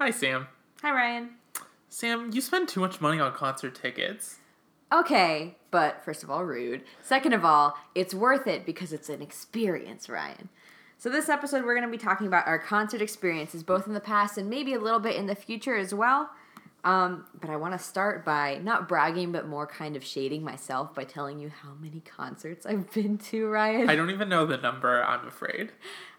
Hi, 0.00 0.12
Sam. 0.12 0.46
Hi, 0.82 0.92
Ryan. 0.92 1.30
Sam, 1.88 2.30
you 2.32 2.40
spend 2.40 2.68
too 2.68 2.78
much 2.78 3.00
money 3.00 3.18
on 3.18 3.32
concert 3.32 3.74
tickets. 3.74 4.36
Okay, 4.92 5.56
but 5.72 6.04
first 6.04 6.22
of 6.22 6.30
all, 6.30 6.44
rude. 6.44 6.84
Second 7.02 7.32
of 7.32 7.44
all, 7.44 7.76
it's 7.96 8.14
worth 8.14 8.46
it 8.46 8.64
because 8.64 8.92
it's 8.92 9.08
an 9.08 9.20
experience, 9.20 10.08
Ryan. 10.08 10.50
So, 10.98 11.10
this 11.10 11.28
episode, 11.28 11.64
we're 11.64 11.74
going 11.74 11.90
to 11.90 11.90
be 11.90 11.98
talking 12.00 12.28
about 12.28 12.46
our 12.46 12.60
concert 12.60 13.02
experiences, 13.02 13.64
both 13.64 13.88
in 13.88 13.92
the 13.92 13.98
past 13.98 14.38
and 14.38 14.48
maybe 14.48 14.72
a 14.72 14.78
little 14.78 15.00
bit 15.00 15.16
in 15.16 15.26
the 15.26 15.34
future 15.34 15.74
as 15.74 15.92
well. 15.92 16.30
Um, 16.84 17.26
but 17.40 17.50
I 17.50 17.56
want 17.56 17.74
to 17.74 17.78
start 17.78 18.24
by 18.24 18.60
not 18.62 18.88
bragging, 18.88 19.32
but 19.32 19.48
more 19.48 19.66
kind 19.66 19.96
of 19.96 20.04
shading 20.04 20.44
myself 20.44 20.94
by 20.94 21.04
telling 21.04 21.40
you 21.40 21.48
how 21.50 21.70
many 21.80 22.00
concerts 22.00 22.64
I've 22.64 22.92
been 22.94 23.18
to, 23.18 23.48
Ryan. 23.48 23.90
I 23.90 23.96
don't 23.96 24.10
even 24.10 24.28
know 24.28 24.46
the 24.46 24.56
number, 24.56 25.02
I'm 25.02 25.26
afraid. 25.26 25.72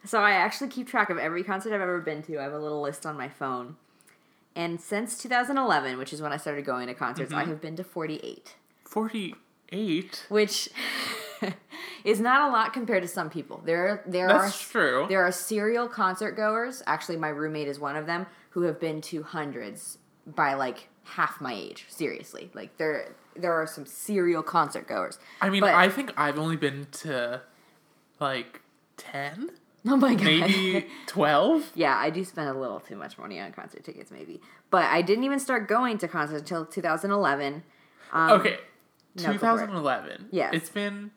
So 0.03 0.21
I 0.21 0.31
actually 0.31 0.69
keep 0.69 0.87
track 0.87 1.09
of 1.09 1.17
every 1.17 1.43
concert 1.43 1.73
I've 1.73 1.81
ever 1.81 2.01
been 2.01 2.21
to. 2.23 2.39
I 2.39 2.43
have 2.43 2.53
a 2.53 2.59
little 2.59 2.81
list 2.81 3.05
on 3.05 3.17
my 3.17 3.29
phone. 3.29 3.77
And 4.55 4.81
since 4.81 5.17
2011, 5.21 5.97
which 5.97 6.11
is 6.11 6.21
when 6.21 6.33
I 6.33 6.37
started 6.37 6.65
going 6.65 6.87
to 6.87 6.93
concerts, 6.93 7.31
I 7.31 7.45
have 7.45 7.61
been 7.61 7.75
to 7.77 7.83
48, 7.83 8.55
48? 8.83 10.25
which 10.27 10.69
is 12.03 12.19
not 12.19 12.49
a 12.49 12.51
lot 12.51 12.73
compared 12.73 13.03
to 13.03 13.07
some 13.07 13.29
people. 13.29 13.61
There 13.63 14.03
there 14.05 14.27
That's 14.27 14.55
are 14.55 14.71
true. 14.71 15.05
there 15.07 15.23
are 15.23 15.31
serial 15.31 15.87
concert 15.87 16.31
goers. 16.31 16.81
Actually, 16.87 17.17
my 17.17 17.29
roommate 17.29 17.67
is 17.67 17.79
one 17.79 17.95
of 17.95 18.05
them 18.05 18.25
who 18.49 18.63
have 18.63 18.79
been 18.79 18.99
to 19.01 19.23
hundreds 19.23 19.98
by 20.35 20.53
like 20.53 20.89
half 21.03 21.41
my 21.41 21.53
age. 21.53 21.85
Seriously. 21.89 22.51
Like 22.53 22.77
there 22.77 23.15
there 23.35 23.53
are 23.53 23.67
some 23.67 23.85
serial 23.85 24.43
concert 24.43 24.87
goers. 24.87 25.17
I 25.41 25.49
mean, 25.49 25.61
But- 25.61 25.73
I 25.73 25.89
think 25.89 26.11
I've 26.17 26.37
only 26.37 26.57
been 26.57 26.87
to 27.03 27.41
like 28.19 28.61
10? 28.97 29.51
Oh 29.87 29.95
my 29.95 30.13
god. 30.13 30.25
Maybe 30.25 30.87
12? 31.07 31.71
Yeah, 31.75 31.95
I 31.97 32.09
do 32.09 32.23
spend 32.25 32.49
a 32.49 32.53
little 32.53 32.81
too 32.81 32.97
much 32.97 33.17
money 33.17 33.39
on 33.39 33.51
concert 33.53 33.83
tickets, 33.83 34.11
maybe. 34.11 34.41
But 34.69 34.83
I 34.85 35.01
didn't 35.01 35.23
even 35.23 35.39
start 35.39 35.67
going 35.69 35.97
to 35.99 36.07
concerts 36.07 36.41
until 36.41 36.65
2011. 36.65 37.63
Um, 38.11 38.31
okay. 38.31 38.57
no, 39.15 39.23
go 39.27 39.31
2011. 39.33 40.27
Yes. 40.31 40.53
It's 40.53 40.69
been 40.69 41.11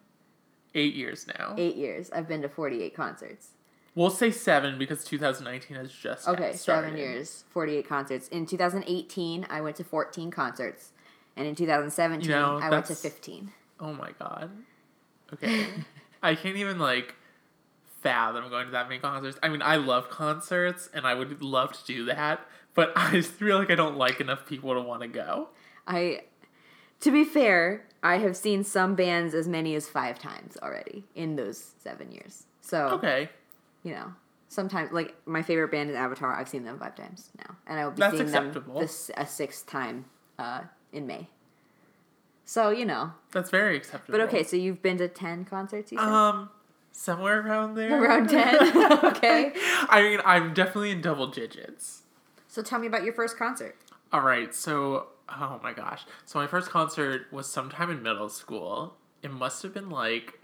eight 0.74 0.94
years 0.94 1.26
now. 1.26 1.54
Eight 1.58 1.74
years. 1.76 2.10
I've 2.12 2.28
been 2.28 2.42
to 2.42 2.48
48 2.48 2.94
concerts. 2.94 3.48
We'll 3.94 4.10
say 4.10 4.30
seven 4.30 4.78
because 4.78 5.04
2019 5.04 5.76
has 5.76 5.92
just 5.92 6.26
Okay, 6.26 6.54
seven 6.54 6.96
years, 6.96 7.44
48 7.50 7.86
concerts. 7.86 8.28
In 8.28 8.46
2018, 8.46 9.46
I 9.50 9.60
went 9.60 9.76
to 9.76 9.84
14 9.84 10.30
concerts. 10.30 10.92
And 11.36 11.46
in 11.46 11.54
2017, 11.54 12.28
You 12.28 12.34
know, 12.36 12.58
I 12.58 12.70
went 12.70 12.86
to 12.86 12.94
15. 12.94 13.52
Oh 13.80 13.92
my 13.92 14.12
god. 14.18 14.50
Okay. 15.32 15.66
I 16.22 16.34
can't 16.34 16.56
even 16.56 16.78
like 16.78 17.14
fathom 18.00 18.48
going 18.48 18.66
to 18.66 18.72
that 18.72 18.88
many 18.88 19.00
concerts. 19.00 19.38
I 19.42 19.48
mean, 19.48 19.62
I 19.62 19.76
love 19.76 20.08
concerts 20.08 20.88
and 20.94 21.06
I 21.06 21.14
would 21.14 21.42
love 21.42 21.72
to 21.72 21.84
do 21.84 22.04
that, 22.06 22.40
but 22.74 22.92
I 22.96 23.12
just 23.12 23.32
feel 23.32 23.58
like 23.58 23.70
I 23.70 23.74
don't 23.74 23.96
like 23.96 24.20
enough 24.20 24.46
people 24.46 24.72
to 24.74 24.80
want 24.80 25.02
to 25.02 25.08
go. 25.08 25.48
I, 25.86 26.22
to 27.00 27.10
be 27.10 27.24
fair, 27.24 27.84
I 28.02 28.18
have 28.18 28.36
seen 28.36 28.64
some 28.64 28.94
bands 28.94 29.34
as 29.34 29.48
many 29.48 29.74
as 29.74 29.88
five 29.88 30.18
times 30.18 30.56
already 30.62 31.04
in 31.14 31.36
those 31.36 31.72
seven 31.78 32.10
years. 32.12 32.44
So, 32.60 32.88
Okay. 32.90 33.28
You 33.82 33.92
know, 33.92 34.12
sometimes 34.48 34.92
like 34.92 35.14
my 35.26 35.42
favorite 35.42 35.70
band 35.70 35.90
is 35.90 35.96
Avatar. 35.96 36.34
I've 36.34 36.48
seen 36.48 36.64
them 36.64 36.78
five 36.78 36.94
times 36.94 37.30
now, 37.38 37.56
and 37.66 37.78
I 37.80 37.84
will 37.84 37.92
be 37.92 38.00
That's 38.00 38.12
seeing 38.16 38.24
acceptable. 38.28 38.74
them 38.74 38.82
this 38.82 39.10
a 39.16 39.26
sixth 39.26 39.66
time 39.66 40.04
uh, 40.38 40.62
in 40.92 41.06
May. 41.06 41.28
So 42.44 42.70
you 42.70 42.84
know, 42.84 43.12
That's 43.32 43.50
very 43.50 43.76
acceptable. 43.76 44.18
but 44.18 44.28
okay. 44.28 44.42
So 44.42 44.56
you've 44.56 44.82
been 44.82 44.98
to 44.98 45.08
ten 45.08 45.44
concerts, 45.44 45.92
you 45.92 45.98
said 45.98 46.06
Um 46.08 46.50
somewhere 46.92 47.40
around 47.40 47.74
there. 47.74 48.02
around 48.02 48.28
ten. 48.28 48.56
okay. 49.04 49.52
I 49.88 50.02
mean, 50.02 50.20
I'm 50.24 50.52
definitely 50.54 50.90
in 50.90 51.00
double 51.00 51.28
digits. 51.28 52.02
So 52.48 52.60
tell 52.62 52.78
me 52.78 52.86
about 52.86 53.04
your 53.04 53.14
first 53.14 53.38
concert. 53.38 53.76
All 54.12 54.20
right, 54.20 54.54
so 54.54 55.06
oh 55.30 55.58
my 55.62 55.72
gosh. 55.72 56.04
So 56.26 56.38
my 56.38 56.46
first 56.46 56.68
concert 56.68 57.26
was 57.32 57.46
sometime 57.50 57.90
in 57.90 58.02
middle 58.02 58.28
school. 58.28 58.96
It 59.22 59.30
must 59.32 59.62
have 59.62 59.72
been 59.72 59.88
like 59.88 60.38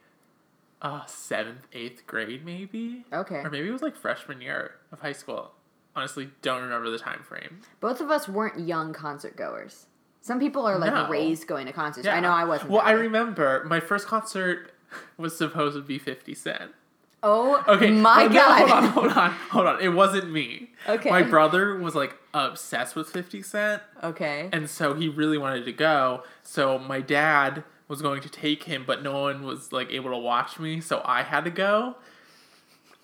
uh 0.83 1.05
seventh, 1.07 1.67
eighth 1.73 2.07
grade, 2.07 2.45
maybe. 2.45 3.05
Okay. 3.13 3.37
Or 3.37 3.51
maybe 3.51 3.69
it 3.69 3.73
was 3.73 3.83
like 3.83 3.97
freshman 3.97 4.41
year 4.41 4.73
of 4.93 5.01
high 5.01 5.13
school. 5.13 5.53
Honestly, 5.97 6.31
don't 6.43 6.63
remember 6.63 6.91
the 6.91 6.99
time 6.99 7.23
frame. 7.23 7.61
Both 7.81 8.01
of 8.01 8.11
us 8.11 8.29
weren't 8.29 8.61
young 8.61 8.93
concert 8.93 9.37
goers. 9.37 9.87
Some 10.21 10.39
people 10.39 10.67
are 10.67 10.79
like 10.79 10.93
No. 10.93 11.09
raised 11.09 11.47
going 11.47 11.67
to 11.67 11.73
concerts. 11.73 12.07
I 12.07 12.21
know 12.21 12.31
I 12.31 12.45
wasn't. 12.45 12.71
Well, 12.71 12.83
I 12.83 12.95
way. 12.95 13.01
remember 13.03 13.65
my 13.67 13.81
first 13.81 14.07
concert 14.07 14.73
was 15.17 15.37
supposed 15.37 15.77
to 15.77 15.83
be 15.83 15.99
Fifty 15.99 16.35
Cent. 16.35 16.73
Oh 17.21 17.65
Okay, 17.67 17.91
my 17.91 18.27
no, 18.27 18.33
god. 18.33 18.69
hold 18.69 18.71
on, 18.71 18.85
hold 18.93 19.13
on, 19.17 19.31
hold 19.51 19.67
on. 19.67 19.81
It 19.81 19.89
wasn't 19.89 20.31
me. 20.31 20.71
Okay. 20.89 21.11
My 21.11 21.23
brother 21.23 21.75
was 21.77 21.97
like 21.97 22.17
obsessed 22.33 22.95
with 22.95 23.09
Fifty 23.11 23.43
Cent, 23.43 23.83
Okay. 24.05 24.49
and 24.53 24.71
so 24.71 24.95
he 24.95 25.09
really 25.09 25.37
wanted 25.39 25.65
to 25.65 25.73
go. 25.73 26.23
So 26.45 26.79
my 26.79 27.01
dad 27.01 27.65
was 27.89 28.03
going 28.03 28.21
to 28.23 28.29
take 28.29 28.65
him, 28.65 28.85
but 28.87 29.03
no 29.03 29.23
one 29.23 29.43
was 29.45 29.73
like 29.73 29.91
able 29.91 30.11
to 30.11 30.19
watch 30.19 30.59
me, 30.59 30.81
so 30.81 31.03
I 31.05 31.23
had 31.23 31.45
to 31.45 31.51
go. 31.51 31.97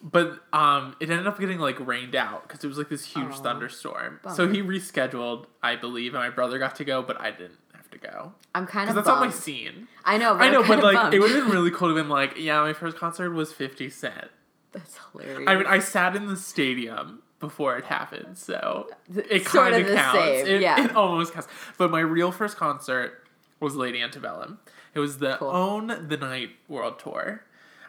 But 0.03 0.39
um, 0.53 0.95
it 1.00 1.09
ended 1.09 1.27
up 1.27 1.39
getting 1.41 1.59
like 1.59 1.84
rained 1.84 2.15
out 2.15 2.47
because 2.47 2.62
it 2.62 2.69
was 2.69 2.77
like 2.77 2.91
this 2.91 3.06
huge 3.06 3.33
Aw, 3.33 3.43
thunderstorm. 3.43 4.21
So 4.34 4.47
he 4.49 4.61
rescheduled, 4.62 5.47
I 5.62 5.77
believe, 5.77 6.12
and 6.15 6.22
my 6.22 6.28
brother 6.28 6.59
got 6.59 6.77
to 6.77 6.84
go, 6.84 7.03
but 7.03 7.19
I 7.19 7.31
didn't 7.31 7.56
have 7.75 7.91
to 7.91 7.99
go 7.99 8.33
I'm 8.55 8.67
kind 8.67 8.91
of 8.91 8.95
because 8.95 8.99
of. 8.99 9.05
that's 9.05 9.06
not 9.06 9.21
my 9.21 9.27
bummed. 9.28 9.34
scene. 9.34 9.89
I 10.05 10.19
know. 10.19 10.34
But 10.34 10.43
I 10.43 10.47
I'm 10.49 10.53
know, 10.53 10.59
kind 10.62 10.69
but 10.69 10.78
of 10.78 10.84
like 10.84 10.95
bummed. 10.97 11.15
it 11.15 11.21
would 11.21 11.31
have 11.31 11.45
been 11.45 11.53
really 11.53 11.71
cool 11.71 11.89
to 11.89 11.97
have 11.97 12.05
been 12.05 12.11
like, 12.11 12.34
yeah, 12.39 12.61
my 12.61 12.75
first 12.75 12.99
concert 12.99 13.31
was 13.31 13.53
Fifty 13.55 13.89
Cent. 13.89 14.28
That's 14.72 14.99
hilarious. 15.12 15.49
I 15.49 15.55
mean, 15.56 15.66
I 15.66 15.78
sat 15.78 16.15
in 16.16 16.27
the 16.27 16.37
stadium 16.37 17.22
before 17.41 17.78
it 17.78 17.84
happened, 17.87 18.37
so 18.37 18.89
it 19.16 19.47
Sort 19.47 19.72
kind 19.72 19.75
of 19.77 19.81
of 19.83 19.89
the 19.89 19.95
counts. 19.95 20.19
same, 20.19 20.47
It, 20.49 20.61
yeah. 20.61 20.84
it 20.84 20.95
almost 20.95 21.33
counts. 21.33 21.49
But 21.78 21.91
my 21.91 22.01
real 22.01 22.31
first 22.33 22.56
concert 22.59 23.27
was 23.61 23.75
Lady 23.75 24.03
Antebellum. 24.03 24.59
It 24.94 25.00
was 25.00 25.19
the 25.19 25.37
Cool. 25.37 25.50
Own 25.50 26.09
the 26.09 26.16
Night 26.16 26.50
World 26.69 26.99
Tour. 26.99 27.43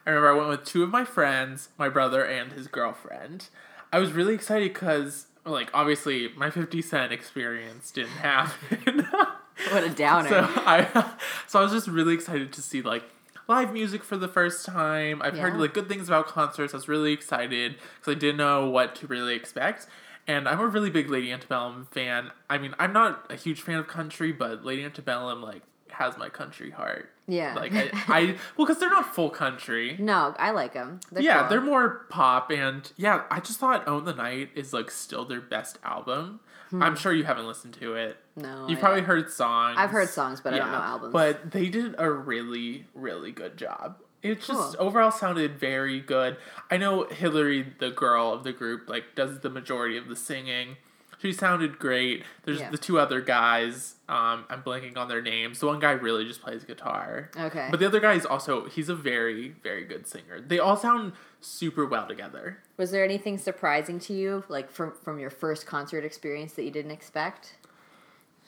I 0.05 0.09
remember 0.09 0.29
I 0.29 0.33
went 0.33 0.49
with 0.49 0.65
two 0.65 0.83
of 0.83 0.89
my 0.89 1.05
friends, 1.05 1.69
my 1.77 1.89
brother 1.89 2.23
and 2.23 2.53
his 2.53 2.67
girlfriend. 2.67 3.49
I 3.91 3.99
was 3.99 4.11
really 4.11 4.35
excited 4.35 4.73
because, 4.73 5.27
like, 5.45 5.69
obviously 5.73 6.29
my 6.35 6.49
Fifty 6.49 6.81
Cent 6.81 7.11
experience 7.11 7.91
didn't 7.91 8.11
happen. 8.11 9.07
what 9.71 9.83
a 9.83 9.89
downer. 9.89 10.29
So 10.29 10.47
I, 10.65 11.13
so 11.47 11.59
I 11.59 11.63
was 11.63 11.71
just 11.71 11.87
really 11.87 12.13
excited 12.13 12.51
to 12.53 12.61
see 12.61 12.81
like 12.81 13.03
live 13.47 13.73
music 13.73 14.03
for 14.03 14.17
the 14.17 14.27
first 14.27 14.65
time. 14.65 15.21
I've 15.21 15.37
heard 15.37 15.57
like 15.59 15.73
good 15.73 15.87
things 15.87 16.07
about 16.07 16.27
concerts. 16.27 16.73
I 16.73 16.77
was 16.77 16.87
really 16.87 17.13
excited 17.13 17.75
because 17.99 18.15
I 18.15 18.19
didn't 18.19 18.37
know 18.37 18.69
what 18.69 18.95
to 18.97 19.07
really 19.07 19.35
expect. 19.35 19.87
And 20.27 20.49
I'm 20.49 20.59
a 20.59 20.65
really 20.65 20.89
big 20.89 21.09
Lady 21.09 21.31
Antebellum 21.31 21.87
fan. 21.91 22.31
I 22.49 22.57
mean, 22.57 22.73
I'm 22.79 22.91
not 22.91 23.31
a 23.31 23.35
huge 23.35 23.61
fan 23.61 23.75
of 23.75 23.87
country, 23.87 24.31
but 24.31 24.65
Lady 24.65 24.83
Antebellum 24.83 25.41
like 25.41 25.61
has 25.95 26.17
my 26.17 26.29
country 26.29 26.71
heart. 26.71 27.09
yeah. 27.27 27.53
Like 27.55 27.73
I, 27.73 27.89
I 28.07 28.21
well, 28.57 28.65
because 28.67 28.79
they're 28.79 28.89
not 28.89 29.13
full 29.15 29.29
country. 29.29 29.95
no, 29.99 30.35
I 30.37 30.51
like 30.51 30.73
them. 30.73 30.99
They're 31.11 31.23
yeah, 31.23 31.39
cool. 31.41 31.49
they're 31.49 31.61
more 31.61 32.05
pop, 32.09 32.51
and 32.51 32.89
yeah, 32.97 33.23
I 33.31 33.39
just 33.39 33.59
thought 33.59 33.87
"Own 33.87 34.05
the 34.05 34.13
Night" 34.13 34.49
is 34.55 34.71
like 34.73 34.89
still 34.91 35.25
their 35.25 35.41
best 35.41 35.77
album. 35.83 36.39
Hmm. 36.69 36.81
I'm 36.83 36.95
sure 36.95 37.13
you 37.13 37.23
haven't 37.25 37.45
listened 37.47 37.73
to 37.75 37.93
it. 37.95 38.17
no. 38.35 38.67
You've 38.67 38.79
I- 38.79 38.81
probably 38.81 39.01
heard 39.01 39.29
songs. 39.31 39.75
I've 39.79 39.91
heard 39.91 40.09
songs, 40.09 40.41
but 40.41 40.53
I 40.53 40.57
don't 40.59 40.71
know 40.71 40.77
albums. 40.77 41.13
But 41.13 41.51
they 41.51 41.67
did 41.69 41.95
a 41.97 42.09
really, 42.09 42.85
really 42.95 43.31
good 43.31 43.55
job. 43.57 43.97
It 44.23 44.41
just 44.41 44.49
Cool. 44.49 44.87
overall 44.87 45.11
sounded 45.11 45.59
very 45.59 45.99
good. 45.99 46.37
I 46.71 46.77
know 46.77 47.03
Hillary, 47.05 47.73
the 47.79 47.91
girl 47.91 48.33
of 48.33 48.43
the 48.43 48.51
group, 48.53 48.89
like 48.89 49.13
does 49.15 49.41
the 49.41 49.51
majority 49.51 49.97
of 49.97 50.07
the 50.07 50.15
singing. 50.15 50.77
She 51.21 51.31
sounded 51.31 51.79
great. 51.79 52.23
There's 52.43 52.59
Yeah. 52.59 52.69
the 52.69 52.77
two 52.77 52.99
other 52.99 53.21
guys. 53.21 53.95
Um, 54.07 54.45
I'm 54.49 54.61
blanking 54.63 54.97
on 54.97 55.07
their 55.07 55.21
names. 55.21 55.59
The 55.59 55.67
one 55.67 55.79
guy 55.79 55.91
really 55.91 56.25
just 56.25 56.41
plays 56.41 56.63
guitar. 56.63 57.31
Okay. 57.39 57.67
But 57.71 57.79
the 57.79 57.85
other 57.87 57.99
guy 57.99 58.13
is 58.13 58.25
also 58.25 58.65
he's 58.65 58.89
a 58.89 58.95
very, 58.95 59.55
very 59.63 59.85
good 59.85 60.05
singer. 60.07 60.39
They 60.41 60.59
all 60.59 60.77
sound 60.77 61.13
super 61.41 61.85
well 61.85 62.07
together. 62.07 62.59
Was 62.77 62.91
there 62.91 63.03
anything 63.03 63.37
surprising 63.37 63.99
to 64.01 64.13
you, 64.13 64.43
like 64.49 64.69
from 64.69 64.91
from 65.03 65.19
your 65.19 65.29
first 65.29 65.65
concert 65.65 66.03
experience 66.03 66.53
that 66.53 66.63
you 66.63 66.71
didn't 66.71 66.91
expect? 66.91 67.55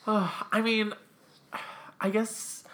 I 0.06 0.60
mean, 0.62 0.94
I 2.00 2.10
guess 2.10 2.64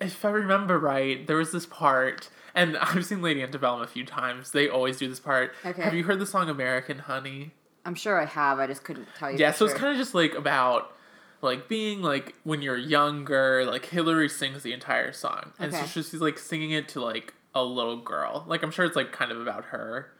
if 0.00 0.24
I 0.24 0.30
remember 0.30 0.78
right, 0.78 1.26
there 1.26 1.36
was 1.36 1.52
this 1.52 1.64
part, 1.66 2.28
and 2.54 2.76
I've 2.80 3.06
seen 3.06 3.22
Lady 3.22 3.42
Antebellum 3.42 3.80
a 3.82 3.86
few 3.86 4.04
times. 4.04 4.50
They 4.50 4.68
always 4.68 4.98
do 4.98 5.08
this 5.08 5.20
part. 5.20 5.52
Okay. 5.64 5.82
Have 5.82 5.94
you 5.94 6.04
heard 6.04 6.18
the 6.18 6.26
song 6.26 6.48
"American 6.48 6.98
Honey"? 7.00 7.52
I'm 7.84 7.94
sure 7.94 8.20
I 8.20 8.24
have. 8.26 8.58
I 8.58 8.66
just 8.66 8.84
couldn't 8.84 9.08
tell 9.18 9.30
you. 9.30 9.38
Yeah. 9.38 9.52
So 9.52 9.64
it's 9.64 9.74
kind 9.74 9.92
of 9.92 9.96
just 9.98 10.14
like 10.14 10.34
about 10.34 10.94
like 11.40 11.68
being 11.68 12.02
like 12.02 12.34
when 12.44 12.62
you're 12.62 12.76
younger. 12.76 13.64
Like 13.66 13.86
Hillary 13.86 14.28
sings 14.28 14.62
the 14.62 14.72
entire 14.72 15.12
song, 15.12 15.52
and 15.58 15.72
Okay. 15.74 15.82
so 15.86 16.02
she's 16.02 16.14
like 16.14 16.38
singing 16.38 16.70
it 16.70 16.88
to 16.90 17.00
like 17.02 17.34
a 17.54 17.62
little 17.64 17.96
girl. 17.96 18.44
Like 18.46 18.62
I'm 18.62 18.70
sure 18.70 18.84
it's 18.84 18.96
like 18.96 19.12
kind 19.12 19.30
of 19.32 19.40
about 19.40 19.66
her. 19.66 20.12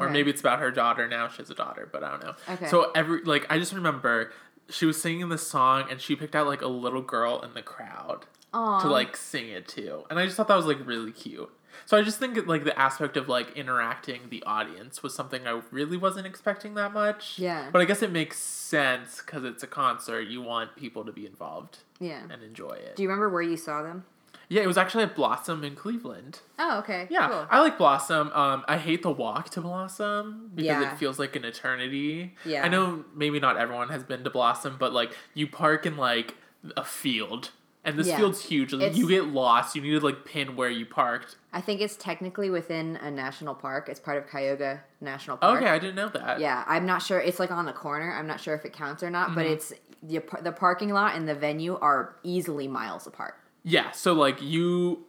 Or 0.00 0.08
maybe 0.08 0.30
it's 0.30 0.40
about 0.40 0.58
her 0.60 0.70
daughter 0.70 1.06
now. 1.06 1.28
She 1.28 1.36
has 1.36 1.50
a 1.50 1.54
daughter, 1.54 1.86
but 1.92 2.02
I 2.02 2.12
don't 2.12 2.24
know. 2.24 2.34
Okay. 2.54 2.66
So 2.68 2.90
every 2.94 3.22
like 3.24 3.44
I 3.50 3.58
just 3.58 3.74
remember 3.74 4.32
she 4.70 4.86
was 4.86 5.00
singing 5.00 5.28
this 5.28 5.46
song 5.46 5.84
and 5.90 6.00
she 6.00 6.16
picked 6.16 6.34
out 6.34 6.46
like 6.46 6.62
a 6.62 6.66
little 6.66 7.02
girl 7.02 7.42
in 7.42 7.52
the 7.52 7.60
crowd 7.60 8.24
Aw. 8.54 8.80
to 8.80 8.88
like 8.88 9.14
sing 9.18 9.48
it 9.50 9.68
to. 9.68 10.04
And 10.08 10.18
I 10.18 10.24
just 10.24 10.38
thought 10.38 10.48
that 10.48 10.56
was 10.56 10.64
like 10.64 10.78
really 10.86 11.12
cute. 11.12 11.50
So 11.86 11.96
I 11.96 12.02
just 12.02 12.18
think 12.18 12.46
like 12.46 12.64
the 12.64 12.78
aspect 12.78 13.16
of 13.16 13.28
like 13.28 13.56
interacting 13.56 14.22
the 14.30 14.42
audience 14.44 15.02
was 15.02 15.14
something 15.14 15.46
I 15.46 15.60
really 15.70 15.96
wasn't 15.96 16.26
expecting 16.26 16.74
that 16.74 16.92
much. 16.92 17.38
Yeah. 17.38 17.68
But 17.72 17.82
I 17.82 17.84
guess 17.84 18.02
it 18.02 18.12
makes 18.12 18.38
sense 18.38 19.20
because 19.24 19.44
it's 19.44 19.62
a 19.62 19.66
concert. 19.66 20.22
You 20.28 20.42
want 20.42 20.76
people 20.76 21.04
to 21.04 21.12
be 21.12 21.26
involved 21.26 21.78
Yeah. 22.00 22.22
and 22.30 22.42
enjoy 22.42 22.70
it. 22.72 22.96
Do 22.96 23.02
you 23.02 23.08
remember 23.08 23.28
where 23.28 23.42
you 23.42 23.56
saw 23.56 23.82
them? 23.82 24.04
yeah, 24.48 24.60
it 24.60 24.66
was 24.66 24.76
actually 24.76 25.02
at 25.04 25.14
Blossom 25.14 25.64
in 25.64 25.74
Cleveland. 25.74 26.40
Oh, 26.58 26.80
okay. 26.80 27.06
Yeah, 27.08 27.26
Cool. 27.28 27.46
I 27.48 27.60
like 27.60 27.78
Blossom. 27.78 28.30
Um, 28.34 28.64
I 28.68 28.76
hate 28.76 29.02
the 29.02 29.10
walk 29.10 29.48
to 29.50 29.62
Blossom 29.62 30.50
because 30.54 30.66
Yeah. 30.66 30.92
it 30.92 30.98
feels 30.98 31.18
like 31.18 31.34
an 31.36 31.44
eternity. 31.46 32.34
Yeah. 32.44 32.62
I 32.62 32.68
know 32.68 33.04
maybe 33.14 33.40
not 33.40 33.56
everyone 33.56 33.88
has 33.88 34.04
been 34.04 34.24
to 34.24 34.30
Blossom, 34.30 34.76
but 34.78 34.92
like 34.92 35.16
you 35.32 35.46
park 35.46 35.86
in 35.86 35.96
like 35.96 36.34
a 36.76 36.84
field, 36.84 37.50
and 37.84 37.98
this 37.98 38.06
Yeah. 38.06 38.16
field's 38.18 38.42
huge. 38.44 38.72
Like, 38.72 38.96
you 38.96 39.08
get 39.08 39.26
lost. 39.26 39.74
You 39.74 39.82
need 39.82 39.98
to 39.98 40.04
like 40.04 40.24
pin 40.24 40.54
where 40.56 40.70
you 40.70 40.86
parked. 40.86 41.36
I 41.52 41.60
think 41.60 41.80
it's 41.80 41.96
technically 41.96 42.48
within 42.50 42.96
a 42.96 43.10
national 43.10 43.54
park. 43.54 43.88
It's 43.88 43.98
part 44.00 44.18
of 44.18 44.28
Cuyahoga 44.30 44.82
National 45.00 45.36
Park. 45.36 45.60
Okay, 45.60 45.68
I 45.70 45.78
didn't 45.78 45.96
know 45.96 46.08
that. 46.10 46.38
Yeah, 46.40 46.64
I'm 46.66 46.86
not 46.86 47.02
sure. 47.02 47.18
It's 47.20 47.38
like 47.40 47.50
on 47.50 47.66
the 47.66 47.72
corner. 47.72 48.12
I'm 48.12 48.26
not 48.26 48.40
sure 48.40 48.54
if 48.54 48.64
it 48.64 48.72
counts 48.72 49.02
or 49.02 49.10
not, 49.10 49.34
but 49.34 49.44
Mm-hmm. 49.44 49.52
it's 49.54 49.72
the 50.02 50.20
the 50.42 50.52
parking 50.52 50.90
lot 50.92 51.14
and 51.16 51.28
the 51.28 51.34
venue 51.34 51.76
are 51.78 52.16
easily 52.22 52.66
miles 52.68 53.06
apart. 53.06 53.34
Yeah. 53.64 53.90
So 53.92 54.12
like 54.12 54.40
you 54.42 55.04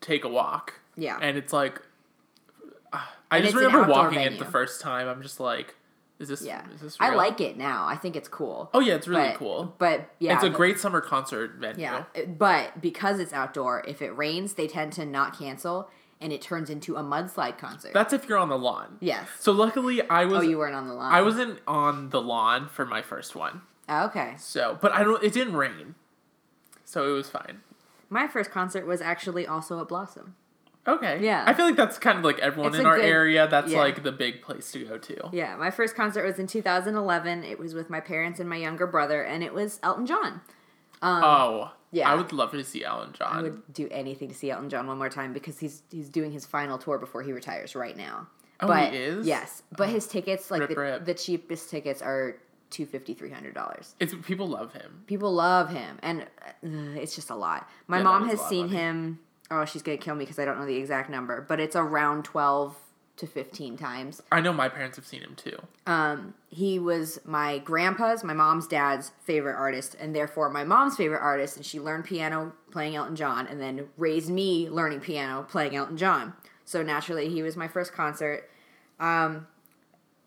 take 0.00 0.24
a 0.24 0.28
walk. 0.28 0.74
Yeah. 0.96 1.18
And 1.20 1.36
it's 1.38 1.52
like, 1.52 1.80
I 2.92 3.02
And 3.38 3.44
just 3.44 3.56
remember 3.56 3.86
walking 3.90 4.20
it 4.20 4.38
the 4.38 4.44
first 4.44 4.80
time. 4.80 5.08
I'm 5.08 5.22
just 5.22 5.40
like, 5.40 5.74
is 6.18 6.28
this? 6.28 6.42
Yeah, 6.42 6.62
Is 6.72 6.80
this? 6.80 6.96
I 7.00 7.14
like 7.14 7.40
it 7.40 7.56
now. 7.56 7.86
I 7.86 7.96
think 7.96 8.14
it's 8.14 8.28
cool. 8.28 8.70
Oh 8.72 8.80
yeah, 8.80 8.94
it's 8.94 9.08
really 9.08 9.28
but, 9.30 9.36
cool. 9.36 9.74
But 9.78 10.10
yeah, 10.20 10.34
it's 10.34 10.44
a 10.44 10.48
the- 10.48 10.56
great 10.56 10.78
summer 10.78 11.00
concert 11.00 11.56
venue. 11.58 11.82
Yeah, 11.82 12.04
but 12.26 12.80
because 12.80 13.18
it's 13.18 13.32
outdoor, 13.32 13.84
if 13.86 14.00
it 14.00 14.10
rains, 14.16 14.54
they 14.54 14.68
tend 14.68 14.92
to 14.94 15.04
not 15.04 15.36
cancel, 15.36 15.90
and 16.20 16.32
it 16.32 16.40
turns 16.40 16.70
into 16.70 16.96
a 16.96 17.02
mudslide 17.02 17.58
concert. 17.58 17.92
That's 17.92 18.12
if 18.12 18.28
you're 18.28 18.38
on 18.38 18.48
the 18.48 18.58
lawn. 18.58 18.98
yes. 19.00 19.28
So 19.40 19.50
luckily, 19.52 20.08
I 20.08 20.22
oh, 20.24 20.28
was 20.28 20.38
Oh, 20.38 20.42
you 20.42 20.58
weren't 20.58 20.76
on 20.76 20.86
the 20.86 20.94
lawn. 20.94 21.12
I 21.12 21.20
wasn't 21.22 21.58
on 21.66 22.10
the 22.10 22.22
lawn 22.22 22.68
for 22.68 22.86
my 22.86 23.02
first 23.02 23.34
one. 23.34 23.62
Oh, 23.88 24.06
okay. 24.06 24.34
So, 24.38 24.78
but 24.80 24.92
I 24.92 25.02
don't. 25.02 25.22
It 25.22 25.32
didn't 25.32 25.56
rain, 25.56 25.96
so 26.84 27.10
it 27.10 27.12
was 27.12 27.28
fine. 27.28 27.60
My 28.08 28.28
first 28.28 28.52
concert 28.52 28.86
was 28.86 29.00
actually 29.00 29.46
also 29.46 29.80
at 29.80 29.88
Blossom. 29.88 30.36
Okay. 30.86 31.20
Yeah. 31.22 31.44
I 31.46 31.54
feel 31.54 31.64
like 31.66 31.76
that's 31.76 31.98
kind 31.98 32.18
of 32.18 32.24
like 32.24 32.38
everyone 32.40 32.72
It's 32.72 32.78
in 32.80 32.86
our 32.86 32.96
good- 32.96 33.04
area. 33.06 33.48
That's 33.48 33.72
yeah. 33.72 33.78
like 33.78 34.02
the 34.02 34.12
big 34.12 34.42
place 34.42 34.70
to 34.72 34.84
go 34.84 34.98
to. 34.98 35.30
Yeah, 35.32 35.56
my 35.56 35.70
first 35.70 35.94
concert 35.96 36.24
was 36.26 36.38
in 36.38 36.46
2011. 36.46 37.42
It 37.44 37.58
was 37.58 37.72
with 37.74 37.88
my 37.88 38.00
parents 38.00 38.38
and 38.38 38.48
my 38.48 38.56
younger 38.56 38.86
brother, 38.86 39.22
and 39.22 39.42
it 39.42 39.54
was 39.54 39.80
Elton 39.82 40.06
John. 40.06 40.40
oh. 41.02 41.72
yeah. 41.90 42.10
I 42.10 42.14
would 42.14 42.32
love 42.32 42.50
to 42.52 42.62
see 42.64 42.84
Elton 42.84 43.12
John. 43.14 43.36
I 43.38 43.42
would 43.42 43.62
do 43.72 43.88
anything 43.90 44.28
to 44.28 44.34
see 44.34 44.50
Elton 44.50 44.68
John 44.68 44.86
one 44.86 44.98
more 44.98 45.08
time 45.08 45.32
because 45.32 45.58
he's 45.58 45.82
he's 45.90 46.08
doing 46.08 46.32
his 46.32 46.44
final 46.46 46.76
tour 46.78 46.98
before 46.98 47.22
he 47.22 47.32
retires 47.32 47.74
right 47.74 47.96
now. 47.96 48.28
Oh, 48.60 48.66
but, 48.68 48.92
he 48.92 48.98
is? 48.98 49.26
Yes, 49.26 49.62
but 49.76 49.88
his 49.88 50.06
tickets, 50.06 50.50
like 50.50 50.60
Rip, 50.60 50.70
the, 50.70 50.76
rip. 50.76 51.04
the 51.04 51.14
cheapest 51.14 51.70
tickets, 51.70 52.00
are 52.02 52.36
two 52.70 52.86
fifty, 52.86 53.14
three 53.14 53.30
hundred 53.30 53.54
dollars. 53.54 53.94
It's 54.00 54.14
people 54.26 54.48
love 54.48 54.72
him. 54.72 55.02
People 55.06 55.32
love 55.34 55.70
him, 55.70 55.98
and 56.02 56.22
uh, 56.22 57.00
it's 57.00 57.14
just 57.14 57.30
a 57.30 57.34
lot. 57.34 57.68
My 57.86 57.98
Yeah, 57.98 58.04
mom 58.04 58.28
has 58.28 58.40
seen 58.42 58.68
him. 58.68 59.18
Oh, 59.60 59.64
she's 59.64 59.82
gonna 59.82 59.98
kill 59.98 60.14
me 60.14 60.24
because 60.24 60.38
I 60.38 60.44
don't 60.44 60.58
know 60.58 60.66
the 60.66 60.76
exact 60.76 61.08
number, 61.10 61.40
but 61.48 61.60
it's 61.60 61.76
around 61.76 62.24
twelve 62.24 62.76
to 63.16 63.26
fifteen 63.28 63.76
times. 63.76 64.20
I 64.32 64.40
know 64.40 64.52
my 64.52 64.68
parents 64.68 64.96
have 64.96 65.06
seen 65.06 65.20
him 65.22 65.36
too. 65.36 65.56
Um, 65.86 66.34
he 66.50 66.78
was 66.80 67.20
my 67.24 67.58
grandpa's, 67.58 68.24
my 68.24 68.32
mom's 68.34 68.66
dad's 68.66 69.12
favorite 69.22 69.54
artist, 69.54 69.94
and 70.00 70.14
therefore 70.16 70.50
my 70.50 70.64
mom's 70.64 70.96
favorite 70.96 71.20
artist. 71.20 71.56
And 71.56 71.64
she 71.64 71.78
learned 71.78 72.04
piano 72.04 72.52
playing 72.72 72.96
Elton 72.96 73.14
John, 73.16 73.46
and 73.46 73.60
then 73.60 73.88
raised 73.96 74.30
me 74.30 74.68
learning 74.68 75.00
piano 75.00 75.46
playing 75.48 75.76
Elton 75.76 75.96
John. 75.96 76.32
So 76.64 76.82
naturally, 76.82 77.28
he 77.28 77.42
was 77.42 77.56
my 77.56 77.68
first 77.68 77.92
concert. 77.92 78.50
Um, 78.98 79.46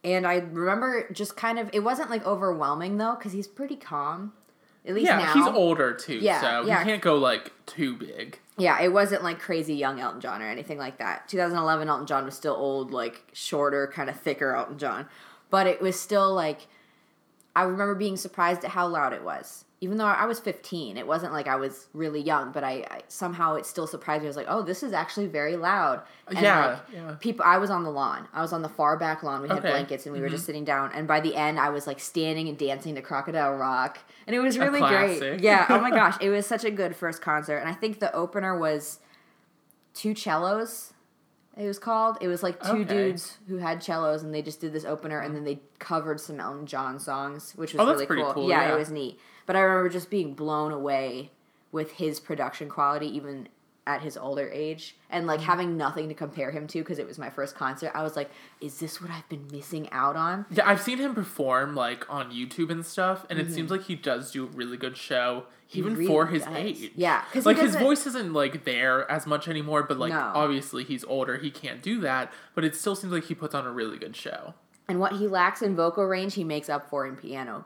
and 0.03 0.25
I 0.27 0.35
remember 0.35 1.09
just 1.11 1.35
kind 1.35 1.57
of, 1.59 1.69
it 1.73 1.79
wasn't 1.81 2.09
like 2.09 2.25
overwhelming 2.25 2.97
though, 2.97 3.15
because 3.15 3.33
he's 3.33 3.47
pretty 3.47 3.75
calm. 3.75 4.31
At 4.85 4.93
least 4.93 5.07
Yeah, 5.07 5.17
now. 5.17 5.33
he's 5.33 5.47
older 5.47 5.93
too, 5.93 6.15
Yeah, 6.19 6.39
so 6.39 6.65
yeah. 6.65 6.79
he 6.83 6.89
can't 6.91 7.01
go 7.01 7.15
like 7.15 7.51
too 7.65 7.95
big. 7.97 8.39
Yeah, 8.57 8.81
it 8.81 8.91
wasn't 8.91 9.23
like 9.23 9.39
crazy 9.39 9.75
young 9.75 9.99
Elton 9.99 10.19
John 10.19 10.41
or 10.41 10.47
anything 10.47 10.79
like 10.79 10.97
that. 10.97 11.27
2011 11.29 11.87
Elton 11.87 12.07
John 12.07 12.25
was 12.25 12.35
still 12.35 12.55
old, 12.55 12.91
like 12.91 13.23
shorter, 13.33 13.87
kind 13.87 14.09
of 14.09 14.19
thicker 14.19 14.55
Elton 14.55 14.79
John. 14.79 15.07
But 15.49 15.67
it 15.67 15.81
was 15.81 15.99
still 15.99 16.33
like 16.33 16.67
I 17.55 17.63
remember 17.63 17.95
being 17.95 18.17
surprised 18.17 18.63
at 18.63 18.71
how 18.71 18.87
loud 18.87 19.13
it 19.13 19.23
was. 19.23 19.65
Even 19.79 19.99
though 19.99 20.05
I 20.05 20.25
was 20.25 20.39
15, 20.39 20.97
it 20.97 21.05
wasn't 21.05 21.33
like 21.33 21.47
I 21.47 21.55
was 21.55 21.85
really 21.93 22.19
young, 22.19 22.51
but 22.51 22.63
I, 22.63 22.83
I 22.89 23.01
somehow 23.09 23.53
it 23.53 23.65
still 23.67 23.85
surprised 23.85 24.21
me. 24.23 24.27
I 24.27 24.29
was 24.29 24.35
like, 24.35 24.47
"Oh, 24.49 24.63
this 24.63 24.81
is 24.81 24.91
actually 24.91 25.27
very 25.27 25.55
loud." 25.55 26.01
And 26.27 26.39
Yeah, 26.39 26.67
like, 26.67 26.79
yeah. 26.91 27.15
people. 27.19 27.45
I 27.45 27.59
was 27.59 27.69
on 27.69 27.83
the 27.83 27.91
lawn. 27.91 28.27
I 28.33 28.41
was 28.41 28.53
on 28.53 28.63
the 28.63 28.69
far 28.69 28.97
back 28.97 29.21
lawn. 29.21 29.43
We 29.43 29.49
had 29.49 29.59
Okay. 29.59 29.67
Mm-hmm. 29.67 29.73
blankets, 29.75 30.05
and 30.07 30.15
we 30.15 30.19
were 30.21 30.29
just 30.29 30.45
sitting 30.47 30.65
down. 30.65 30.91
And 30.95 31.07
by 31.07 31.19
the 31.19 31.35
end, 31.35 31.59
I 31.59 31.69
was 31.69 31.85
like 31.85 31.99
standing 31.99 32.49
and 32.49 32.57
dancing 32.57 32.95
to 32.95 33.03
Crocodile 33.03 33.53
Rock, 33.53 33.99
and 34.25 34.35
it 34.35 34.39
was 34.39 34.57
really 34.57 34.79
great. 34.79 35.41
Yeah. 35.41 35.67
Oh 35.69 35.79
my 35.79 35.91
gosh, 36.01 36.17
it 36.21 36.31
was 36.31 36.47
such 36.47 36.63
a 36.63 36.71
good 36.71 36.95
first 36.95 37.21
concert. 37.21 37.57
And 37.57 37.69
I 37.69 37.73
think 37.73 37.99
the 37.99 38.11
opener 38.15 38.57
was 38.57 38.97
two 39.93 40.15
cellos. 40.15 40.93
It 41.55 41.67
was 41.67 41.79
called. 41.79 42.17
It 42.21 42.27
was 42.27 42.41
like 42.43 42.61
two 42.63 42.69
Okay. 42.81 42.83
dudes 42.83 43.37
who 43.47 43.57
had 43.57 43.83
cellos, 43.83 44.23
and 44.23 44.33
they 44.33 44.41
just 44.41 44.59
did 44.59 44.73
this 44.73 44.85
opener, 44.85 45.19
and 45.19 45.35
then 45.35 45.43
they 45.43 45.59
covered 45.79 46.19
some 46.19 46.39
Elton 46.39 46.65
John 46.65 46.99
songs, 46.99 47.53
which 47.55 47.73
was 47.73 47.81
Oh, 47.81 47.91
really 47.91 48.05
pretty 48.07 48.21
cool. 48.23 48.33
cool, 48.33 48.49
Yeah, 48.49 48.67
yeah. 48.69 48.73
it 48.75 48.77
was 48.79 48.89
neat. 48.91 49.19
But 49.47 49.55
I 49.55 49.61
remember 49.61 49.89
just 49.89 50.11
being 50.11 50.35
blown 50.35 50.71
away 50.71 51.31
with 51.71 51.93
his 51.93 52.19
production 52.19 52.69
quality, 52.69 53.07
even 53.15 53.49
at 53.87 54.01
his 54.01 54.17
older 54.17 54.49
age, 54.49 54.97
and 55.09 55.21
Mm-hmm. 55.21 55.27
like 55.29 55.39
having 55.41 55.77
nothing 55.77 56.09
to 56.09 56.13
compare 56.13 56.51
him 56.51 56.67
to 56.67 56.79
because 56.79 56.99
it 56.99 57.07
was 57.07 57.17
my 57.17 57.29
first 57.29 57.55
concert. 57.55 57.89
I 57.95 58.03
was 58.03 58.17
like, 58.17 58.29
"Is 58.59 58.79
this 58.79 59.01
what 59.01 59.09
I've 59.09 59.27
been 59.29 59.47
missing 59.49 59.89
out 59.93 60.17
on?" 60.17 60.45
Yeah, 60.51 60.67
I've 60.69 60.81
seen 60.81 60.97
him 60.97 61.15
perform 61.15 61.73
like 61.73 62.05
on 62.13 62.29
YouTube 62.31 62.69
and 62.69 62.85
stuff, 62.85 63.25
and 63.29 63.39
Mm-hmm. 63.39 63.49
it 63.49 63.53
seems 63.53 63.71
like 63.71 63.83
he 63.83 63.95
does 63.95 64.31
do 64.31 64.43
a 64.43 64.47
really 64.47 64.75
good 64.75 64.97
show, 64.97 65.45
even 65.71 65.93
really 65.93 66.05
for 66.07 66.25
his 66.27 66.43
does. 66.43 66.55
age. 66.57 66.91
Yeah, 66.97 67.21
'cause 67.31 67.43
he 67.45 67.49
like 67.49 67.57
his 67.59 67.77
voice 67.77 68.05
isn't 68.07 68.33
like 68.33 68.65
there 68.65 69.09
as 69.09 69.25
much 69.25 69.47
anymore, 69.47 69.83
but 69.83 69.97
like 69.97 70.11
No. 70.11 70.31
obviously 70.35 70.83
he's 70.83 71.05
older, 71.05 71.37
he 71.37 71.49
can't 71.49 71.81
do 71.81 72.01
that. 72.01 72.33
But 72.55 72.65
it 72.65 72.75
still 72.75 72.95
seems 72.95 73.13
like 73.13 73.23
he 73.23 73.35
puts 73.35 73.55
on 73.55 73.65
a 73.65 73.71
really 73.71 73.97
good 73.97 74.17
show. 74.17 74.53
And 74.89 74.99
what 74.99 75.13
he 75.13 75.27
lacks 75.27 75.61
in 75.61 75.77
vocal 75.77 76.03
range, 76.03 76.33
he 76.33 76.43
makes 76.43 76.67
up 76.67 76.89
for 76.89 77.05
in 77.07 77.15
piano. 77.15 77.63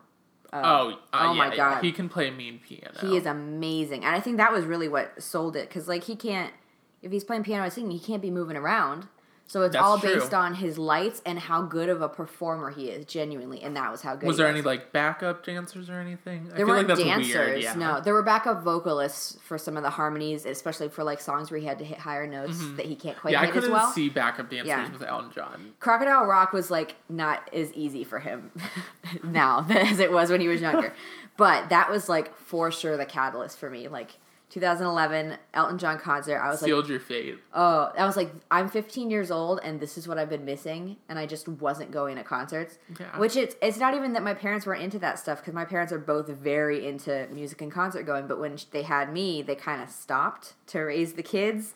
Oh, 0.53 0.59
uh, 0.59 0.95
oh 1.13 1.33
my 1.33 1.45
yeah, 1.45 1.51
yeah, 1.51 1.55
God. 1.55 1.83
he 1.83 1.91
can 1.91 2.09
play 2.09 2.29
mean 2.31 2.59
piano. 2.59 2.97
He 2.99 3.17
is 3.17 3.25
amazing, 3.25 4.03
and 4.03 4.15
I 4.15 4.19
think 4.19 4.37
that 4.37 4.51
was 4.51 4.65
really 4.65 4.87
what 4.87 5.21
sold 5.21 5.55
it 5.55 5.69
because 5.69 5.87
like 5.87 6.03
he 6.05 6.15
can't 6.15 6.53
if 7.01 7.11
he's 7.11 7.23
playing 7.23 7.43
piano 7.43 7.63
and 7.63 7.73
singing, 7.73 7.91
he 7.91 7.99
can't 7.99 8.21
be 8.21 8.31
moving 8.31 8.57
around. 8.57 9.07
So 9.51 9.63
it's 9.63 9.73
That's 9.73 9.83
all 9.85 9.99
true. 9.99 10.13
based 10.15 10.33
on 10.33 10.53
his 10.55 10.77
lights 10.77 11.21
and 11.25 11.37
how 11.37 11.63
good 11.63 11.89
of 11.89 12.01
a 12.01 12.07
performer 12.07 12.69
he 12.69 12.87
is, 12.87 13.03
genuinely, 13.03 13.61
and 13.61 13.75
that 13.75 13.91
was 13.91 14.01
how 14.01 14.15
good. 14.15 14.27
Was 14.27 14.37
he 14.37 14.43
there 14.43 14.49
any 14.49 14.61
like 14.61 14.93
backup 14.93 15.45
dancers 15.45 15.89
or 15.89 15.99
anything? 15.99 16.43
I 16.45 16.55
There 16.55 16.57
feel 16.59 16.67
weren't 16.67 16.87
like 16.87 16.95
that's 16.99 17.01
dancers. 17.05 17.33
weird. 17.35 17.61
Yeah. 17.61 17.73
No, 17.73 17.99
there 17.99 18.13
were 18.13 18.23
backup 18.23 18.63
vocalists 18.63 19.37
for 19.43 19.57
some 19.57 19.75
of 19.75 19.83
the 19.83 19.89
harmonies, 19.89 20.45
especially 20.45 20.87
for 20.87 21.03
like 21.03 21.19
songs 21.19 21.51
where 21.51 21.59
he 21.59 21.65
had 21.65 21.79
to 21.79 21.83
hit 21.83 21.97
higher 21.97 22.25
notes 22.25 22.59
that 22.77 22.85
he 22.85 22.95
can't 22.95 23.17
quite 23.19 23.33
Mm-hmm. 23.33 23.33
Yeah, 23.33 23.39
I 23.41 23.45
hit 23.47 23.55
as 23.57 23.61
couldn't 23.63 23.71
well. 23.73 23.91
see 23.91 24.07
backup 24.07 24.49
dancers 24.49 24.67
Yeah. 24.69 24.89
with 24.89 25.01
Elton 25.03 25.31
John. 25.35 25.73
Crocodile 25.81 26.23
Rock 26.25 26.53
was 26.53 26.71
like 26.71 26.95
not 27.09 27.49
as 27.53 27.73
easy 27.73 28.05
for 28.05 28.19
him 28.19 28.51
now 29.21 29.65
as 29.69 29.99
it 29.99 30.13
was 30.13 30.29
when 30.31 30.39
he 30.39 30.47
was 30.47 30.61
younger. 30.61 30.93
but 31.35 31.67
that 31.67 31.91
was 31.91 32.07
like 32.07 32.33
for 32.37 32.71
sure 32.71 32.95
the 32.95 33.05
catalyst 33.05 33.57
for 33.57 33.69
me. 33.69 33.89
Like 33.89 34.11
2011 34.51 35.37
Elton 35.53 35.77
John 35.77 35.97
concert. 35.97 36.37
I 36.37 36.49
was 36.49 36.61
like, 36.61 36.69
Sealed 36.69 36.87
your 36.89 36.99
fate. 36.99 37.39
oh, 37.53 37.91
I 37.97 38.05
was 38.05 38.15
like, 38.17 38.31
I'm 38.51 38.69
15 38.69 39.09
years 39.09 39.31
old 39.31 39.59
and 39.63 39.79
this 39.79 39.97
is 39.97 40.07
what 40.07 40.17
I've 40.17 40.29
been 40.29 40.45
missing, 40.45 40.97
and 41.09 41.17
I 41.17 41.25
just 41.25 41.47
wasn't 41.47 41.91
going 41.91 42.17
to 42.17 42.23
concerts. 42.23 42.77
Yeah. 42.99 43.17
Which 43.17 43.35
it's 43.35 43.55
it's 43.61 43.77
not 43.77 43.95
even 43.95 44.13
that 44.13 44.23
my 44.23 44.33
parents 44.33 44.65
weren't 44.65 44.83
into 44.83 44.99
that 44.99 45.17
stuff 45.19 45.39
because 45.39 45.53
my 45.53 45.65
parents 45.65 45.91
are 45.93 45.99
both 45.99 46.27
very 46.27 46.85
into 46.87 47.27
music 47.31 47.61
and 47.61 47.71
concert 47.71 48.03
going. 48.03 48.27
But 48.27 48.39
when 48.39 48.57
they 48.71 48.83
had 48.83 49.11
me, 49.11 49.41
they 49.41 49.55
kind 49.55 49.81
of 49.81 49.89
stopped 49.89 50.53
to 50.67 50.79
raise 50.81 51.13
the 51.13 51.23
kids. 51.23 51.73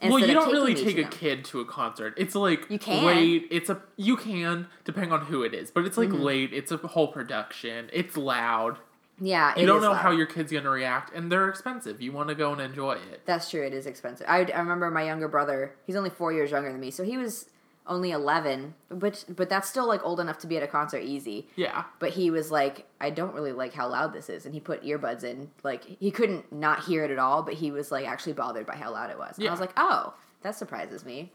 Well, 0.00 0.20
you 0.20 0.32
don't 0.32 0.52
really 0.52 0.74
take 0.76 0.96
a 0.96 1.02
them. 1.02 1.10
kid 1.10 1.44
to 1.46 1.58
a 1.58 1.64
concert. 1.64 2.14
It's 2.16 2.36
like 2.36 2.70
You 2.70 2.78
can. 2.78 3.04
wait. 3.04 3.48
It's 3.50 3.68
a 3.68 3.80
you 3.96 4.16
can 4.16 4.68
depending 4.84 5.12
on 5.12 5.22
who 5.22 5.42
it 5.42 5.52
is, 5.54 5.72
but 5.72 5.84
it's 5.86 5.96
like 5.98 6.10
Mm-hmm. 6.10 6.22
late. 6.22 6.52
It's 6.52 6.70
a 6.70 6.76
whole 6.76 7.08
production. 7.08 7.90
It's 7.92 8.16
loud. 8.16 8.78
Yeah, 9.20 9.52
You 9.58 9.66
don't 9.66 9.82
know 9.82 9.92
loud. 9.92 9.98
how 10.02 10.10
your 10.10 10.26
kid's 10.26 10.52
gonna 10.52 10.70
react, 10.70 11.12
and 11.14 11.30
they're 11.30 11.48
expensive. 11.48 12.00
You 12.00 12.12
want 12.12 12.28
to 12.28 12.34
go 12.34 12.52
and 12.52 12.60
enjoy 12.60 12.92
it. 12.92 13.22
That's 13.24 13.50
true. 13.50 13.62
It 13.66 13.72
is 13.74 13.86
expensive. 13.86 14.26
I, 14.28 14.44
I 14.44 14.58
remember 14.60 14.90
my 14.90 15.02
younger 15.04 15.28
brother. 15.28 15.74
He's 15.86 15.96
only 15.96 16.10
four 16.10 16.32
years 16.32 16.50
younger 16.50 16.70
than 16.70 16.80
me, 16.80 16.90
so 16.90 17.02
he 17.02 17.16
was 17.16 17.46
only 17.86 18.10
eleven. 18.10 18.74
But 18.90 19.24
but 19.28 19.48
that's 19.48 19.68
still 19.68 19.88
like 19.88 20.04
old 20.04 20.20
enough 20.20 20.38
to 20.40 20.46
be 20.46 20.56
at 20.56 20.62
a 20.62 20.66
concert 20.68 21.00
easy. 21.02 21.48
Yeah. 21.56 21.84
But 21.98 22.10
he 22.10 22.30
was 22.30 22.50
like, 22.50 22.86
I 23.00 23.10
don't 23.10 23.34
really 23.34 23.52
like 23.52 23.72
how 23.74 23.88
loud 23.88 24.12
this 24.12 24.28
is, 24.28 24.44
and 24.46 24.54
he 24.54 24.60
put 24.60 24.82
earbuds 24.84 25.24
in. 25.24 25.50
Like 25.64 25.84
he 25.84 26.10
couldn't 26.10 26.52
not 26.52 26.84
hear 26.84 27.04
it 27.04 27.10
at 27.10 27.18
all, 27.18 27.42
but 27.42 27.54
he 27.54 27.70
was 27.70 27.90
like 27.90 28.06
actually 28.06 28.34
bothered 28.34 28.66
by 28.66 28.76
how 28.76 28.92
loud 28.92 29.10
it 29.10 29.18
was. 29.18 29.38
And 29.38 29.48
I 29.48 29.50
was 29.50 29.60
like, 29.60 29.72
oh, 29.76 30.14
that 30.42 30.54
surprises 30.54 31.04
me. 31.04 31.32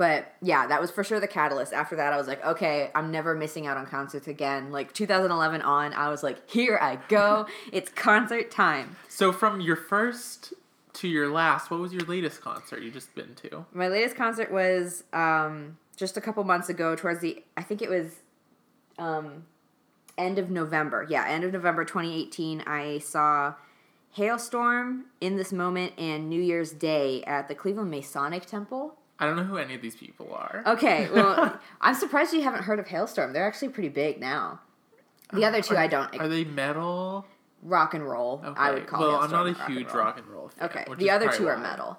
But 0.00 0.32
yeah, 0.40 0.66
that 0.66 0.80
was 0.80 0.90
for 0.90 1.04
sure 1.04 1.20
the 1.20 1.28
catalyst. 1.28 1.74
After 1.74 1.94
that, 1.96 2.14
I 2.14 2.16
was 2.16 2.26
like, 2.26 2.42
okay, 2.42 2.90
I'm 2.94 3.10
never 3.10 3.34
missing 3.34 3.66
out 3.66 3.76
on 3.76 3.84
concerts 3.84 4.28
again. 4.28 4.72
Like 4.72 4.94
2011 4.94 5.60
on, 5.60 5.92
I 5.92 6.08
was 6.08 6.22
like, 6.22 6.48
here 6.48 6.78
I 6.80 6.96
go. 7.08 7.46
it's 7.70 7.90
concert 7.90 8.50
time. 8.50 8.96
So 9.10 9.30
from 9.30 9.60
your 9.60 9.76
first 9.76 10.54
to 10.94 11.06
your 11.06 11.30
last, 11.30 11.70
what 11.70 11.80
was 11.80 11.92
your 11.92 12.00
latest 12.06 12.40
concert 12.40 12.82
you 12.82 12.90
just 12.90 13.14
been 13.14 13.34
to? 13.42 13.66
My 13.74 13.88
latest 13.88 14.16
concert 14.16 14.50
was 14.50 15.04
um, 15.12 15.76
just 15.98 16.16
a 16.16 16.22
couple 16.22 16.42
months 16.44 16.70
ago, 16.70 16.96
towards 16.96 17.20
the 17.20 17.44
I 17.58 17.62
think 17.62 17.82
it 17.82 17.90
was 17.90 18.20
um, 18.98 19.44
end 20.16 20.38
of 20.38 20.48
November. 20.48 21.06
Yeah, 21.10 21.28
end 21.28 21.44
of 21.44 21.52
November 21.52 21.84
2018. 21.84 22.62
I 22.62 23.00
saw 23.00 23.52
Halestorm 24.16 25.02
in 25.20 25.36
this 25.36 25.52
moment 25.52 25.92
and 25.98 26.30
New 26.30 26.40
Year's 26.40 26.72
Day 26.72 27.22
at 27.24 27.48
the 27.48 27.54
Cleveland 27.54 27.90
Masonic 27.90 28.46
Temple. 28.46 28.96
I 29.20 29.26
don't 29.26 29.36
know 29.36 29.44
who 29.44 29.58
any 29.58 29.74
of 29.74 29.82
these 29.82 29.94
people 29.94 30.32
are. 30.34 30.62
Okay, 30.66 31.08
well, 31.12 31.58
I'm 31.80 31.94
surprised 31.94 32.32
you 32.32 32.42
haven't 32.42 32.62
heard 32.64 32.78
of 32.78 32.86
Halestorm. 32.86 33.32
They're 33.32 33.46
actually 33.46 33.68
pretty 33.68 33.90
big 33.90 34.18
now. 34.18 34.60
The 35.32 35.44
other 35.44 35.62
two 35.62 35.74
are, 35.74 35.78
I 35.78 35.86
don't. 35.86 36.18
Are 36.18 36.26
they 36.28 36.44
metal? 36.44 37.26
Rock 37.62 37.92
and 37.94 38.08
roll, 38.08 38.40
Okay. 38.44 38.58
I 38.58 38.70
would 38.72 38.86
call. 38.86 39.04
It. 39.04 39.08
Well, 39.08 39.20
I'm 39.20 39.30
not 39.30 39.46
a 39.46 39.52
rock 39.52 39.68
huge 39.68 39.86
roll. 39.88 39.96
rock 40.04 40.18
and 40.18 40.26
roll 40.26 40.48
fan. 40.48 40.70
Okay, 40.70 40.84
the 40.96 41.10
other 41.10 41.28
two 41.30 41.46
are 41.46 41.58
metal. 41.58 41.98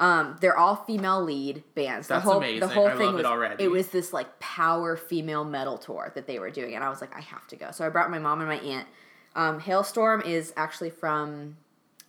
Um, 0.00 0.36
they're 0.40 0.56
all 0.58 0.74
female 0.74 1.22
lead 1.22 1.62
bands. 1.76 2.08
The 2.08 2.14
That's 2.14 2.24
whole, 2.24 2.38
amazing. 2.38 2.60
The 2.60 2.68
whole 2.68 2.88
I 2.88 2.96
thing 2.96 3.06
love 3.06 3.14
it 3.14 3.16
was 3.18 3.26
already. 3.26 3.64
it 3.64 3.70
was 3.70 3.88
this 3.88 4.12
like 4.12 4.40
power 4.40 4.96
female 4.96 5.44
metal 5.44 5.78
tour 5.78 6.10
that 6.16 6.26
they 6.26 6.38
were 6.40 6.50
doing, 6.50 6.74
and 6.74 6.82
I 6.82 6.88
was 6.88 7.00
like, 7.00 7.14
I 7.14 7.20
have 7.20 7.46
to 7.48 7.56
go. 7.56 7.70
So 7.70 7.86
I 7.86 7.90
brought 7.90 8.10
my 8.10 8.18
mom 8.18 8.40
and 8.40 8.48
my 8.48 8.56
aunt. 8.58 8.88
Um, 9.36 9.60
Halestorm 9.60 10.24
is 10.26 10.52
actually 10.56 10.90
from, 10.90 11.58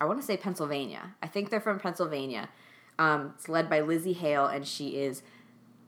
I 0.00 0.04
want 0.06 0.18
to 0.20 0.26
say 0.26 0.36
Pennsylvania. 0.36 1.14
I 1.22 1.26
think 1.28 1.50
they're 1.50 1.60
from 1.60 1.78
Pennsylvania. 1.78 2.48
Um, 2.98 3.34
it's 3.36 3.48
led 3.48 3.68
by 3.68 3.80
Lzzy 3.80 4.16
Hale, 4.16 4.46
and 4.46 4.66
she 4.66 4.96
is 4.98 5.22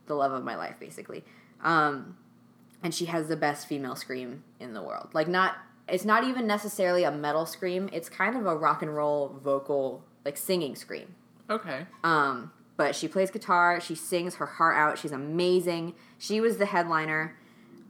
the 0.05 0.15
love 0.15 0.31
of 0.31 0.43
my 0.43 0.55
life, 0.55 0.75
basically. 0.79 1.23
Um, 1.63 2.17
and 2.83 2.93
she 2.93 3.05
has 3.05 3.27
the 3.27 3.35
best 3.35 3.67
female 3.67 3.95
scream 3.95 4.43
in 4.59 4.73
the 4.73 4.81
world. 4.81 5.09
Like 5.13 5.27
not 5.27 5.55
it's 5.87 6.05
not 6.05 6.23
even 6.23 6.45
necessarily 6.45 7.03
a 7.03 7.11
metal 7.11 7.45
scream. 7.45 7.89
It's 7.91 8.09
kind 8.09 8.37
of 8.37 8.45
a 8.45 8.55
rock 8.55 8.81
and 8.81 8.95
roll 8.95 9.39
vocal 9.43 10.03
like 10.25 10.37
singing 10.37 10.75
scream. 10.75 11.15
Okay. 11.49 11.85
Um 12.03 12.51
but 12.77 12.95
she 12.95 13.09
plays 13.09 13.29
guitar, 13.29 13.81
she 13.81 13.95
sings 13.95 14.35
her 14.35 14.45
heart 14.45 14.77
out. 14.77 14.97
She's 14.97 15.11
amazing. 15.11 15.95
She 16.17 16.39
was 16.39 16.57
the 16.57 16.65
headliner. 16.65 17.35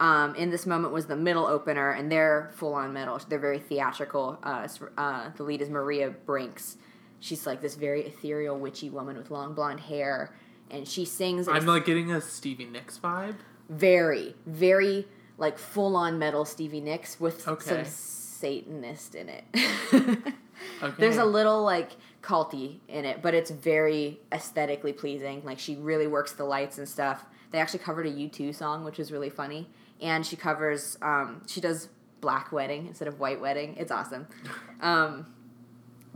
Um, 0.00 0.34
in 0.34 0.50
this 0.50 0.66
moment 0.66 0.94
was 0.94 1.06
the 1.06 1.14
middle 1.14 1.46
opener, 1.46 1.90
and 1.90 2.10
they're 2.10 2.50
full 2.54 2.72
on 2.72 2.94
metal. 2.94 3.20
They're 3.28 3.38
very 3.38 3.60
theatrical. 3.60 4.38
Uh, 4.42 4.66
uh, 4.96 5.30
the 5.36 5.42
lead 5.44 5.60
is 5.60 5.68
Maria 5.68 6.10
Brinks. 6.10 6.78
She's 7.20 7.46
like 7.46 7.60
this 7.60 7.74
very 7.76 8.02
ethereal, 8.06 8.58
witchy 8.58 8.90
woman 8.90 9.16
with 9.16 9.30
long 9.30 9.54
blonde 9.54 9.80
hair, 9.80 10.34
and 10.70 10.86
she 10.88 11.04
sings. 11.04 11.46
I'm 11.48 11.66
like 11.66 11.84
getting 11.84 12.10
a 12.10 12.20
Stevie 12.20 12.64
Nicks 12.64 12.98
vibe. 12.98 13.36
very, 13.68 14.34
very 14.46 15.06
like 15.38 15.56
full 15.58 15.96
on 15.96 16.18
metal 16.18 16.44
Stevie 16.44 16.80
Nicks 16.80 17.18
with 17.20 17.46
Okay. 17.48 17.64
some 17.64 17.84
Satanist 17.84 19.14
in 19.14 19.28
it. 19.28 19.44
Okay. 20.82 20.94
There's 20.98 21.16
a 21.16 21.24
little 21.24 21.62
like 21.62 21.92
culty 22.22 22.80
in 22.86 23.06
it, 23.06 23.22
but 23.22 23.32
it's 23.34 23.50
very 23.50 24.20
aesthetically 24.30 24.92
pleasing. 24.92 25.42
Like 25.42 25.58
she 25.58 25.74
really 25.76 26.06
works 26.06 26.32
the 26.32 26.44
lights 26.44 26.76
and 26.76 26.86
stuff. 26.86 27.24
They 27.50 27.58
actually 27.58 27.78
covered 27.78 28.04
a 28.06 28.10
U2 28.10 28.54
song, 28.54 28.84
which 28.84 28.98
was 28.98 29.10
really 29.10 29.30
funny. 29.30 29.70
And 30.02 30.24
she 30.24 30.36
covers, 30.36 30.98
um, 31.00 31.40
she 31.46 31.62
does 31.62 31.88
Black 32.20 32.52
Wedding 32.52 32.86
instead 32.86 33.08
of 33.08 33.18
White 33.20 33.40
Wedding. 33.40 33.74
It's 33.78 33.90
awesome. 33.90 34.26
Um, 34.82 35.26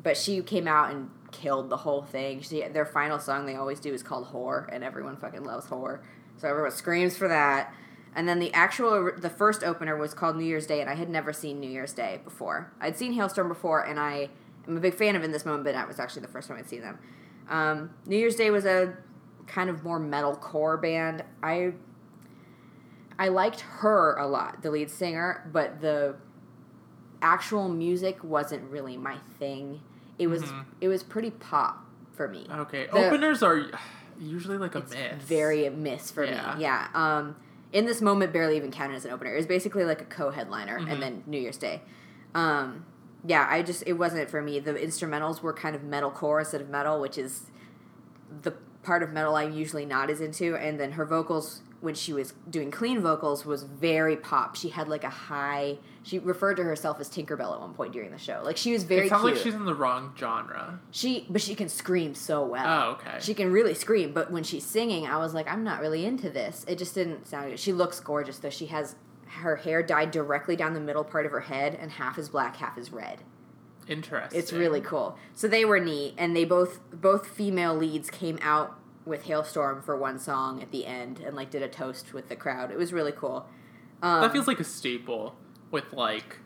but 0.05 0.17
she 0.17 0.41
came 0.43 0.69
out 0.69 0.93
and 0.93 1.11
killed 1.33 1.69
the 1.69 1.79
whole 1.79 2.03
thing. 2.03 2.41
She, 2.43 2.63
their 2.69 2.87
final 2.87 3.19
song 3.19 3.47
they 3.47 3.57
always 3.57 3.81
do 3.81 3.93
is 3.93 4.05
called 4.05 4.29
"Whore," 4.29 4.69
and 4.73 4.85
everyone 4.85 5.17
fucking 5.17 5.43
loves 5.43 5.67
"Whore," 5.67 6.01
so 6.37 6.49
everyone 6.49 6.71
screams 6.71 7.17
for 7.17 7.27
that. 7.27 7.75
And 8.15 8.29
then 8.29 8.39
the 8.39 8.53
actual, 8.53 9.11
the 9.17 9.31
first 9.31 9.65
opener 9.65 9.97
was 9.97 10.15
called 10.15 10.37
New 10.37 10.45
Year's 10.45 10.69
Day, 10.69 10.81
and 10.81 10.89
I 10.89 10.95
had 10.95 11.09
never 11.09 11.33
seen 11.33 11.59
New 11.59 11.69
Year's 11.69 11.93
Day 11.93 12.21
before. 12.23 12.73
I'd 12.81 12.97
seen 12.97 13.13
Halestorm 13.15 13.49
before, 13.49 13.85
and 13.85 13.99
I 13.99 14.29
am 14.69 14.77
a 14.77 14.81
big 14.81 14.95
fan 14.95 15.17
of 15.17 15.25
In 15.25 15.33
This 15.33 15.45
Moment, 15.45 15.65
but 15.65 15.73
that 15.73 15.89
was 15.89 15.99
actually 15.99 16.23
the 16.23 16.29
first 16.29 16.47
time 16.47 16.57
I'd 16.57 16.69
seen 16.69 16.83
them. 16.83 17.01
Um, 17.49 17.91
New 18.07 18.17
Year's 18.17 18.37
Day 18.37 18.53
was 18.53 18.67
a 18.67 18.97
kind 19.49 19.69
of 19.69 19.83
more 19.83 19.99
metalcore 19.99 20.81
band. 20.81 21.25
I 21.43 21.73
I 23.19 23.29
liked 23.29 23.61
her 23.61 24.17
a 24.17 24.27
lot, 24.27 24.63
the 24.63 24.71
lead 24.71 24.91
singer, 24.91 25.49
but 25.53 25.81
the 25.81 26.17
actual 27.23 27.69
music 27.69 28.23
wasn't 28.23 28.71
really 28.71 28.97
my 28.97 29.19
thing. 29.39 29.81
It 30.19 30.29
was 30.29 30.43
Mhm. 30.45 30.65
it 30.81 30.89
was 30.89 31.03
pretty 31.03 31.31
pop 31.31 31.85
for 32.13 32.29
me. 32.29 32.47
Okay. 32.51 32.87
The- 32.87 33.07
Openers 33.07 33.43
are 33.43 33.65
usually 34.19 34.59
like 34.59 34.75
a 34.75 34.81
miss. 34.81 35.23
very 35.25 35.67
a 35.67 35.71
miss 35.71 36.11
for 36.11 36.25
Yeah. 36.25 36.55
me. 36.57 36.63
Yeah. 36.63 36.87
Um, 36.95 37.37
in 37.73 37.87
this 37.87 38.01
moment, 38.01 38.33
barely 38.33 38.57
even 38.57 38.71
counted 38.71 38.95
as 38.95 39.05
an 39.05 39.11
opener. 39.11 39.33
It 39.33 39.37
was 39.37 39.47
basically 39.47 39.85
like 39.85 40.01
a 40.01 40.05
co-headliner, 40.05 40.79
Mhm. 40.79 40.93
and 40.93 41.03
then 41.03 41.23
New 41.27 41.39
Year's 41.39 41.57
Day. 41.57 41.83
Um, 42.35 42.85
yeah, 43.27 43.47
I 43.51 43.63
just 43.63 43.83
it 43.87 43.95
wasn't 43.95 44.31
for 44.31 44.41
me. 44.41 44.61
The 44.61 44.75
instrumentals 44.75 45.43
were 45.43 45.53
kind 45.53 45.75
of 45.75 45.83
metalcore 45.83 46.39
instead 46.41 46.61
of 46.61 46.69
metal, 46.69 47.01
which 47.01 47.19
is 47.19 47.51
the 48.43 48.53
part 48.85 49.03
of 49.03 49.13
metal 49.13 49.35
I'm 49.35 49.53
usually 49.53 49.85
not 49.87 50.11
as 50.11 50.21
into. 50.21 50.55
And 50.57 50.79
then 50.79 50.93
her 50.93 51.05
vocals, 51.05 51.63
when 51.85 51.95
she 51.95 52.13
was 52.13 52.33
doing 52.51 52.71
clean 52.71 53.01
vocals, 53.01 53.45
was 53.47 53.63
very 53.63 54.17
pop. 54.17 54.57
She 54.57 54.71
had 54.71 54.89
like 54.89 55.05
a 55.05 55.11
high. 55.11 55.79
She 56.03 56.19
referred 56.19 56.57
to 56.57 56.65
herself 56.65 56.99
as 57.01 57.09
Tinkerbell 57.09 57.55
at 57.55 57.61
one 57.61 57.75
point 57.75 57.93
during 57.93 58.11
the 58.11 58.19
show. 58.19 58.41
Like 58.45 58.57
she 58.57 58.73
was 58.73 58.83
very 58.85 59.07
It 59.07 59.11
sounds 59.11 59.23
cute. 59.23 59.35
like 59.35 59.43
she's 59.45 59.55
in 59.55 59.65
the 59.65 59.75
wrong 59.75 60.13
genre. 60.19 60.81
she, 60.91 61.27
but 61.31 61.41
she 61.41 61.55
can 61.55 61.69
scream 61.69 62.15
so 62.15 62.45
well. 62.45 62.65
Oh, 62.67 62.91
okay. 62.93 63.19
She 63.21 63.35
can 63.35 63.53
really 63.53 63.75
scream, 63.75 64.13
but 64.13 64.31
when 64.33 64.43
she's 64.43 64.65
singing, 64.65 65.07
I 65.07 65.19
was 65.19 65.33
like, 65.35 65.47
I'm 65.51 65.63
not 65.63 65.81
really 65.81 66.05
into 66.05 66.29
this. 66.31 66.65
It 66.67 66.79
just 66.79 66.95
didn't 66.95 67.27
sound 67.27 67.51
good. 67.51 67.61
She 67.61 67.73
looks 67.73 68.01
gorgeous 68.01 68.39
though. 68.39 68.51
She 68.51 68.67
has 68.67 68.97
her 69.29 69.57
hair 69.57 69.83
dyed 69.83 70.11
directly 70.11 70.57
down 70.57 70.75
the 70.75 70.81
middle 70.81 71.05
part 71.05 71.27
of 71.27 71.33
her 71.33 71.41
head, 71.41 71.77
and 71.81 71.91
half 71.93 72.19
is 72.19 72.29
black, 72.29 72.57
half 72.57 72.77
is 72.79 72.93
red. 72.93 73.21
Interesting. 73.87 74.39
It's 74.39 74.53
really 74.53 74.81
cool. 74.81 75.19
So 75.35 75.47
they 75.49 75.65
were 75.65 75.79
neat, 75.81 76.15
and 76.17 76.35
they 76.35 76.45
both 76.45 76.81
both 76.91 77.27
female 77.29 77.75
leads 77.75 78.09
came 78.11 78.39
out 78.41 78.79
with 79.07 79.25
Halestorm 79.25 79.83
for 79.85 79.97
one 79.97 80.19
song 80.19 80.63
at 80.63 80.71
the 80.71 80.87
end, 80.87 81.21
and 81.21 81.37
like 81.37 81.51
did 81.51 81.63
a 81.63 81.69
toast 81.69 82.13
with 82.15 82.29
the 82.29 82.37
crowd. 82.37 82.71
It 82.71 82.79
was 82.79 82.93
really 82.93 83.13
cool. 83.13 83.47
Um, 84.03 84.23
That 84.23 84.33
feels 84.33 84.47
like 84.47 84.61
a 84.61 84.65
staple 84.65 85.35
with 85.71 85.93
like 85.93 86.39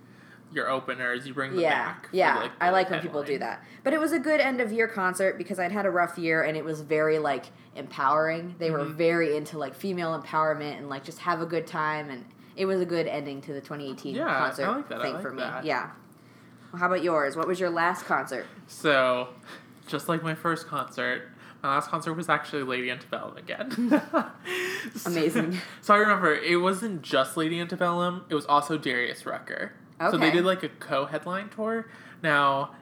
your 0.53 0.69
openers. 0.71 1.27
You 1.27 1.35
bring 1.35 1.53
them 1.53 1.61
yeah, 1.61 1.85
back. 1.93 2.09
for, 2.09 2.17
yeah. 2.17 2.49
I 2.61 2.71
like 2.71 2.91
when 2.91 3.01
people 3.01 3.23
do 3.23 3.39
that. 3.39 3.63
But 3.85 3.93
it 3.93 4.01
was 4.01 4.13
a 4.13 4.19
good 4.19 4.41
end 4.41 4.61
of 4.61 4.73
year 4.73 4.89
concert 4.89 5.37
because 5.39 5.59
I'd 5.59 5.73
had 5.73 5.85
a 5.87 5.91
rough 5.91 6.17
year 6.19 6.43
and 6.43 6.57
it 6.57 6.65
was 6.65 6.81
very 6.81 7.19
like 7.19 7.47
empowering. 7.77 8.55
They 8.59 8.71
were 8.71 8.81
Mhm. 8.81 8.95
very 8.95 9.37
into 9.37 9.59
like 9.59 9.75
female 9.75 10.19
empowerment 10.21 10.79
and 10.79 10.89
like 10.89 11.05
just 11.05 11.19
have 11.21 11.41
a 11.43 11.47
good 11.47 11.67
time 11.67 12.11
and 12.11 12.25
it 12.57 12.65
was 12.67 12.81
a 12.81 12.87
good 12.87 13.07
ending 13.07 13.41
to 13.43 13.53
the 13.53 13.61
2018 13.61 14.17
Yeah, 14.17 14.27
I 14.27 14.39
concert 14.39 14.67
like 14.69 14.89
that. 14.89 14.99
I 15.01 15.03
thing 15.05 15.13
like 15.15 15.23
for 15.23 15.31
me. 15.33 15.43
that. 15.43 15.65
Yeah. 15.65 15.91
Well, 16.73 16.81
how 16.81 16.87
about 16.87 17.03
yours? 17.03 17.37
What 17.37 17.47
was 17.47 17.61
your 17.61 17.71
last 17.71 18.05
concert? 18.07 18.47
So, 18.67 19.29
just 19.87 20.09
like 20.09 20.23
my 20.23 20.35
first 20.35 20.67
concert, 20.67 21.29
my 21.63 21.71
last 21.71 21.91
concert 21.91 22.15
was 22.15 22.29
actually 22.29 22.63
Lady 22.63 22.91
Antebellum 22.91 23.37
again. 23.37 23.71
Amazing. 25.07 25.59
So 25.81 25.95
I 25.95 25.99
remember 25.99 26.35
it 26.35 26.57
wasn't 26.57 27.03
just 27.03 27.37
Lady 27.37 27.59
Antebellum; 27.61 28.25
it 28.29 28.35
was 28.35 28.47
also 28.47 28.79
Darius 28.79 29.27
Rucker. 29.27 29.73
Okay. 30.01 30.11
So 30.11 30.19
they 30.19 30.31
did 30.31 30.45
like 30.45 30.63
a 30.63 30.69
co-headline 30.69 31.49
tour. 31.49 31.87
Now, 32.23 32.75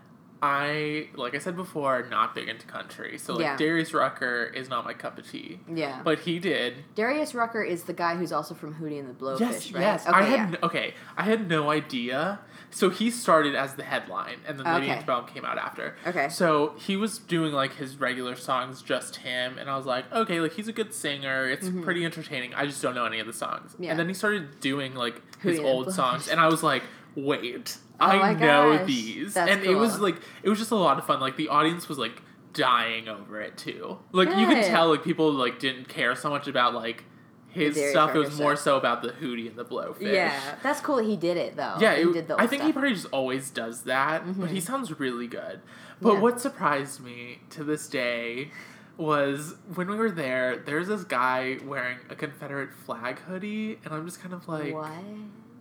I 0.42 1.08
like 1.14 1.34
I 1.34 1.38
said 1.38 1.56
before, 1.56 2.06
not 2.10 2.34
big 2.34 2.48
into 2.48 2.66
country, 2.66 3.16
so 3.18 3.34
like 3.34 3.42
Yeah. 3.42 3.56
Darius 3.56 3.94
Rucker 3.94 4.44
is 4.54 4.68
not 4.68 4.84
my 4.84 4.92
cup 4.92 5.18
of 5.18 5.30
tea. 5.30 5.60
Yeah. 5.72 6.00
But 6.04 6.20
he 6.20 6.38
did. 6.38 6.84
Darius 6.94 7.34
Rucker 7.34 7.62
is 7.62 7.84
the 7.84 7.92
guy 7.94 8.16
who's 8.16 8.32
also 8.32 8.54
from 8.54 8.74
Hootie 8.74 8.98
and 9.00 9.08
the 9.08 9.14
Blowfish, 9.14 9.40
Yes, 9.40 9.72
right? 9.72 9.80
yes. 9.80 10.06
Okay, 10.06 10.16
I 10.16 10.22
had 10.22 10.36
yeah. 10.36 10.46
n- 10.46 10.58
okay. 10.62 10.94
I 11.16 11.22
had 11.22 11.48
no 11.48 11.70
idea. 11.70 12.40
So 12.70 12.90
he 12.90 13.10
started 13.10 13.54
as 13.54 13.74
the 13.74 13.84
headline, 13.84 14.38
and 14.46 14.58
then 14.58 14.66
Lady 14.66 14.86
Okay. 14.86 14.94
Antebellum 14.96 15.26
came 15.26 15.44
out 15.44 15.56
after. 15.56 15.96
Okay. 16.06 16.28
So 16.28 16.74
he 16.76 16.96
was 16.96 17.18
doing 17.18 17.52
like 17.52 17.76
his 17.76 17.96
regular 17.98 18.36
songs, 18.36 18.82
just 18.82 19.16
him, 19.16 19.56
and 19.56 19.70
I 19.70 19.76
was 19.76 19.86
like, 19.86 20.12
okay, 20.12 20.40
like 20.40 20.52
he's 20.52 20.68
a 20.68 20.72
good 20.72 20.92
singer. 20.92 21.48
It's 21.48 21.70
pretty 21.82 22.04
entertaining. 22.04 22.52
I 22.54 22.66
just 22.66 22.82
don't 22.82 22.94
know 22.94 23.06
any 23.06 23.20
of 23.20 23.26
the 23.26 23.32
songs. 23.32 23.72
Mm-hmm. 23.72 23.84
Yeah. 23.84 23.90
And 23.92 23.98
then 24.00 24.08
he 24.08 24.14
started 24.14 24.60
doing 24.60 24.94
like 24.94 25.22
his 25.40 25.58
old 25.60 25.92
songs, 25.94 26.28
and 26.28 26.38
I 26.40 26.48
was 26.48 26.62
like, 26.62 26.82
wait, 27.16 27.78
Oh 27.98 28.06
I 28.06 28.34
know 28.34 28.78
gosh. 28.78 28.86
these, 28.86 29.34
That's 29.34 29.50
and 29.50 29.64
it 29.64 29.74
was 29.74 29.98
like 30.00 30.16
it 30.42 30.48
was 30.48 30.58
just 30.58 30.70
a 30.70 30.76
lot 30.76 30.98
of 30.98 31.06
fun. 31.06 31.18
Like 31.20 31.36
the 31.36 31.48
audience 31.48 31.88
was 31.88 31.98
like 31.98 32.22
dying 32.52 33.08
over 33.08 33.40
it 33.40 33.56
too. 33.56 33.98
Like 34.12 34.28
you 34.36 34.46
could 34.46 34.64
tell 34.64 34.90
like 34.90 35.02
people 35.02 35.32
like 35.32 35.58
didn't 35.58 35.88
care 35.88 36.14
so 36.14 36.30
much 36.30 36.46
about 36.46 36.74
like 36.74 37.04
his 37.48 37.74
stuff. 37.90 38.14
It 38.14 38.18
was 38.18 38.38
more 38.38 38.54
stuff. 38.54 38.64
so 38.64 38.76
about 38.76 39.02
the 39.02 39.08
Hootie 39.08 39.48
and 39.48 39.56
the 39.56 39.64
Blowfish. 39.64 40.12
Yeah, 40.12 40.38
that's 40.62 40.80
cool. 40.80 40.96
that 40.96 41.06
He 41.06 41.16
did 41.16 41.38
it 41.38 41.56
though. 41.56 41.76
Yeah, 41.80 41.96
he 41.96 42.12
did 42.12 42.28
the 42.28 42.34
I 42.36 42.46
think 42.46 42.60
stuff. 42.60 42.66
he 42.66 42.72
probably 42.72 42.92
just 42.92 43.06
always 43.06 43.50
does 43.50 43.82
that, 43.84 44.24
but 44.38 44.50
he 44.50 44.58
mm-hmm. 44.58 44.66
sounds 44.66 44.98
really 45.00 45.26
good. 45.26 45.60
But 46.00 46.14
Yeah. 46.14 46.20
what 46.20 46.40
surprised 46.40 47.00
me 47.02 47.40
to 47.50 47.64
this 47.64 47.88
day 47.88 48.50
was 48.98 49.54
when 49.74 49.88
we 49.88 49.96
were 49.96 50.10
there, 50.10 50.56
there's 50.58 50.88
this 50.88 51.04
guy 51.04 51.58
wearing 51.64 51.98
a 52.10 52.14
Confederate 52.14 52.72
flag 52.74 53.18
hoodie, 53.20 53.78
and 53.84 53.94
I'm 53.94 54.04
just 54.06 54.20
kind 54.20 54.34
of 54.34 54.46
like, 54.48 54.74
what? 54.74 54.90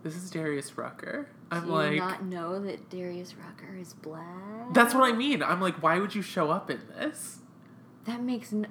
This 0.06 0.16
is 0.16 0.30
Darius 0.30 0.76
Rucker. 0.78 1.28
I'm 1.50 1.66
Do 1.66 1.72
like, 1.72 1.92
you 1.92 1.98
not 1.98 2.24
know 2.24 2.60
that 2.60 2.88
Darius 2.90 3.34
Rucker 3.34 3.76
is 3.76 3.92
black? 3.94 4.72
that's 4.72 4.94
what 4.94 5.02
I 5.04 5.12
mean. 5.16 5.42
I'm 5.42 5.60
like, 5.60 5.82
why 5.82 5.98
would 5.98 6.14
you 6.14 6.22
show 6.22 6.50
up 6.50 6.70
in 6.70 6.80
this? 6.96 7.38
That 8.04 8.22
makes 8.22 8.52
no. 8.52 8.68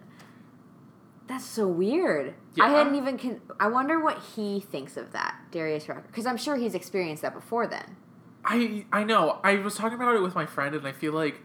That's 1.27 1.46
so 1.46 1.68
weird. 1.68 2.36
Yeah. 2.56 2.65
I 2.65 2.70
hadn't 2.70 2.96
even. 2.96 3.18
Con- 3.18 3.42
I 3.60 3.68
wonder 3.68 4.00
what 4.00 4.22
he 4.36 4.60
thinks 4.60 4.96
of 4.96 5.12
that, 5.13 5.36
Darius 5.51 5.89
Rucker, 5.89 6.04
because 6.08 6.25
I'm 6.25 6.38
sure 6.38 6.56
he's 6.56 6.75
experienced 6.75 7.22
that 7.24 7.34
before. 7.34 7.68
Then. 7.68 7.98
I 8.44 8.86
I 8.92 9.04
know. 9.04 9.39
I 9.44 9.56
was 9.56 9.75
talking 9.75 9.96
about 10.00 10.15
it 10.15 10.22
with 10.22 10.36
my 10.36 10.46
friend, 10.46 10.75
and 10.75 10.88
I 10.88 10.92
feel 10.92 11.13
like 11.13 11.42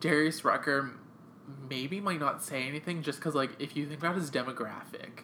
Darius 0.00 0.44
Rucker 0.44 0.92
maybe 1.68 2.00
might 2.00 2.20
not 2.20 2.42
say 2.42 2.62
anything 2.68 3.02
just 3.02 3.18
because, 3.18 3.34
like, 3.34 3.50
if 3.58 3.76
you 3.76 3.86
think 3.86 4.00
about 4.00 4.14
his 4.16 4.30
demographic, 4.30 5.22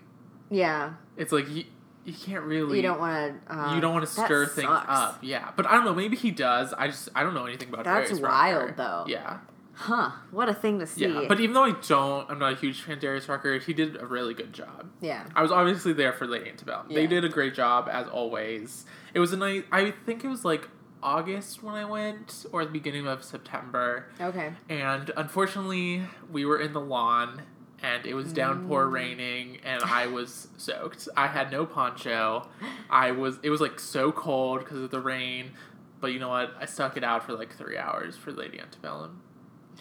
Yeah. 0.50 0.94
it's 1.16 1.32
like 1.32 1.48
you, 1.48 1.64
you 2.04 2.12
can't 2.12 2.44
really. 2.44 2.76
You 2.76 2.82
don't 2.82 2.98
want 2.98 3.46
to. 3.46 3.54
Uh, 3.58 3.74
you 3.74 3.80
don't 3.80 3.92
want 3.92 4.04
to 4.06 4.10
stir 4.12 4.46
things 4.46 4.68
sucks. 4.68 4.86
up, 4.88 5.18
yeah. 5.22 5.50
But 5.56 5.66
I 5.66 5.72
don't 5.72 5.84
know. 5.84 5.94
Maybe 5.94 6.16
he 6.16 6.30
does. 6.30 6.72
I 6.72 6.88
just 6.88 7.08
I 7.14 7.22
don't 7.22 7.34
know 7.34 7.46
anything 7.46 7.68
about. 7.68 7.84
That's 7.84 8.08
Darius 8.10 8.22
wild, 8.22 8.62
Rucker. 8.62 8.74
though. 8.76 9.04
Yeah, 9.08 9.38
Huh. 9.74 10.10
What 10.30 10.48
a 10.48 10.54
thing 10.54 10.78
to 10.80 10.86
see. 10.86 11.06
yeah. 11.06 11.24
But 11.28 11.40
even 11.40 11.54
though 11.54 11.64
I 11.64 11.72
don't, 11.86 12.30
I'm 12.30 12.38
not 12.38 12.52
a 12.52 12.56
huge 12.56 12.82
fan 12.82 12.94
of 12.94 13.00
Darius 13.00 13.28
Rucker. 13.28 13.58
He 13.58 13.72
did 13.72 13.96
a 14.00 14.06
really 14.06 14.34
good 14.34 14.52
job. 14.52 14.90
yeah. 15.00 15.24
I 15.34 15.42
was 15.42 15.50
obviously 15.50 15.92
there 15.92 16.12
for 16.12 16.26
Lady 16.26 16.50
Antebellum. 16.50 16.88
They 16.92 17.06
did 17.06 17.24
a 17.24 17.28
great 17.28 17.54
job 17.54 17.88
as 17.90 18.06
always. 18.08 18.84
It 19.14 19.20
was 19.20 19.32
a 19.32 19.36
night. 19.36 19.64
I 19.72 19.92
think 20.04 20.24
it 20.24 20.28
was 20.28 20.44
like 20.44 20.68
August 21.02 21.62
when 21.62 21.74
I 21.74 21.84
went, 21.84 22.46
or 22.52 22.64
the 22.64 22.70
beginning 22.70 23.06
of 23.08 23.24
September. 23.24 24.06
Okay. 24.20 24.52
And 24.68 25.10
unfortunately, 25.16 26.02
we 26.30 26.44
were 26.44 26.60
in 26.60 26.72
the 26.74 26.80
lawn, 26.80 27.42
and 27.82 28.06
it 28.06 28.14
was 28.14 28.32
downpour 28.32 28.86
Mm. 28.86 28.92
raining, 28.92 29.58
and 29.64 29.82
I 29.82 30.06
was 30.06 30.48
soaked. 30.56 31.08
I 31.16 31.26
had 31.26 31.50
no 31.50 31.66
poncho. 31.66 32.48
I 32.90 33.10
was. 33.12 33.38
It 33.42 33.50
was 33.50 33.60
like 33.60 33.78
so 33.80 34.12
cold 34.12 34.60
because 34.60 34.78
of 34.78 34.90
the 34.90 35.00
rain. 35.00 35.52
But 36.00 36.08
you 36.12 36.18
know 36.18 36.28
what? 36.30 36.54
I 36.60 36.64
stuck 36.66 36.96
it 36.96 37.04
out 37.04 37.24
for 37.24 37.32
like 37.32 37.54
three 37.56 37.78
hours 37.78 38.16
for 38.16 38.32
Lady 38.32 38.58
Antebellum. 38.60 39.20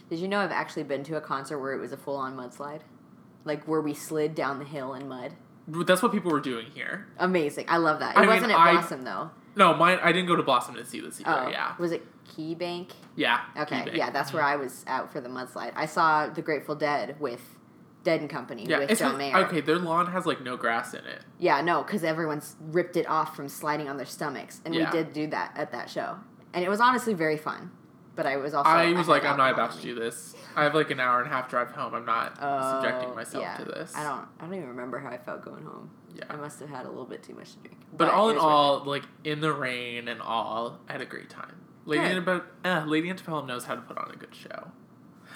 Did 0.10 0.20
you 0.20 0.28
know 0.28 0.40
I've 0.40 0.52
actually 0.52 0.84
been 0.84 1.04
to 1.06 1.16
a 1.18 1.22
concert 1.22 1.60
where 1.60 1.74
it 1.74 1.80
was 1.80 1.92
a 1.92 1.98
full 1.98 2.16
on 2.18 2.36
mudslide? 2.36 2.82
Like 3.46 3.68
where 3.68 3.82
we 3.82 3.94
slid 3.94 4.36
down 4.36 4.60
the 4.60 4.66
hill 4.66 4.94
in 4.94 5.08
mud. 5.08 5.34
That's 5.68 6.02
what 6.04 6.12
people 6.12 6.32
were 6.32 6.40
doing 6.42 6.68
here. 6.76 7.08
Amazing. 7.18 7.66
I 7.70 7.78
love 7.78 8.00
that. 8.00 8.16
It 8.18 8.20
I 8.20 8.28
wasn't 8.28 8.52
at 8.52 8.58
I- 8.60 8.74
Blossom 8.74 9.04
though. 9.04 9.32
No, 9.56 9.74
mine. 9.74 10.00
I 10.02 10.12
didn't 10.12 10.28
go 10.28 10.36
to 10.36 10.44
Blossom 10.44 10.76
to 10.76 10.86
see 10.86 11.00
this 11.02 11.20
either. 11.20 11.46
Oh. 11.48 11.50
Yeah, 11.50 11.74
Was 11.78 11.92
it 11.92 12.06
Key 12.26 12.56
Bank? 12.56 12.90
yeah. 13.16 13.42
Okay. 13.58 13.84
Key 13.92 13.98
Yeah, 13.98 14.10
that's 14.12 14.32
where 14.32 14.44
I 14.44 14.56
was 14.56 14.86
out 14.88 15.12
for 15.12 15.20
the 15.22 15.28
mudslide. 15.30 15.72
I 15.76 15.88
saw 15.88 16.28
the 16.28 16.42
Grateful 16.42 16.76
Dead 16.76 17.20
with 17.20 17.42
Dead 18.04 18.20
and 18.22 18.30
Company 18.30 18.66
Yeah, 18.66 18.80
with 18.80 18.98
John 18.98 19.18
Mayer. 19.18 19.38
okay. 19.46 19.62
Their 19.62 19.78
lawn 19.78 20.08
has 20.08 20.26
like 20.26 20.42
no 20.42 20.58
grass 20.58 20.94
in 20.94 21.06
it. 21.06 21.22
Yeah, 21.38 21.62
no, 21.62 21.84
because 21.84 22.04
everyone's 22.04 22.56
ripped 22.60 22.98
it 22.98 23.08
off 23.08 23.36
from 23.36 23.48
sliding 23.48 23.88
on 23.88 23.98
their 23.98 24.06
stomachs, 24.06 24.62
and 24.66 24.74
Yeah. 24.74 24.92
we 24.92 24.98
did 24.98 25.14
do 25.14 25.28
that 25.28 25.54
at 25.56 25.72
that 25.72 25.90
show, 25.90 26.18
and 26.54 26.64
it 26.66 26.70
was 26.70 26.80
honestly 26.82 27.14
very 27.14 27.38
fun. 27.38 27.72
But 28.14 28.26
I 28.26 28.36
was 28.38 28.54
also 28.54 28.70
I 28.70 28.92
was 28.92 29.08
like, 29.08 29.24
I'm 29.24 29.38
not 29.38 29.54
about 29.54 29.72
to 29.72 29.82
do 29.82 29.96
this. 29.96 30.36
I 30.56 30.64
have 30.64 30.76
like 30.76 30.92
an 30.92 31.00
hour 31.00 31.20
and 31.22 31.32
a 31.32 31.34
half 31.34 31.50
drive 31.50 31.72
home. 31.72 31.94
I'm 31.96 32.06
not 32.06 32.38
Oh, 32.42 32.82
subjecting 32.82 33.16
myself 33.16 33.42
yeah. 33.44 33.56
to 33.58 33.64
this. 33.66 33.96
I 33.96 34.04
don't. 34.04 34.28
I 34.40 34.46
don't 34.46 34.54
even 34.56 34.68
remember 34.68 35.00
how 35.00 35.10
I 35.10 35.18
felt 35.18 35.44
going 35.46 35.64
home. 35.64 35.90
Yeah. 36.14 36.26
I 36.30 36.36
must 36.36 36.60
have 36.60 36.70
had 36.70 36.86
a 36.86 36.90
little 36.90 37.06
bit 37.06 37.24
too 37.24 37.34
much 37.36 37.54
to 37.54 37.58
drink. 37.60 37.78
But, 37.96 38.10
all 38.10 38.30
in 38.30 38.38
all, 38.38 38.84
like 38.84 39.04
in 39.24 39.40
the 39.40 39.54
rain 39.54 40.10
and 40.10 40.22
all, 40.22 40.80
I 40.90 40.92
had 40.92 41.02
a 41.02 41.06
great 41.06 41.30
time. 41.30 41.56
Lady 41.86 42.04
Good. 42.04 42.12
Antebellum, 42.12 42.42
uh, 42.66 42.84
Lady 42.86 43.10
Antebellum 43.10 43.48
knows 43.48 43.64
how 43.64 43.76
to 43.76 43.82
put 43.82 43.98
on 43.98 44.12
a 44.14 44.18
good 44.18 44.36
show. 44.36 44.72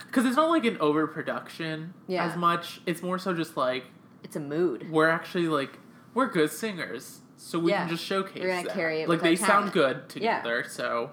Because 0.07 0.25
it's 0.25 0.35
not 0.35 0.49
like 0.49 0.65
an 0.65 0.77
overproduction 0.77 1.93
Yeah. 2.07 2.25
as 2.25 2.37
much. 2.37 2.81
It's 2.85 3.01
more 3.01 3.17
so 3.17 3.33
just 3.33 3.57
like 3.57 3.85
it's 4.23 4.35
a 4.35 4.39
mood. 4.39 4.89
we're 4.89 5.09
actually 5.09 5.47
like 5.47 5.79
we're 6.13 6.27
good 6.27 6.49
singers, 6.51 7.19
so 7.35 7.59
we 7.59 7.71
Yeah. 7.71 7.81
can 7.81 7.89
just 7.89 8.03
showcase. 8.03 8.41
We're 8.41 8.49
gonna 8.49 8.67
that. 8.67 8.73
carry 8.75 9.01
it 9.01 9.09
Like 9.09 9.21
they 9.21 9.35
sound 9.35 9.71
good 9.73 9.97
Yeah. 10.15 10.37
together, 10.41 10.63
so. 10.67 11.11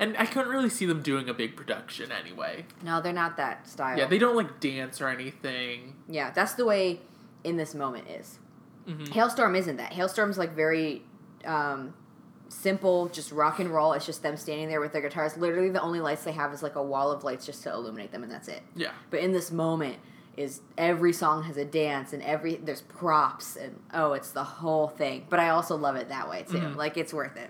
And 0.00 0.16
I 0.18 0.26
couldn't 0.26 0.50
really 0.50 0.68
see 0.68 0.84
them 0.84 1.00
doing 1.00 1.28
a 1.28 1.34
big 1.34 1.54
production 1.56 2.10
anyway. 2.10 2.66
No, 2.82 3.00
they're 3.00 3.12
not 3.12 3.36
that 3.36 3.68
style. 3.68 3.96
Yeah, 3.96 4.06
they 4.06 4.18
don't 4.18 4.34
like 4.34 4.58
dance 4.58 5.00
or 5.00 5.06
anything. 5.08 5.94
Yeah, 6.08 6.32
that's 6.32 6.54
the 6.54 6.64
way 6.64 7.00
in 7.44 7.56
this 7.56 7.72
moment 7.72 8.08
is. 8.10 8.40
Mhm. 8.88 9.06
Halestorm 9.10 9.56
isn't 9.56 9.76
that. 9.76 9.92
Halestorm's 9.92 10.38
like 10.38 10.54
very 10.56 11.04
um, 11.44 11.94
simple, 12.48 13.08
just 13.08 13.32
rock 13.32 13.58
and 13.58 13.70
roll. 13.70 13.92
It's 13.92 14.06
just 14.06 14.22
them 14.22 14.36
standing 14.36 14.68
there 14.68 14.80
with 14.80 14.92
their 14.92 15.02
guitars. 15.02 15.36
Literally, 15.36 15.70
the 15.70 15.82
only 15.82 16.00
lights 16.00 16.24
they 16.24 16.32
have 16.32 16.52
is 16.52 16.62
like 16.62 16.76
a 16.76 16.82
wall 16.82 17.10
of 17.12 17.24
lights 17.24 17.46
just 17.46 17.62
to 17.64 17.72
illuminate 17.72 18.12
them, 18.12 18.22
and 18.22 18.30
that's 18.32 18.48
it. 18.48 18.62
Yeah. 18.74 18.90
But 19.10 19.20
in 19.20 19.32
this 19.32 19.50
moment, 19.50 19.96
is 20.36 20.60
every 20.76 21.14
song 21.14 21.44
has 21.44 21.56
a 21.56 21.64
dance 21.64 22.12
and 22.12 22.22
every 22.22 22.56
there's 22.56 22.82
props 22.82 23.56
and 23.56 23.80
oh, 23.94 24.12
it's 24.12 24.32
the 24.32 24.44
whole 24.44 24.86
thing. 24.86 25.26
But 25.30 25.40
I 25.40 25.48
also 25.48 25.76
love 25.76 25.96
it 25.96 26.10
that 26.10 26.28
way 26.28 26.42
too. 26.42 26.58
Mhm. 26.58 26.76
Like 26.76 26.98
it's 26.98 27.14
worth 27.14 27.38
it. 27.38 27.48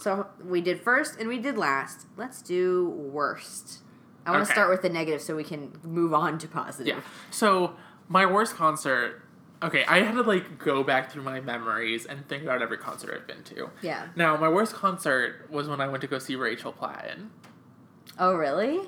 So 0.00 0.28
we 0.44 0.60
did 0.60 0.80
first 0.80 1.18
and 1.18 1.28
we 1.28 1.38
did 1.40 1.58
last. 1.58 2.06
Let's 2.16 2.42
do 2.42 2.88
worst. 2.90 3.80
I 4.24 4.30
want 4.30 4.44
to 4.44 4.52
Okay. 4.52 4.54
start 4.54 4.70
with 4.70 4.82
the 4.82 4.88
negative 4.88 5.20
so 5.20 5.34
we 5.34 5.42
can 5.42 5.72
move 5.82 6.14
on 6.14 6.38
to 6.38 6.46
positive. 6.46 6.86
Yeah. 6.98 7.00
So 7.32 7.74
my 8.08 8.24
worst 8.24 8.54
concert. 8.54 9.22
Okay, 9.62 9.84
I 9.86 10.00
had 10.00 10.14
to 10.14 10.22
like 10.22 10.58
go 10.58 10.82
back 10.82 11.10
through 11.12 11.22
my 11.22 11.40
memories 11.40 12.06
and 12.06 12.26
think 12.28 12.42
about 12.44 12.62
every 12.62 12.78
concert 12.78 13.14
I've 13.14 13.26
been 13.26 13.42
to. 13.44 13.70
Yeah. 13.82 14.06
Now, 14.16 14.36
my 14.36 14.48
worst 14.48 14.72
concert 14.74 15.46
was 15.50 15.68
when 15.68 15.80
I 15.80 15.88
went 15.88 16.00
to 16.00 16.06
go 16.06 16.18
see 16.18 16.34
Rachel 16.36 16.72
Platten. 16.72 17.28
Oh 18.18 18.34
really? 18.34 18.80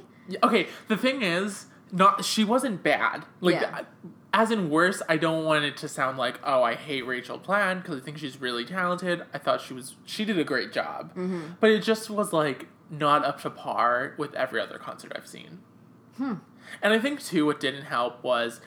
Okay, 0.42 0.68
the 0.88 0.96
thing 0.96 1.22
is, 1.22 1.66
not 1.90 2.24
she 2.24 2.42
wasn't 2.44 2.82
bad. 2.82 3.26
Like, 3.40 3.56
Yeah. 3.61 3.82
as 4.32 4.50
in 4.50 4.70
worse, 4.70 5.02
I 5.08 5.18
don't 5.18 5.44
want 5.44 5.64
it 5.66 5.76
to 5.78 5.88
sound 5.88 6.16
like, 6.16 6.40
oh, 6.42 6.62
I 6.62 6.74
hate 6.74 7.06
Rachel 7.06 7.38
Platten 7.38 7.82
because 7.82 8.00
I 8.00 8.00
think 8.04 8.16
she's 8.18 8.40
really 8.40 8.64
talented. 8.64 9.22
I 9.35 9.38
thought 9.38 9.61
she 9.61 9.74
was 9.74 9.96
she 10.06 10.24
did 10.24 10.38
a 10.38 10.44
great 10.44 10.72
job, 10.72 11.11
Mm-hmm. 11.14 11.42
but 11.61 11.68
it 11.70 11.82
just 11.82 12.08
was 12.08 12.32
like 12.32 12.68
not 12.88 13.24
up 13.24 13.40
to 13.42 13.50
par 13.50 14.14
with 14.16 14.32
every 14.35 14.61
other 14.61 14.78
concert 14.78 15.12
I've 15.14 15.26
seen. 15.26 15.58
Hmm. 16.16 16.35
And 16.80 16.92
I 16.94 16.98
think 16.98 17.22
too, 17.22 17.44
what 17.46 17.61
didn't 17.61 17.85
help 17.85 18.22
was 18.24 18.61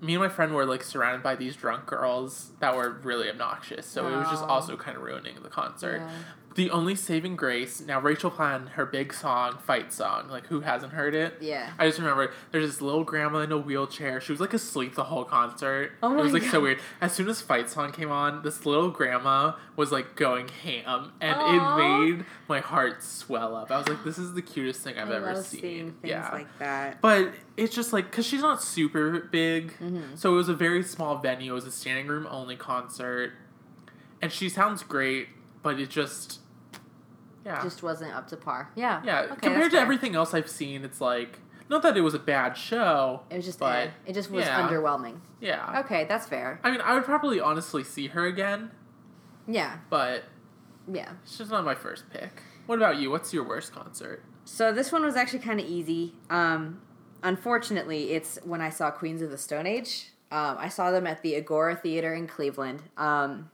me 0.00 0.14
and 0.14 0.22
my 0.22 0.28
friend 0.28 0.54
were 0.54 0.64
like 0.64 0.82
surrounded 0.82 1.22
by 1.22 1.34
these 1.34 1.56
drunk 1.56 1.86
girls 1.86 2.52
that 2.60 2.76
were 2.76 2.90
really 3.02 3.28
obnoxious. 3.28 3.86
So 3.86 4.06
it 4.06 4.16
was 4.16 4.28
just 4.28 4.44
also 4.44 4.76
kind 4.76 4.96
of 4.96 5.02
ruining 5.02 5.34
the 5.42 5.48
concert. 5.48 5.98
Yeah. 6.00 6.10
The 6.58 6.70
only 6.72 6.96
saving 6.96 7.36
grace 7.36 7.80
now, 7.80 8.00
Rachel 8.00 8.32
Platten 8.32 8.70
her 8.70 8.84
big 8.84 9.14
song, 9.14 9.58
fight 9.64 9.92
song. 9.92 10.28
Like 10.28 10.48
who 10.48 10.62
hasn't 10.62 10.92
heard 10.92 11.14
it? 11.14 11.34
Yeah. 11.40 11.70
I 11.78 11.86
just 11.86 12.00
remember 12.00 12.32
there's 12.50 12.68
this 12.68 12.80
little 12.80 13.04
grandma 13.04 13.38
in 13.42 13.52
a 13.52 13.56
wheelchair. 13.58 14.20
She 14.20 14.32
was 14.32 14.40
like 14.40 14.52
asleep 14.52 14.96
the 14.96 15.04
whole 15.04 15.24
concert. 15.24 15.92
Oh 16.02 16.08
my 16.08 16.18
it 16.18 16.22
was 16.24 16.32
like 16.32 16.42
so 16.42 16.60
weird. 16.60 16.80
As 17.00 17.12
soon 17.12 17.28
as 17.28 17.40
fight 17.40 17.70
song 17.70 17.92
came 17.92 18.10
on, 18.10 18.42
this 18.42 18.66
little 18.66 18.90
grandma 18.90 19.52
was 19.76 19.92
like 19.92 20.16
going 20.16 20.48
ham, 20.48 21.12
and 21.20 21.36
Aw. 21.38 21.76
it 21.76 22.16
made 22.16 22.24
my 22.48 22.58
heart 22.58 23.04
swell 23.04 23.54
up. 23.54 23.70
I 23.70 23.78
was 23.78 23.86
like, 23.86 24.02
this 24.02 24.18
is 24.18 24.34
the 24.34 24.42
cutest 24.42 24.80
thing 24.80 24.98
I've 24.98 25.12
I 25.12 25.14
ever 25.14 25.40
seen. 25.40 25.60
seeing 25.60 25.92
things 25.92 26.10
yeah. 26.10 26.28
like 26.32 26.48
that. 26.58 27.00
But 27.00 27.34
it's 27.56 27.72
just 27.72 27.92
like 27.92 28.10
because 28.10 28.26
she's 28.26 28.42
not 28.42 28.60
super 28.60 29.20
big, 29.30 29.74
Mm-hmm. 29.78 30.16
so 30.16 30.32
it 30.32 30.36
was 30.36 30.48
a 30.48 30.54
very 30.54 30.82
small 30.82 31.18
venue. 31.18 31.52
It 31.52 31.54
was 31.54 31.66
a 31.66 31.70
standing 31.70 32.08
room 32.08 32.26
only 32.28 32.56
concert, 32.56 33.34
and 34.20 34.32
she 34.32 34.48
sounds 34.48 34.82
great, 34.82 35.28
but 35.62 35.78
it 35.78 35.88
just, 35.88 36.40
yeah, 37.48 37.62
Just 37.62 37.82
wasn't 37.82 38.14
up 38.14 38.28
to 38.28 38.36
par. 38.36 38.70
Yeah. 38.76 39.02
yeah. 39.04 39.20
Okay, 39.22 39.28
compared 39.40 39.56
that's 39.56 39.64
to 39.70 39.70
fair. 39.76 39.80
everything 39.82 40.14
else 40.14 40.34
I've 40.34 40.48
seen, 40.50 40.84
it's 40.84 41.00
like 41.00 41.40
not 41.68 41.82
that 41.82 41.96
it 41.96 42.00
was 42.02 42.14
a 42.14 42.18
bad 42.18 42.56
show. 42.56 43.22
It 43.30 43.36
was 43.36 43.44
just 43.44 43.58
but 43.58 43.88
eh. 43.88 43.90
it 44.06 44.12
just 44.14 44.30
was 44.30 44.44
yeah. 44.44 44.68
underwhelming. 44.68 45.20
Yeah, 45.40 45.80
Okay, 45.84 46.04
that's 46.04 46.26
fair. 46.26 46.60
I 46.64 46.70
mean, 46.70 46.80
I 46.80 46.94
would 46.94 47.04
probably 47.04 47.40
honestly 47.40 47.84
see 47.84 48.08
her 48.08 48.26
again, 48.26 48.70
Yeah. 49.46 49.76
but 49.90 50.24
Yeah. 50.90 51.12
it's 51.22 51.38
just 51.38 51.50
not 51.50 51.64
my 51.64 51.74
first 51.74 52.10
pick. 52.10 52.42
What 52.66 52.76
about 52.78 52.96
you? 52.98 53.10
What's 53.10 53.32
your 53.32 53.44
worst 53.46 53.72
concert? 53.72 54.22
So 54.44 54.72
this 54.72 54.90
one 54.92 55.04
was 55.04 55.16
actually 55.16 55.40
kind 55.40 55.60
of 55.60 55.66
easy. 55.66 56.14
Um, 56.30 56.80
unfortunately, 57.22 58.12
it's 58.12 58.38
when 58.44 58.60
I 58.60 58.70
saw 58.70 58.90
Queens 58.90 59.22
of 59.22 59.30
the 59.30 59.38
Stone 59.38 59.66
Age. 59.66 60.10
Um, 60.30 60.56
I 60.58 60.68
saw 60.68 60.90
them 60.90 61.06
at 61.06 61.22
the 61.22 61.36
Agora 61.36 61.76
Theater 61.76 62.12
in 62.14 62.26
Cleveland. 62.26 62.82
Um, 62.96 63.50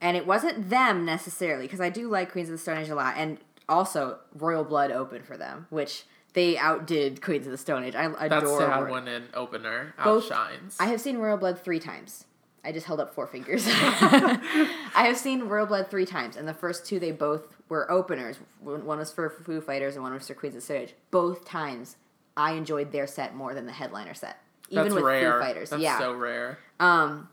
and 0.00 0.16
it 0.16 0.26
wasn't 0.26 0.70
them 0.70 1.04
necessarily, 1.04 1.66
because 1.66 1.80
I 1.80 1.90
do 1.90 2.08
like 2.08 2.32
Queens 2.32 2.48
of 2.48 2.52
the 2.52 2.58
Stone 2.58 2.78
Age 2.78 2.88
a 2.88 2.94
lot. 2.94 3.14
And 3.16 3.38
also, 3.68 4.18
Royal 4.34 4.64
Blood 4.64 4.90
opened 4.90 5.24
for 5.24 5.36
them, 5.36 5.66
which 5.70 6.04
they 6.32 6.56
outdid 6.56 7.20
Queens 7.22 7.46
of 7.46 7.52
the 7.52 7.58
Stone 7.58 7.84
Age. 7.84 7.94
I 7.94 8.04
adore 8.04 8.28
That's 8.28 8.56
sad 8.58 8.82
Roy- 8.84 8.90
when 8.92 9.08
an 9.08 9.28
opener 9.34 9.94
Both- 10.02 10.30
outshines. 10.30 10.76
I 10.80 10.86
have 10.86 11.00
seen 11.00 11.18
Royal 11.18 11.36
Blood 11.36 11.58
three 11.60 11.80
times. 11.80 12.24
I 12.62 12.72
just 12.72 12.86
held 12.86 13.00
up 13.00 13.14
four 13.14 13.26
fingers. 13.26 13.64
I 13.70 15.04
have 15.06 15.16
seen 15.16 15.42
Royal 15.44 15.66
Blood 15.66 15.88
three 15.90 16.04
times, 16.06 16.36
and 16.36 16.46
the 16.46 16.52
first 16.54 16.84
two 16.86 16.98
they 17.00 17.10
both 17.10 17.56
were 17.68 17.90
openers. 17.90 18.38
One 18.60 18.84
one 18.84 18.98
was 18.98 19.10
for 19.12 19.30
Foo 19.30 19.60
Fighters, 19.62 19.94
and 19.94 20.02
one 20.02 20.12
was 20.12 20.26
for 20.26 20.34
Queens 20.34 20.54
of 20.54 20.60
the 20.60 20.64
Stone 20.66 20.76
Age. 20.82 20.94
Both 21.10 21.44
times, 21.46 21.96
I 22.36 22.52
enjoyed 22.52 22.92
their 22.92 23.06
set 23.06 23.34
more 23.34 23.54
than 23.54 23.64
the 23.66 23.72
headliner 23.72 24.12
set, 24.14 24.38
even 24.68 24.84
That's 24.84 24.94
with 24.94 25.04
rare. 25.04 25.32
Foo 25.32 25.40
Fighters. 25.40 25.70
That's 25.70 25.82
yeah, 25.82 25.98
so 25.98 26.12
rare. 26.12 26.58
um, 26.80 27.28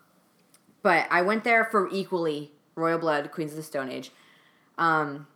but 0.82 1.08
I 1.12 1.21
went 1.23 1.43
there 1.43 1.65
for 1.65 1.89
equally 1.91 2.51
Royal 2.77 2.99
Blood, 2.99 3.31
Queens 3.31 3.51
of 3.51 3.57
the 3.57 3.63
Stone 3.63 3.89
Age. 3.89 4.11
Um, 4.77 5.27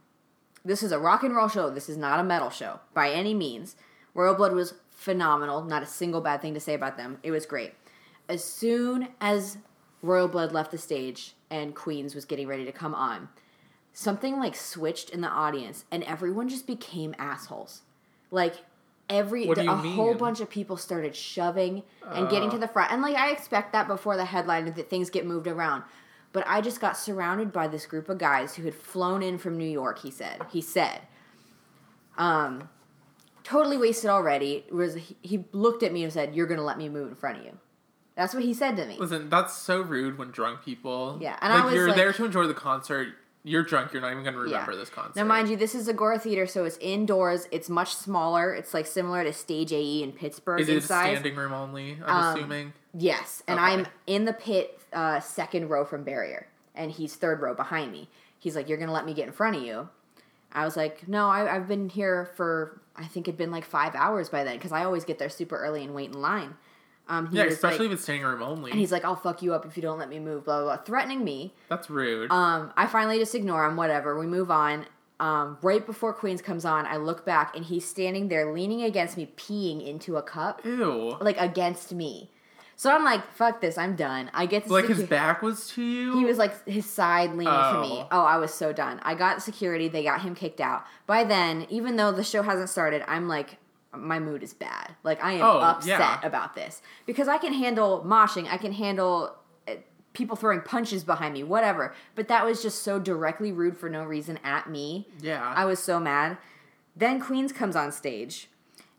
this 0.63 0.83
is 0.83 0.91
a 0.91 0.99
rock 0.99 1.23
and 1.23 1.35
roll 1.35 1.47
show. 1.49 1.69
This 1.69 1.89
is 1.89 1.97
not 1.97 2.19
a 2.19 2.23
metal 2.23 2.49
show 2.51 2.79
by 2.93 3.09
any 3.09 3.33
means. 3.33 3.75
Royal 4.13 4.35
Blood 4.35 4.53
was 4.53 4.75
phenomenal. 4.91 5.63
Not 5.63 5.83
a 5.83 5.87
single 5.87 6.21
bad 6.21 6.41
thing 6.41 6.53
to 6.53 6.59
say 6.59 6.75
about 6.75 6.97
them. 6.97 7.17
It 7.23 7.31
was 7.31 7.45
great. 7.45 7.73
As 8.29 8.43
soon 8.43 9.07
as 9.19 9.57
Royal 10.01 10.27
Blood 10.27 10.51
left 10.51 10.71
the 10.71 10.77
stage 10.77 11.33
and 11.49 11.75
Queens 11.75 12.13
was 12.15 12.25
getting 12.25 12.47
ready 12.47 12.63
to 12.65 12.71
come 12.71 12.93
on, 12.93 13.29
something 13.91 14.37
like 14.37 14.55
switched 14.55 15.09
in 15.09 15.21
the 15.21 15.27
audience 15.29 15.85
and 15.91 16.03
everyone 16.03 16.47
just 16.47 16.67
became 16.67 17.15
assholes. 17.17 17.81
Like 18.29 18.55
every 19.09 19.47
What 19.47 19.57
do 19.57 19.63
you 19.63 19.71
a 19.71 19.75
whole 19.75 20.13
bunch 20.13 20.39
of 20.39 20.49
people 20.49 20.77
started 20.77 21.15
shoving 21.15 21.83
and 22.07 22.29
getting 22.29 22.49
to 22.51 22.57
Uh. 22.57 22.59
the 22.59 22.67
front. 22.67 22.91
And 22.91 23.01
like 23.01 23.15
I 23.15 23.31
expect 23.31 23.73
that 23.73 23.87
before 23.87 24.15
the 24.15 24.25
headliner 24.25 24.71
that 24.71 24.89
things 24.89 25.09
get 25.09 25.25
moved 25.25 25.47
around. 25.47 25.83
But 26.33 26.45
I 26.47 26.61
just 26.61 26.79
got 26.79 26.97
surrounded 26.97 27.51
by 27.51 27.67
this 27.67 27.85
group 27.85 28.07
of 28.07 28.17
guys 28.17 28.55
who 28.55 28.63
had 28.63 28.73
flown 28.75 29.21
in 29.21 29.37
from 29.37 29.57
New 29.57 29.69
York, 29.69 29.99
he 29.99 30.11
said. 30.11 30.41
He 30.51 30.61
said. 30.61 31.01
Um 32.17 32.69
totally 33.43 33.77
wasted 33.77 34.09
already. 34.09 34.65
Was 34.71 34.95
he, 35.21 35.43
looked 35.51 35.83
at 35.83 35.91
me 35.91 36.03
and 36.03 36.13
said, 36.13 36.35
"You're 36.35 36.45
gonna 36.47 36.61
let 36.63 36.77
me 36.77 36.89
move 36.89 37.07
in 37.09 37.15
front 37.15 37.39
of 37.39 37.45
you." 37.45 37.57
That's 38.15 38.33
what 38.33 38.43
he 38.43 38.53
said 38.53 38.75
to 38.77 38.85
me. 38.85 38.97
Listen, 38.99 39.29
that's 39.29 39.53
so 39.55 39.81
rude 39.81 40.17
when 40.17 40.31
drunk 40.31 40.63
people. 40.63 41.17
Yeah, 41.21 41.37
and 41.41 41.51
I 41.51 41.57
like 41.57 41.65
was 41.65 41.73
you're 41.73 41.87
like- 41.87 41.97
there 41.97 42.13
to 42.13 42.25
enjoy 42.25 42.45
the 42.47 42.53
concert. 42.53 43.09
You're 43.43 43.63
drunk. 43.63 43.91
You're 43.93 44.03
not 44.03 44.11
even 44.11 44.23
gonna 44.23 44.37
remember 44.37 44.71
Yeah. 44.73 44.77
this 44.77 44.89
concert. 44.91 45.15
Now, 45.15 45.23
mind 45.23 45.49
you, 45.49 45.55
this 45.57 45.73
is 45.73 45.89
Agora 45.89 46.19
Theater, 46.19 46.45
so 46.45 46.63
it's 46.65 46.77
indoors. 46.79 47.47
It's 47.49 47.69
much 47.69 47.95
smaller. 47.95 48.53
It's 48.53 48.73
like 48.73 48.85
similar 48.85 49.23
to 49.23 49.33
Stage 49.33 49.73
AE 49.73 50.03
in 50.03 50.11
Pittsburgh 50.11 50.59
Is 50.61 50.69
it 50.69 50.73
in 50.73 50.77
a 50.77 50.81
size. 50.81 51.17
standing 51.17 51.35
room 51.35 51.51
only? 51.53 51.97
I'm 52.05 52.15
Um, 52.23 52.35
assuming. 52.37 52.73
Yes, 52.93 53.41
and 53.47 53.59
Okay. 53.59 53.67
I'm 53.73 53.87
in 54.05 54.25
the 54.25 54.33
pit, 54.33 54.79
uh, 54.93 55.19
second 55.19 55.69
row 55.69 55.85
from 55.85 56.03
barrier, 56.03 56.47
and 56.75 56.91
he's 56.91 57.15
third 57.15 57.41
row 57.41 57.53
behind 57.53 57.91
me. 57.91 58.09
He's 58.39 58.55
like, 58.55 58.67
"You're 58.69 58.77
gonna 58.77 58.91
let 58.93 59.05
me 59.05 59.13
get 59.13 59.27
in 59.27 59.33
front 59.33 59.55
of 59.55 59.63
you?" 59.63 59.89
I 60.53 60.65
was 60.65 60.75
like, 60.75 61.07
"No, 61.07 61.27
I, 61.29 61.55
I've 61.55 61.67
been 61.67 61.89
here 61.89 62.29
for 62.35 62.81
I 62.95 63.05
think 63.05 63.27
it'd 63.27 63.37
been 63.37 63.51
like 63.51 63.63
five 63.65 63.95
hours 63.95 64.29
by 64.29 64.43
then 64.43 64.57
because 64.57 64.71
I 64.71 64.83
always 64.83 65.05
get 65.05 65.17
there 65.17 65.29
super 65.29 65.57
early 65.57 65.83
and 65.83 65.93
wait 65.93 66.09
in 66.11 66.21
line." 66.21 66.55
Um, 67.07 67.27
he 67.29 67.37
Yeah, 67.37 67.43
especially 67.45 67.79
like, 67.79 67.87
if 67.87 67.93
it's 67.93 68.03
standing 68.03 68.23
room 68.25 68.41
only. 68.41 68.71
and 68.71 68.79
he's 68.79 68.91
like, 68.91 69.03
"I'll 69.05 69.15
fuck 69.15 69.41
you 69.41 69.53
up 69.53 69.65
if 69.65 69.75
you 69.75 69.81
don't 69.81 69.97
let 69.99 70.09
me 70.09 70.19
move," 70.19 70.45
blah 70.45 70.61
blah, 70.63 70.75
blah 70.75 70.83
threatening 70.83 71.23
me. 71.23 71.53
that's 71.69 71.89
rude. 71.89 72.31
Um, 72.31 72.71
I 72.77 72.87
finally 72.87 73.17
just 73.17 73.33
ignore 73.35 73.65
him. 73.65 73.75
Whatever. 73.75 74.17
We 74.19 74.27
move 74.27 74.51
on. 74.51 74.85
Um, 75.19 75.59
right 75.61 75.85
before 75.85 76.13
Queens 76.13 76.41
comes 76.41 76.65
on, 76.65 76.87
I 76.87 76.97
look 76.97 77.25
back 77.25 77.55
and 77.55 77.63
he's 77.63 77.85
standing 77.87 78.27
there 78.29 78.51
leaning 78.51 78.81
against 78.81 79.17
me, 79.17 79.31
peeing 79.37 79.85
into 79.85 80.17
a 80.17 80.23
cup, 80.23 80.65
Ew. 80.65 81.15
like 81.21 81.37
against 81.39 81.93
me. 81.93 82.31
So 82.81 82.89
I'm 82.89 83.03
like, 83.03 83.31
"Fuck 83.33 83.61
this! 83.61 83.77
I'm 83.77 83.95
done." 83.95 84.31
I 84.33 84.47
get 84.47 84.65
the 84.65 84.73
Like 84.73 84.87
his 84.87 85.03
back 85.03 85.43
was 85.43 85.67
to 85.73 85.83
you. 85.83 86.17
He 86.17 86.25
was 86.25 86.39
like 86.39 86.67
his 86.67 86.87
side 86.87 87.29
leaning 87.29 87.45
to 87.45 87.79
me. 87.79 87.99
Oh. 88.01 88.07
Oh, 88.09 88.21
I 88.21 88.37
was 88.37 88.51
so 88.51 88.73
done. 88.73 88.99
I 89.03 89.13
got 89.13 89.43
security. 89.43 89.87
They 89.87 90.01
got 90.01 90.21
him 90.21 90.33
kicked 90.33 90.59
out. 90.59 90.83
By 91.05 91.23
then, 91.23 91.67
even 91.69 91.95
though 91.95 92.11
the 92.11 92.23
show 92.23 92.41
hasn't 92.41 92.69
started, 92.69 93.03
I'm 93.07 93.27
like, 93.27 93.57
my 93.95 94.17
mood 94.17 94.41
is 94.41 94.55
bad. 94.55 94.95
Like 95.03 95.23
I 95.23 95.33
am 95.33 95.41
Oh, 95.43 95.59
upset 95.59 95.99
yeah. 95.99 96.19
about 96.23 96.55
this 96.55 96.81
because 97.05 97.27
I 97.27 97.37
can 97.37 97.53
handle 97.53 98.03
moshing. 98.03 98.51
I 98.51 98.57
can 98.57 98.71
handle 98.71 99.35
uh, 99.67 99.73
people 100.13 100.35
throwing 100.35 100.61
punches 100.61 101.03
behind 101.03 101.35
me, 101.35 101.43
whatever. 101.43 101.93
But 102.15 102.29
that 102.29 102.43
was 102.43 102.63
just 102.63 102.81
so 102.81 102.97
directly 102.97 103.51
rude 103.51 103.77
for 103.77 103.89
no 103.91 104.03
reason 104.03 104.39
at 104.43 104.67
me. 104.71 105.07
Yeah. 105.21 105.53
I 105.55 105.65
was 105.65 105.77
so 105.77 105.99
mad. 105.99 106.39
Then 106.95 107.19
Queens 107.21 107.51
comes 107.51 107.75
on 107.75 107.91
stage, 107.91 108.49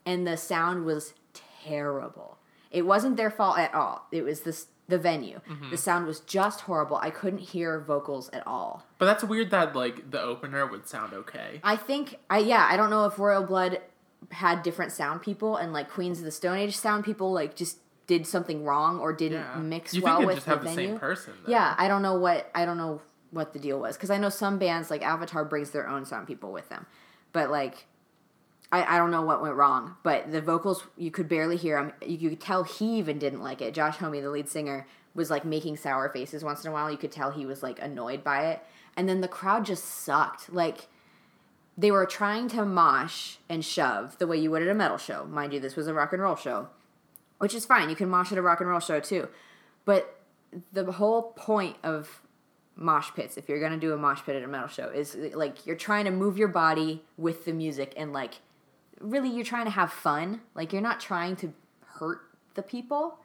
and 0.06 0.24
the 0.24 0.36
sound 0.36 0.84
was 0.84 1.14
terrible. 1.34 2.38
It 2.72 2.82
wasn't 2.82 3.16
their 3.16 3.30
fault 3.30 3.58
at 3.58 3.72
all. 3.74 4.06
It 4.10 4.22
was 4.22 4.40
this 4.40 4.66
the 4.88 4.98
venue. 4.98 5.40
Mm-hmm. 5.48 5.70
The 5.70 5.76
sound 5.76 6.06
was 6.06 6.20
just 6.20 6.62
horrible. 6.62 6.96
I 6.96 7.10
couldn't 7.10 7.38
hear 7.38 7.78
vocals 7.80 8.28
at 8.30 8.44
all. 8.46 8.84
but 8.98 9.06
that's 9.06 9.22
weird 9.22 9.50
that 9.52 9.76
like 9.76 10.10
the 10.10 10.20
opener 10.20 10.66
would 10.66 10.88
sound 10.88 11.12
okay. 11.14 11.60
I 11.62 11.76
think 11.76 12.18
I 12.28 12.38
yeah, 12.38 12.66
I 12.68 12.76
don't 12.76 12.90
know 12.90 13.06
if 13.06 13.18
Royal 13.18 13.44
Blood 13.44 13.80
had 14.30 14.62
different 14.62 14.92
sound 14.92 15.22
people 15.22 15.56
and 15.56 15.72
like 15.72 15.88
Queens 15.90 16.18
of 16.18 16.24
the 16.24 16.30
Stone 16.30 16.58
Age 16.58 16.76
sound 16.76 17.04
people 17.04 17.32
like 17.32 17.54
just 17.54 17.78
did 18.08 18.26
something 18.26 18.64
wrong 18.64 18.98
or 18.98 19.12
didn't 19.12 19.38
Yeah. 19.40 19.56
mix 19.58 19.94
you 19.94 20.02
well 20.02 20.16
think 20.18 20.26
with 20.26 20.36
just 20.36 20.46
the 20.46 20.50
have 20.52 20.64
the 20.64 20.70
venue. 20.70 20.88
same 20.90 20.98
person. 20.98 21.34
Though. 21.44 21.52
Yeah, 21.52 21.74
I 21.78 21.86
don't 21.88 22.02
know 22.02 22.18
what 22.18 22.50
I 22.54 22.64
don't 22.64 22.76
know 22.76 23.00
what 23.30 23.52
the 23.52 23.58
deal 23.58 23.78
was 23.78 23.96
because 23.96 24.10
I 24.10 24.18
know 24.18 24.28
some 24.28 24.58
bands 24.58 24.90
like 24.90 25.02
Avatar 25.02 25.44
brings 25.44 25.70
their 25.70 25.88
own 25.88 26.04
sound 26.04 26.26
people 26.26 26.52
with 26.52 26.68
them, 26.68 26.86
but 27.32 27.50
like 27.50 27.86
I, 28.72 28.94
I 28.94 28.98
don't 28.98 29.10
know 29.10 29.22
what 29.22 29.42
went 29.42 29.54
wrong. 29.54 29.96
But 30.02 30.32
the 30.32 30.40
vocals 30.40 30.84
you 30.96 31.10
could 31.10 31.28
barely 31.28 31.56
hear 31.56 31.76
them. 31.76 31.92
You 32.04 32.30
could 32.30 32.40
tell 32.40 32.64
he 32.64 32.98
even 32.98 33.18
didn't 33.18 33.42
like 33.42 33.60
it. 33.60 33.74
Josh 33.74 33.98
Homme, 33.98 34.20
the 34.20 34.30
lead 34.30 34.48
singer, 34.48 34.86
was 35.14 35.30
like 35.30 35.44
making 35.44 35.76
sour 35.76 36.08
faces 36.08 36.42
once 36.42 36.64
in 36.64 36.70
a 36.70 36.72
while. 36.72 36.90
You 36.90 36.96
could 36.96 37.12
tell 37.12 37.30
he 37.30 37.46
was 37.46 37.62
like 37.62 37.80
annoyed 37.80 38.24
by 38.24 38.46
it, 38.46 38.62
and 38.96 39.08
then 39.08 39.20
the 39.20 39.28
crowd 39.28 39.66
just 39.66 39.84
sucked. 39.84 40.52
Like 40.52 40.88
they 41.76 41.90
were 41.90 42.06
trying 42.06 42.48
to 42.48 42.64
mosh 42.64 43.36
and 43.48 43.64
shove 43.64 44.18
the 44.18 44.26
way 44.26 44.38
you 44.38 44.50
would 44.50 44.62
at 44.62 44.68
a 44.68 44.74
metal 44.74 44.98
show. 44.98 45.26
Mind 45.26 45.52
you, 45.52 45.60
this 45.60 45.76
was 45.76 45.86
a 45.86 45.94
rock 45.94 46.12
and 46.12 46.22
roll 46.22 46.36
show, 46.36 46.68
which 47.38 47.54
is 47.54 47.66
fine. 47.66 47.90
You 47.90 47.96
can 47.96 48.08
mosh 48.08 48.32
at 48.32 48.38
a 48.38 48.42
rock 48.42 48.60
and 48.60 48.68
roll 48.68 48.80
show 48.80 49.00
too. 49.00 49.28
But 49.84 50.18
the 50.72 50.90
whole 50.92 51.32
point 51.32 51.76
of 51.82 52.22
mosh 52.74 53.10
pits, 53.14 53.36
if 53.36 53.50
you're 53.50 53.60
gonna 53.60 53.76
do 53.76 53.92
a 53.92 53.98
mosh 53.98 54.22
pit 54.24 54.34
at 54.34 54.42
a 54.42 54.48
metal 54.48 54.68
show, 54.68 54.88
is 54.88 55.14
like 55.34 55.66
you're 55.66 55.76
trying 55.76 56.06
to 56.06 56.10
move 56.10 56.38
your 56.38 56.48
body 56.48 57.02
with 57.18 57.44
the 57.44 57.52
music 57.52 57.92
and 57.98 58.14
like 58.14 58.34
really 59.02 59.28
you're 59.28 59.44
trying 59.44 59.64
to 59.64 59.70
have 59.70 59.92
fun. 59.92 60.40
Like 60.54 60.72
you're 60.72 60.82
not 60.82 61.00
trying 61.00 61.36
to 61.36 61.52
hurt 61.98 62.20
the 62.54 62.62
people. 62.62 63.18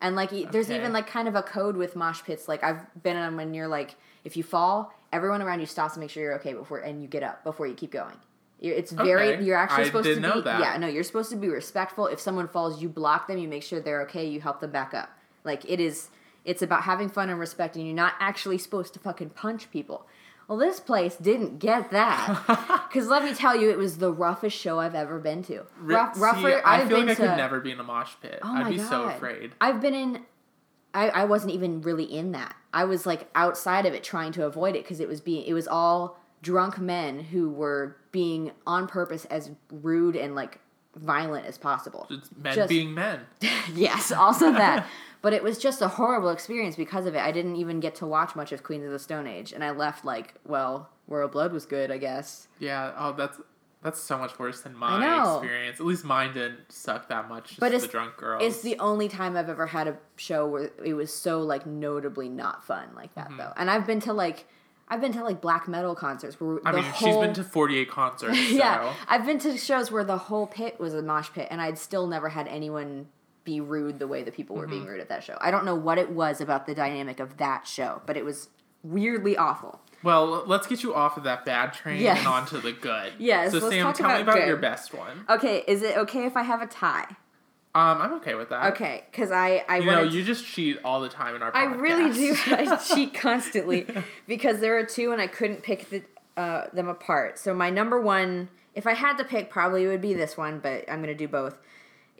And 0.00 0.16
like 0.16 0.32
e- 0.32 0.46
there's 0.50 0.70
even 0.70 0.92
like 0.92 1.06
kind 1.06 1.28
of 1.28 1.34
a 1.34 1.42
code 1.42 1.76
with 1.76 1.94
mosh 1.96 2.22
pits. 2.22 2.48
Like 2.48 2.64
I've 2.64 2.80
been 3.02 3.16
in 3.16 3.22
them 3.22 3.36
when 3.36 3.54
you're 3.54 3.68
like, 3.68 3.96
if 4.24 4.36
you 4.36 4.42
fall, 4.42 4.94
everyone 5.12 5.42
around 5.42 5.60
you 5.60 5.66
stops 5.66 5.94
to 5.94 6.00
make 6.00 6.10
sure 6.10 6.22
you're 6.22 6.34
okay 6.36 6.54
before, 6.54 6.78
and 6.78 7.02
you 7.02 7.08
get 7.08 7.22
up 7.22 7.44
before 7.44 7.66
you 7.66 7.74
keep 7.74 7.90
going. 7.90 8.16
It's 8.60 8.92
very. 8.92 9.34
Okay. 9.34 9.44
You're 9.44 9.56
actually 9.56 9.84
I 9.84 9.86
supposed 9.86 10.08
to 10.08 10.14
be. 10.16 10.20
Yeah, 10.60 10.76
no, 10.78 10.86
you're 10.86 11.04
supposed 11.04 11.30
to 11.30 11.36
be 11.36 11.48
respectful. 11.48 12.06
If 12.06 12.20
someone 12.20 12.48
falls, 12.48 12.82
you 12.82 12.88
block 12.88 13.26
them. 13.26 13.38
You 13.38 13.48
make 13.48 13.62
sure 13.62 13.80
they're 13.80 14.02
okay. 14.02 14.26
You 14.26 14.40
help 14.40 14.60
them 14.60 14.70
back 14.70 14.92
up. 14.94 15.10
Like 15.44 15.64
it 15.68 15.80
is. 15.80 16.08
It's 16.44 16.62
about 16.62 16.82
having 16.82 17.08
fun 17.10 17.28
and 17.28 17.38
respect, 17.38 17.76
and 17.76 17.84
you're 17.86 17.94
not 17.94 18.14
actually 18.18 18.58
supposed 18.58 18.94
to 18.94 19.00
fucking 19.00 19.30
punch 19.30 19.70
people. 19.70 20.06
Well, 20.50 20.58
this 20.58 20.80
place 20.80 21.14
didn't 21.14 21.60
get 21.60 21.92
that. 21.92 22.80
Because 22.90 23.06
let 23.06 23.22
me 23.22 23.32
tell 23.34 23.54
you, 23.54 23.70
it 23.70 23.78
was 23.78 23.98
the 23.98 24.12
roughest 24.12 24.56
show 24.58 24.80
I've 24.80 24.96
ever 24.96 25.20
been 25.20 25.44
to. 25.44 25.62
Rough, 25.78 26.16
see, 26.16 26.20
rougher. 26.20 26.60
I 26.66 26.80
I've 26.80 26.88
feel 26.88 26.98
been 26.98 27.06
like 27.06 27.20
I 27.20 27.22
to, 27.22 27.28
could 27.28 27.36
never 27.36 27.60
be 27.60 27.70
in 27.70 27.78
a 27.78 27.84
mosh 27.84 28.14
pit. 28.20 28.40
Oh 28.42 28.52
I'd 28.52 28.62
my 28.64 28.70
be 28.70 28.78
so 28.80 29.04
afraid. 29.04 29.52
I've 29.60 29.80
been 29.80 29.94
in. 29.94 30.22
I, 30.92 31.08
I 31.10 31.24
wasn't 31.26 31.52
even 31.52 31.82
really 31.82 32.02
in 32.02 32.32
that. 32.32 32.56
I 32.74 32.82
was 32.82 33.06
like 33.06 33.28
outside 33.36 33.86
of 33.86 33.94
it, 33.94 34.02
trying 34.02 34.32
to 34.32 34.44
avoid 34.44 34.74
it 34.74 34.82
because 34.82 34.98
it 34.98 35.06
was 35.06 35.20
being. 35.20 35.44
It 35.46 35.52
was 35.52 35.68
all 35.68 36.18
drunk 36.42 36.80
men 36.80 37.20
who 37.20 37.48
were 37.48 37.96
being 38.10 38.50
on 38.66 38.88
purpose 38.88 39.24
as 39.26 39.52
rude 39.70 40.16
and 40.16 40.34
like 40.34 40.58
violent 40.96 41.46
as 41.46 41.58
possible. 41.58 42.08
It's 42.10 42.28
men 42.36 42.54
Just- 42.56 42.68
being 42.68 42.92
men. 42.92 43.20
yes, 43.72 44.10
also 44.10 44.50
that. 44.50 44.84
But 45.22 45.32
it 45.34 45.42
was 45.42 45.58
just 45.58 45.82
a 45.82 45.88
horrible 45.88 46.30
experience 46.30 46.76
because 46.76 47.04
of 47.06 47.14
it. 47.14 47.18
I 47.20 47.30
didn't 47.32 47.56
even 47.56 47.78
get 47.80 47.94
to 47.96 48.06
watch 48.06 48.34
much 48.34 48.52
of 48.52 48.62
Queens 48.62 48.84
of 48.84 48.90
the 48.90 48.98
Stone 48.98 49.26
Age, 49.26 49.52
and 49.52 49.62
I 49.62 49.70
left 49.70 50.04
like, 50.04 50.34
well, 50.46 50.88
Royal 51.08 51.28
Blood 51.28 51.52
was 51.52 51.66
good, 51.66 51.90
I 51.90 51.98
guess. 51.98 52.48
Yeah. 52.58 52.92
Oh, 52.96 53.12
that's 53.12 53.38
that's 53.82 53.98
so 54.00 54.18
much 54.18 54.38
worse 54.38 54.60
than 54.60 54.74
my 54.76 55.36
experience. 55.36 55.80
At 55.80 55.86
least 55.86 56.04
mine 56.04 56.34
didn't 56.34 56.70
suck 56.70 57.08
that 57.08 57.28
much. 57.30 57.48
Just 57.48 57.60
But 57.60 57.70
the 57.70 57.76
it's- 57.76 57.90
drunk 57.90 58.16
girls. 58.18 58.42
It's 58.42 58.60
the 58.62 58.78
only 58.78 59.08
time 59.08 59.36
I've 59.36 59.48
ever 59.48 59.66
had 59.66 59.88
a 59.88 59.96
show 60.16 60.46
where 60.46 60.70
it 60.84 60.92
was 60.94 61.12
so 61.14 61.40
like 61.40 61.66
notably 61.66 62.28
not 62.28 62.64
fun 62.64 62.88
like 62.94 63.14
Mm-hmm. 63.14 63.36
that 63.36 63.42
though. 63.42 63.52
And 63.56 63.70
I've 63.70 63.86
been 63.86 64.00
to 64.00 64.12
like 64.12 64.46
I've 64.88 65.00
been 65.00 65.12
to 65.12 65.22
like 65.24 65.40
black 65.40 65.68
metal 65.68 65.94
concerts 65.94 66.40
where 66.40 66.58
I 66.66 66.72
the 66.72 66.78
mean, 66.78 66.86
whole 66.90 67.08
she's 67.08 67.16
been 67.16 67.34
to 67.34 67.44
48 67.44 67.88
concerts. 67.90 68.38
So. 68.48 68.54
yeah. 68.56 68.94
I've 69.08 69.24
been 69.24 69.38
to 69.40 69.56
shows 69.56 69.90
where 69.90 70.04
the 70.04 70.18
whole 70.18 70.46
pit 70.46 70.78
was 70.80 70.92
a 70.94 71.00
mosh 71.02 71.30
pit, 71.32 71.46
and 71.50 71.60
I'd 71.62 71.78
still 71.78 72.06
never 72.06 72.28
had 72.30 72.48
anyone 72.48 73.06
be 73.44 73.60
rude 73.60 73.98
the 73.98 74.06
way 74.06 74.22
the 74.22 74.30
people 74.32 74.56
were 74.56 74.62
Mm-hmm. 74.64 74.70
being 74.70 74.86
rude 74.86 75.00
at 75.00 75.08
that 75.08 75.24
show. 75.24 75.36
I 75.40 75.50
don't 75.50 75.64
know 75.64 75.74
what 75.74 75.98
it 75.98 76.10
was 76.10 76.40
about 76.40 76.66
the 76.66 76.74
dynamic 76.74 77.20
of 77.20 77.36
that 77.38 77.66
show, 77.66 78.02
but 78.06 78.16
it 78.16 78.24
was 78.24 78.48
weirdly 78.82 79.36
awful. 79.36 79.80
Well, 80.02 80.44
let's 80.46 80.66
get 80.66 80.82
you 80.82 80.94
off 80.94 81.16
of 81.18 81.24
that 81.24 81.44
bad 81.44 81.72
train 81.74 82.00
Yes. 82.00 82.18
and 82.18 82.26
onto 82.26 82.60
the 82.60 82.72
good. 82.72 83.12
Yes, 83.18 83.52
So 83.52 83.58
let's 83.58 83.70
Sam, 83.74 83.84
talk 83.86 83.96
tell 83.96 84.08
me 84.08 84.22
about 84.22 84.36
about 84.36 84.46
your 84.46 84.56
best 84.56 84.94
one. 84.94 85.24
Okay, 85.28 85.62
is 85.68 85.82
it 85.82 85.96
okay 85.98 86.24
if 86.24 86.36
I 86.36 86.42
have 86.42 86.62
a 86.62 86.66
tie? 86.66 87.06
Um, 87.72 88.00
I'm 88.02 88.12
okay 88.14 88.34
with 88.34 88.48
that. 88.48 88.72
Okay, 88.72 89.04
because 89.10 89.30
I 89.30 89.64
I 89.68 89.78
You 89.78 89.86
know, 89.86 90.02
you 90.02 90.24
just 90.24 90.44
cheat 90.44 90.78
all 90.84 91.00
the 91.00 91.08
time 91.08 91.36
in 91.36 91.42
our. 91.42 91.54
I 91.54 91.64
really 91.66 92.12
do. 92.12 92.34
I 92.46 92.76
cheat 92.76 93.14
constantly 93.14 93.86
because 94.26 94.58
there 94.60 94.76
are 94.78 94.84
two 94.84 95.12
and 95.12 95.20
I 95.20 95.28
couldn't 95.28 95.62
pick 95.62 95.88
the, 95.88 96.02
uh, 96.36 96.64
them 96.72 96.88
apart. 96.88 97.38
So 97.38 97.54
my 97.54 97.70
number 97.70 98.00
one, 98.00 98.48
if 98.74 98.88
I 98.88 98.94
had 98.94 99.18
to 99.18 99.24
pick, 99.24 99.50
probably 99.50 99.86
would 99.86 100.00
be 100.00 100.14
this 100.14 100.36
one, 100.36 100.58
but 100.58 100.90
I'm 100.90 101.00
gonna 101.00 101.14
do 101.14 101.28
both. 101.28 101.58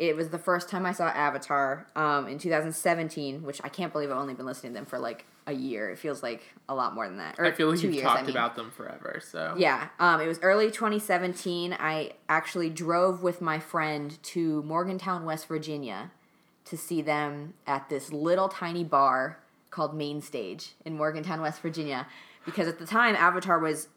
It 0.01 0.17
was 0.17 0.31
the 0.31 0.39
first 0.39 0.71
time 0.71 0.87
I 0.87 0.93
saw 0.93 1.09
Avatar 1.09 1.87
um, 1.95 2.27
in 2.27 2.39
2017, 2.39 3.43
which 3.43 3.61
I 3.63 3.69
can't 3.69 3.93
believe 3.93 4.11
I've 4.11 4.17
only 4.17 4.33
been 4.33 4.47
listening 4.47 4.73
to 4.73 4.79
them 4.79 4.87
for 4.87 4.99
like 4.99 5.27
a 5.47 5.53
year. 5.53 5.91
It 5.91 5.99
feels 5.99 6.23
like 6.23 6.43
a 6.71 6.75
lot 6.75 6.95
more 6.95 7.07
than 7.07 7.19
that. 7.19 7.39
Or 7.39 7.45
I 7.45 7.53
feel 7.53 7.71
like 7.71 7.83
you've 7.83 7.93
years, 7.93 8.05
talked 8.05 8.21
I 8.21 8.23
mean. 8.23 8.31
about 8.31 8.57
them 8.57 8.71
forever. 8.71 9.21
So 9.23 9.57
Yeah, 9.59 9.89
um, 9.99 10.23
it 10.23 10.27
was 10.27 10.39
early 10.41 10.71
2017. 10.71 11.77
I 11.79 12.13
actually 12.31 12.71
drove 12.71 13.23
with 13.23 13.43
my 13.43 13.59
friend 13.59 14.17
to 14.23 14.63
Morgantown, 14.63 15.27
West 15.27 15.47
Virginia, 15.47 16.13
to 16.65 16.79
see 16.79 17.03
them 17.03 17.53
at 17.67 17.91
this 17.91 18.11
little 18.11 18.49
tiny 18.49 18.85
bar 18.85 19.39
called 19.69 19.95
Main 19.95 20.23
Stage 20.23 20.77
in 20.87 20.97
Morgantown, 20.97 21.43
West 21.43 21.61
Virginia, 21.61 22.07
because 22.47 22.69
at 22.69 22.79
the 22.79 22.87
time 22.87 23.15
Avatar 23.17 23.59
was 23.59 23.89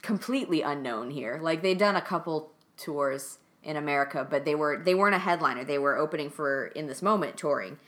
completely 0.00 0.62
unknown 0.62 1.10
here. 1.10 1.40
Like 1.42 1.62
they'd 1.62 1.76
done 1.76 1.96
a 1.96 2.00
couple 2.00 2.52
tours 2.76 3.38
in 3.68 3.76
America, 3.76 4.26
but 4.28 4.44
they 4.44 4.54
were 4.56 4.78
they 4.78 4.94
weren't 4.94 5.14
a 5.14 5.20
headliner. 5.20 5.62
They 5.62 5.78
were 5.78 5.96
opening 5.96 6.30
for 6.30 6.68
In 6.68 6.86
This 6.86 7.02
Moment 7.02 7.36
touring, 7.36 7.78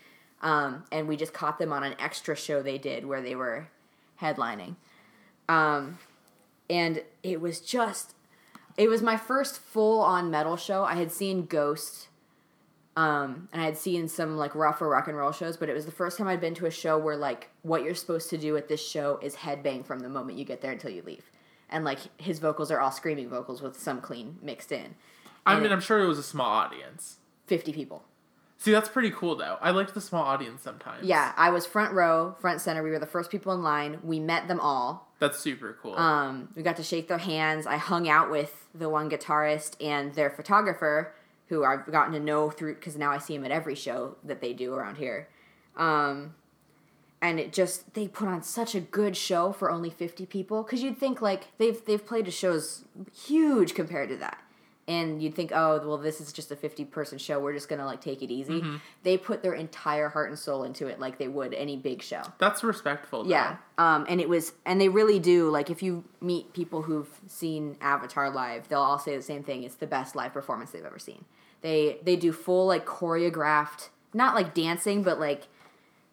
um, 0.43 0.85
and 0.93 1.09
we 1.09 1.17
just 1.17 1.33
caught 1.33 1.59
them 1.59 1.73
on 1.73 1.83
an 1.83 1.95
extra 1.99 2.37
show 2.37 2.63
they 2.63 2.79
did 2.79 3.07
where 3.07 3.23
they 3.23 3.35
were 3.35 3.69
headlining. 4.21 4.77
Um, 5.49 5.99
and 6.71 7.03
it 7.23 7.41
was 7.41 7.61
just 7.61 8.15
it 8.77 8.89
was 8.89 9.03
my 9.03 9.17
first 9.17 9.59
full 9.59 10.01
on 10.01 10.31
metal 10.31 10.57
show 10.57 10.85
i 10.85 10.95
had 10.95 11.11
seen 11.11 11.45
ghost 11.45 12.07
um, 12.97 13.49
and 13.53 13.61
i 13.61 13.65
had 13.65 13.77
seen 13.77 14.07
some 14.09 14.37
like 14.37 14.55
rougher 14.55 14.89
rock 14.89 15.09
and 15.09 15.17
roll 15.17 15.33
shows 15.33 15.57
but 15.57 15.69
it 15.69 15.75
was 15.75 15.85
the 15.85 15.93
first 15.93 16.17
time 16.17 16.29
i'd 16.29 16.41
been 16.41 16.55
to 16.55 16.67
a 16.67 16.71
show 16.71 16.97
where 16.97 17.17
like 17.17 17.51
what 17.63 17.83
you're 17.83 17.95
supposed 17.95 18.31
to 18.31 18.39
do 18.39 18.57
at 18.57 18.69
this 18.69 18.87
show 18.87 19.19
is 19.21 19.35
headbang 19.35 19.85
from 19.85 20.01
the 20.01 20.09
moment 20.09 20.39
you 20.39 20.45
get 20.45 20.61
there 20.61 20.73
until 20.73 20.91
you 20.91 21.03
leave 21.03 21.31
and 21.69 21.85
like 21.85 21.99
his 22.21 22.39
vocals 22.39 22.71
are 22.71 22.81
all 22.81 22.93
screaming 22.93 23.29
vocals 23.29 23.61
with 23.61 23.79
some 23.79 24.01
clean 24.01 24.39
mixed 24.41 24.71
in 24.71 24.95
I 25.57 25.61
mean, 25.61 25.73
I'm 25.73 25.81
sure 25.81 26.03
it 26.03 26.07
was 26.07 26.19
a 26.19 26.23
small 26.23 26.51
audience. 26.51 27.19
50 27.47 27.73
people. 27.73 28.05
See, 28.59 28.73
that's 28.73 28.91
pretty 28.91 29.11
cool 29.11 29.37
though. 29.37 29.57
I 29.63 29.71
liked 29.71 29.95
the 29.95 30.03
small 30.03 30.23
audience 30.23 30.63
sometimes. 30.63 31.07
Yeah, 31.07 31.33
I 31.37 31.49
was 31.49 31.65
front 31.65 31.95
row, 31.95 32.37
front 32.41 32.61
center. 32.61 32.83
We 32.83 32.91
were 32.91 32.99
the 32.99 33.07
first 33.07 33.31
people 33.31 33.55
in 33.55 33.63
line. 33.63 33.99
We 34.03 34.21
met 34.21 34.49
them 34.49 34.61
all. 34.61 35.09
That's 35.19 35.39
super 35.39 35.79
cool. 35.83 35.97
Um, 35.97 36.49
we 36.55 36.63
got 36.63 36.77
to 36.77 36.83
shake 36.83 37.09
their 37.09 37.19
hands. 37.19 37.67
I 37.67 37.79
hung 37.79 38.09
out 38.09 38.31
with 38.31 38.69
the 38.75 38.91
one 38.91 39.09
guitarist 39.11 39.77
and 39.83 40.15
their 40.15 40.29
photographer, 40.29 41.15
who 41.49 41.65
I've 41.65 41.91
gotten 41.91 42.13
to 42.13 42.21
know 42.21 42.51
through 42.51 42.75
because 42.75 42.97
now 42.97 43.11
I 43.11 43.19
see 43.19 43.35
him 43.35 43.45
at 43.45 43.51
every 43.51 43.75
show 43.75 44.17
that 44.25 44.43
they 44.43 44.53
do 44.53 44.75
around 44.75 44.97
here. 44.97 45.29
Um, 45.77 46.35
and 47.23 47.39
it 47.41 47.53
just 47.53 47.95
they 47.95 48.09
put 48.09 48.29
on 48.29 48.43
such 48.43 48.75
a 48.75 48.81
good 48.81 49.17
show 49.17 49.53
for 49.53 49.71
only 49.71 49.91
fifty 49.91 50.27
people. 50.27 50.63
Because 50.63 50.83
you'd 50.83 50.99
think 50.99 51.21
like 51.23 51.57
they've 51.59 51.83
they've 51.85 52.05
played 52.05 52.27
to 52.27 52.31
shows 52.31 52.85
huge 53.27 53.75
compared 53.75 54.09
to 54.11 54.17
that, 54.17 54.39
and 54.91 55.23
you'd 55.23 55.37
think, 55.37 55.53
oh 55.55 55.81
well, 55.87 55.99
this 55.99 56.21
is 56.21 56.33
just 56.33 56.51
a 56.51 56.57
fifty 56.57 56.85
person 56.85 57.17
show. 57.17 57.39
We're 57.39 57.53
just 57.53 57.69
gonna 57.69 57.87
like 57.87 58.01
take 58.01 58.23
it 58.23 58.31
easy. 58.31 58.63
They 59.05 59.17
put 59.17 59.41
their 59.41 59.55
entire 59.55 60.09
heart 60.09 60.31
and 60.31 60.39
soul 60.39 60.65
into 60.65 60.89
it, 60.89 60.99
like 60.99 61.17
they 61.17 61.29
would 61.29 61.55
any 61.55 61.77
big 61.77 62.03
show. 62.03 62.23
that's 62.39 62.65
respectful. 62.65 63.23
Though. 63.23 63.31
Yeah. 63.31 63.57
Um, 63.79 64.05
and 64.09 64.21
it 64.21 64.29
was, 64.29 64.53
and 64.67 64.81
they 64.81 64.89
really 64.89 65.21
do. 65.21 65.49
Like, 65.49 65.71
if 65.71 65.81
you 65.83 66.05
meet 66.21 66.53
people 66.53 66.83
who've 66.83 67.09
seen 67.29 67.77
Avatar 67.81 68.31
live, 68.31 68.69
they'll 68.69 68.81
all 68.81 68.99
say 68.99 69.17
the 69.17 69.23
same 69.23 69.45
thing. 69.45 69.63
It's 69.63 69.77
the 69.77 69.87
best 69.87 70.17
live 70.17 70.33
performance 70.33 70.73
they've 70.73 70.85
ever 70.85 70.99
seen. 70.99 71.25
They 71.61 71.99
they 72.03 72.17
do 72.17 72.33
full 72.33 72.67
like 72.67 72.85
choreographed, 72.85 73.91
not 74.13 74.35
like 74.35 74.55
dancing, 74.55 75.05
but 75.05 75.21
like 75.21 75.47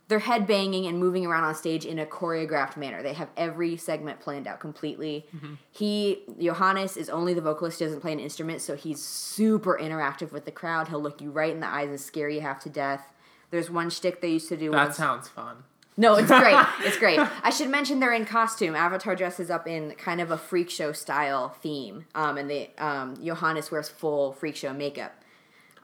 they're 0.10 0.20
head 0.20 0.48
banging 0.48 0.86
and 0.88 0.98
moving 1.00 1.26
around 1.26 1.43
on 1.43 1.54
stage 1.56 1.86
in 1.86 2.00
a 2.00 2.06
choreographed 2.06 2.78
manner. 2.78 3.04
They 3.04 3.13
have 3.13 3.30
every 3.36 3.76
segment 3.78 4.20
planned 4.22 4.48
out 4.48 4.60
completely. 4.60 5.26
He 5.72 6.24
Johannes 6.39 6.96
is 6.98 7.10
only 7.10 7.34
the 7.34 7.41
vocalist; 7.41 7.80
he 7.80 7.86
doesn't 7.86 8.02
play 8.02 8.13
an 8.13 8.20
instrument, 8.20 8.62
so 8.62 8.76
he's 8.76 9.02
super 9.04 9.78
interactive 9.82 10.32
with 10.32 10.46
the 10.46 10.52
crowd. 10.52 10.88
He'll 10.88 11.02
look 11.02 11.22
you 11.22 11.30
right 11.32 11.52
in 11.54 11.60
the 11.60 11.67
eyes 11.67 11.89
and 11.89 12.00
scare 12.00 12.30
you 12.30 12.41
half 12.41 12.60
to 12.62 12.70
death. 12.70 13.12
There's 13.52 13.70
one 13.70 13.89
shtick 13.89 14.22
they 14.22 14.30
used 14.30 14.50
to 14.50 14.58
do. 14.58 14.72
That 14.72 14.86
once- 14.88 14.98
sounds 14.98 15.28
fun. 15.28 15.63
no, 15.98 16.15
it's 16.15 16.28
great. 16.30 16.65
It's 16.82 16.98
great. 16.98 17.20
I 17.43 17.50
should 17.50 17.70
mention 17.70 18.00
they're 18.00 18.13
in 18.13 18.26
costume. 18.26 18.76
Avatar 18.76 19.15
dresses 19.15 19.50
up 19.50 19.67
in 19.67 19.91
kind 19.96 20.22
of 20.22 20.32
a 20.32 20.38
freak 20.38 20.70
show 20.70 20.91
style 20.91 21.50
theme, 21.62 22.06
um, 22.15 22.38
and 22.38 22.50
they 22.50 22.72
um, 22.78 23.15
Johannes 23.24 23.72
wears 23.72 23.89
full 23.89 24.32
freak 24.34 24.56
show 24.56 24.74
makeup. 24.74 25.13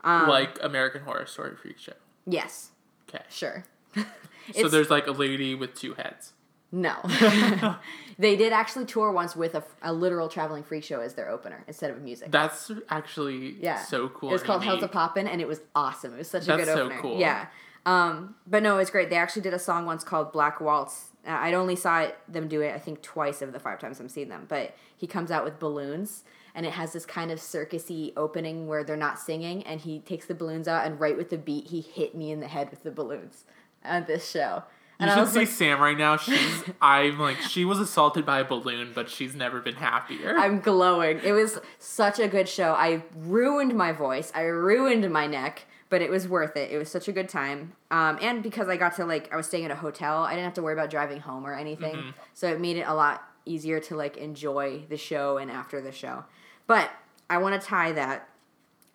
Um, 0.04 0.28
like 0.30 0.58
American 0.62 1.02
Horror 1.04 1.26
Story 1.26 1.56
Freak 1.56 1.80
Show. 1.80 1.94
Yes, 2.26 2.72
Okay. 3.10 3.24
sure. 3.30 3.64
So 4.54 4.68
there's 4.68 4.90
like 4.90 5.08
a 5.08 5.12
lady 5.12 5.56
with 5.56 5.74
two 5.74 5.94
heads. 5.94 6.34
No, 6.72 6.96
they 8.18 8.36
did 8.36 8.52
actually 8.52 8.86
tour 8.86 9.12
once 9.12 9.36
with 9.36 9.54
a, 9.54 9.64
a 9.84 9.94
literal 9.94 10.28
traveling 10.28 10.64
freak 10.64 10.84
show 10.84 11.02
as 11.02 11.14
their 11.14 11.30
opener 11.30 11.64
instead 11.68 11.92
of 11.92 12.02
music. 12.02 12.32
That's 12.32 12.72
actually 12.90 13.56
yeah, 13.62 13.82
so 13.84 14.10
cool. 14.10 14.30
It 14.30 14.34
was 14.34 14.44
called 14.44 14.64
Hell's 14.64 14.82
a. 14.82 14.88
Poppin', 14.88 15.28
and 15.28 15.40
it 15.40 15.48
was 15.48 15.62
awesome. 15.76 16.16
It 16.16 16.18
was 16.18 16.30
such 16.30 16.44
a 16.44 16.48
That's 16.48 16.66
good 16.66 16.74
so 16.74 16.86
opener. 16.86 17.00
cool. 17.00 17.20
Yeah, 17.20 17.46
um, 17.86 18.36
but 18.48 18.64
no, 18.64 18.80
it's 18.80 18.90
great. 18.90 19.10
They 19.10 19.18
actually 19.18 19.44
did 19.44 19.54
a 19.54 19.60
song 19.60 19.86
once 19.86 20.04
called 20.04 20.32
Black 20.32 20.60
Waltz. 20.60 21.12
Uh, 21.28 21.32
I'd 21.32 21.54
only 21.54 21.76
saw 21.76 22.02
it, 22.02 22.18
them 22.28 22.48
do 22.48 22.62
it, 22.62 22.74
I 22.74 22.80
think, 22.80 23.04
twice 23.04 23.42
of 23.42 23.54
the 23.54 23.60
five 23.60 23.80
times 23.80 24.02
I've 24.02 24.10
seen 24.10 24.30
them. 24.30 24.46
But 24.50 24.76
he 24.98 25.06
comes 25.06 25.30
out 25.30 25.44
with 25.44 25.60
balloons, 25.60 26.24
and 26.56 26.66
it 26.66 26.74
has 26.74 26.94
this 26.94 27.06
kind 27.06 27.30
of 27.30 27.40
circusy 27.40 28.14
opening 28.18 28.68
where 28.68 28.84
they're 28.84 28.98
not 28.98 29.20
singing, 29.20 29.64
and 29.64 29.80
he 29.80 30.00
takes 30.00 30.26
the 30.26 30.34
balloons 30.34 30.68
out, 30.68 30.88
and 30.88 31.00
right 31.00 31.16
with 31.16 31.30
the 31.30 31.38
beat, 31.38 31.68
he 31.68 31.82
hit 31.82 32.16
me 32.16 32.32
in 32.32 32.40
the 32.40 32.48
head 32.48 32.72
with 32.72 32.82
the 32.84 32.92
balloons 32.92 33.44
at 33.84 34.08
this 34.08 34.30
show. 34.30 34.64
You 35.00 35.08
And 35.08 35.10
I 35.10 35.16
should 35.16 35.34
see 35.34 35.40
like, 35.40 35.48
Sam 35.48 35.82
right 35.82 35.98
now. 35.98 36.18
She's 36.18 36.64
I'm 36.82 37.20
like 37.20 37.38
she 37.38 37.66
was 37.66 37.80
assaulted 37.80 38.26
by 38.26 38.40
a 38.40 38.44
balloon, 38.44 38.92
but 38.94 39.10
she's 39.10 39.36
never 39.36 39.60
been 39.60 39.76
happier. 39.76 40.38
I'm 40.38 40.60
glowing. 40.60 41.20
It 41.24 41.32
was 41.32 41.60
such 41.80 42.20
a 42.20 42.28
good 42.28 42.48
show. 42.48 42.74
I 42.74 43.04
ruined 43.16 43.74
my 43.76 43.92
voice. 43.92 44.32
I 44.36 44.44
ruined 44.44 45.10
my 45.12 45.26
neck, 45.26 45.66
but 45.90 46.02
it 46.02 46.10
was 46.10 46.28
worth 46.28 46.56
it. 46.56 46.72
It 46.72 46.78
was 46.78 46.90
such 46.90 47.08
a 47.08 47.12
good 47.12 47.28
time. 47.28 47.74
Um, 47.92 48.20
and 48.22 48.44
because 48.44 48.70
I 48.70 48.78
got 48.78 48.96
to 48.98 49.06
like, 49.06 49.34
I 49.34 49.36
was 49.38 49.48
staying 49.48 49.66
at 49.66 49.72
a 49.72 49.76
hotel. 49.76 50.24
I 50.24 50.32
didn't 50.32 50.46
have 50.46 50.54
to 50.56 50.62
worry 50.62 50.74
about 50.74 50.90
driving 50.90 51.20
home 51.20 51.46
or 51.46 51.54
anything. 51.54 52.14
So 52.34 52.48
it 52.48 52.60
made 52.60 52.78
it 52.78 52.88
a 52.88 52.94
lot 52.94 53.24
easier 53.46 53.80
to 53.80 53.96
like 53.96 54.18
enjoy 54.18 54.84
the 54.90 54.98
show 54.98 55.38
and 55.38 55.52
after 55.52 55.82
the 55.82 55.92
show. 55.92 56.24
But 56.68 56.92
I 57.30 57.38
want 57.40 57.60
to 57.60 57.68
tie 57.68 57.92
that 57.94 58.30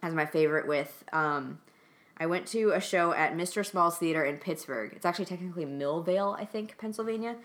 as 0.02 0.14
my 0.14 0.26
favorite 0.26 0.66
with. 0.68 1.04
Um, 1.12 1.58
I 2.20 2.26
went 2.26 2.46
to 2.48 2.70
a 2.70 2.80
show 2.80 3.12
at 3.12 3.36
Mr. 3.36 3.64
Small's 3.64 3.98
Theater 3.98 4.24
in 4.24 4.38
Pittsburgh. 4.38 4.92
It's 4.94 5.06
actually 5.06 5.26
technically 5.26 5.64
Millvale, 5.64 6.38
I 6.38 6.44
think, 6.44 6.76
Pennsylvania. 6.78 7.36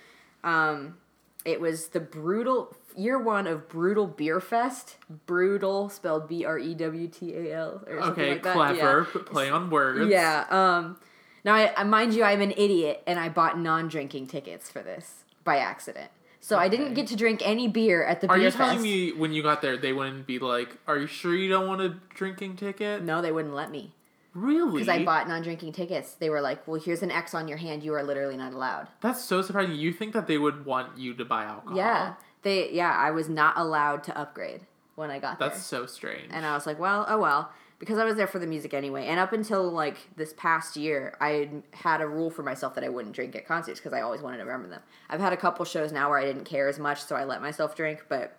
Um, 0.43 0.97
it 1.45 1.59
was 1.62 1.89
the 1.89 1.99
brutal 1.99 2.75
year 2.95 3.19
one 3.19 3.47
of 3.47 3.67
Brewtal 3.67 4.15
Beer 4.15 4.39
Fest. 4.39 4.97
Brutal 5.25 5.89
spelled 5.89 6.27
B 6.27 6.45
R 6.45 6.57
E 6.57 6.73
W 6.73 7.07
T 7.07 7.36
A 7.36 7.55
L 7.55 7.83
or 7.88 8.01
something 8.01 8.23
okay, 8.23 8.31
like 8.31 8.43
that. 8.43 8.55
clever. 8.55 9.07
Yeah. 9.13 9.21
Play 9.25 9.49
on 9.49 9.69
words. 9.69 10.09
Yeah. 10.09 10.45
Um, 10.49 10.97
now, 11.43 11.55
I, 11.55 11.73
I 11.75 11.83
mind 11.83 12.13
you, 12.13 12.23
I'm 12.23 12.41
an 12.41 12.53
idiot, 12.55 13.03
and 13.05 13.19
I 13.19 13.27
bought 13.27 13.59
non-drinking 13.59 14.27
tickets 14.27 14.69
for 14.69 14.81
this 14.81 15.25
by 15.43 15.57
accident. 15.57 16.09
So 16.39 16.57
I 16.57 16.67
didn't 16.67 16.93
get 16.93 17.07
to 17.07 17.15
drink 17.15 17.41
any 17.43 17.67
beer 17.67 18.03
at 18.03 18.21
the 18.21 18.27
Are 18.27 18.36
beer 18.36 18.45
you 18.45 18.51
telling 18.51 18.75
fest. 18.75 18.83
me 18.83 19.12
when 19.13 19.31
you 19.31 19.41
got 19.43 19.62
there 19.62 19.77
they 19.77 19.93
wouldn't 19.93 20.27
be 20.27 20.39
like, 20.39 20.77
"Are 20.88 20.97
you 20.97 21.07
sure 21.07 21.33
you 21.36 21.49
don't 21.49 21.67
want 21.67 21.81
a 21.81 21.95
drinking 22.15 22.57
ticket?" 22.57 23.01
No, 23.01 23.21
they 23.21 23.31
wouldn't 23.31 23.53
let 23.53 23.71
me 23.71 23.93
Really? 24.34 24.72
because 24.74 24.89
I 24.89 25.04
bought 25.06 25.28
non-drinking 25.28 25.74
tickets. 25.74 26.13
They 26.15 26.30
were 26.30 26.41
like, 26.41 26.67
"Well, 26.67 26.82
here's 26.82 27.04
an 27.04 27.12
X 27.12 27.34
on 27.34 27.48
your 27.48 27.58
hand. 27.58 27.84
You 27.84 27.93
are 27.93 28.04
literally 28.04 28.38
not 28.38 28.54
allowed." 28.54 28.88
That's 29.02 29.24
so 29.24 29.41
surprising. 29.41 29.76
You 29.76 29.93
think 29.93 30.13
that 30.13 30.28
they 30.28 30.38
would 30.38 30.65
want 30.65 30.98
you 30.98 31.13
to 31.13 31.26
buy 31.26 31.43
alcohol? 31.46 31.78
Yeah, 31.78 32.15
they. 32.41 32.72
Yeah, 32.72 32.91
I 32.91 33.12
was 33.12 33.30
not 33.30 33.58
allowed 33.58 34.04
to 34.06 34.17
upgrade 34.17 34.62
when 34.96 35.12
I 35.12 35.19
got 35.19 35.38
That's 35.39 35.69
there, 35.69 35.82
That's 35.82 35.91
so 35.91 35.96
strange. 35.98 36.32
and 36.32 36.46
I 36.46 36.54
was 36.56 36.65
like, 36.65 36.80
"Well, 36.80 37.06
oh 37.08 37.19
well." 37.19 37.52
Because 37.80 37.98
I 37.98 38.06
was 38.06 38.15
there 38.15 38.28
for 38.28 38.39
the 38.39 38.48
music 38.48 38.74
anyway, 38.74 39.08
and 39.08 39.19
up 39.19 39.34
until 39.34 39.69
like 39.69 39.98
this 40.15 40.34
past 40.38 40.78
year, 40.78 41.17
I 41.19 41.50
had 41.72 42.00
a 42.00 42.08
rule 42.08 42.30
for 42.30 42.41
myself 42.41 42.76
that 42.76 42.84
I 42.84 42.88
wouldn't 42.89 43.13
drink 43.13 43.36
at 43.36 43.46
concerts 43.46 43.80
because 43.80 43.91
I 43.91 44.00
always 44.00 44.22
wanted 44.22 44.38
to 44.38 44.46
remember 44.46 44.69
them. 44.69 44.82
I've 45.10 45.19
had 45.19 45.34
a 45.34 45.38
couple 45.38 45.65
shows 45.65 45.91
now 45.91 46.10
where 46.10 46.17
I 46.17 46.24
didn't 46.24 46.46
care 46.46 46.69
as 46.69 46.80
much, 46.80 47.04
so 47.04 47.15
I 47.17 47.26
let 47.26 47.41
myself 47.41 47.76
drink, 47.76 48.06
but 48.08 48.38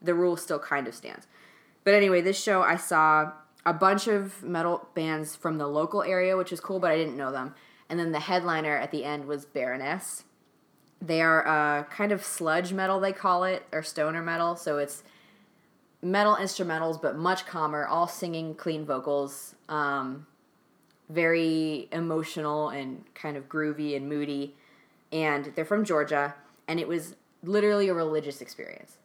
the 0.00 0.14
rule 0.14 0.36
still 0.36 0.60
kind 0.60 0.86
of 0.86 0.94
stands. 0.94 1.26
But 1.82 1.94
anyway, 1.94 2.20
this 2.20 2.40
show 2.40 2.62
I 2.62 2.76
saw 2.76 3.32
a 3.66 3.72
bunch 3.72 4.06
of 4.06 4.42
metal 4.42 4.88
bands 4.94 5.34
from 5.36 5.58
the 5.58 5.66
local 5.66 6.02
area, 6.02 6.36
which 6.36 6.52
is 6.52 6.60
cool, 6.60 6.78
but 6.78 6.90
I 6.90 6.96
didn't 6.96 7.16
know 7.16 7.32
them. 7.32 7.54
And 7.88 7.98
then 7.98 8.12
the 8.12 8.20
headliner 8.20 8.76
at 8.76 8.90
the 8.90 9.04
end 9.04 9.26
was 9.26 9.44
Baroness. 9.44 10.24
They 11.00 11.20
are 11.20 11.46
uh, 11.46 11.84
kind 11.84 12.12
of 12.12 12.24
sludge 12.24 12.72
metal, 12.72 13.00
they 13.00 13.12
call 13.12 13.44
it, 13.44 13.66
or 13.72 13.82
stoner 13.82 14.22
metal. 14.22 14.56
So 14.56 14.78
it's 14.78 15.02
metal 16.02 16.36
instrumentals, 16.36 17.00
but 17.00 17.16
much 17.16 17.46
calmer, 17.46 17.86
all 17.86 18.06
singing 18.06 18.54
clean 18.54 18.84
vocals. 18.84 19.54
Um, 19.68 20.26
very 21.08 21.88
emotional 21.92 22.70
and 22.70 23.04
kind 23.14 23.36
of 23.36 23.48
groovy 23.48 23.96
and 23.96 24.08
moody. 24.08 24.54
And 25.12 25.52
they're 25.54 25.64
from 25.64 25.84
Georgia, 25.84 26.34
and 26.66 26.80
it 26.80 26.88
was 26.88 27.14
literally 27.42 27.88
a 27.88 27.94
religious 27.94 28.40
experience. 28.40 28.96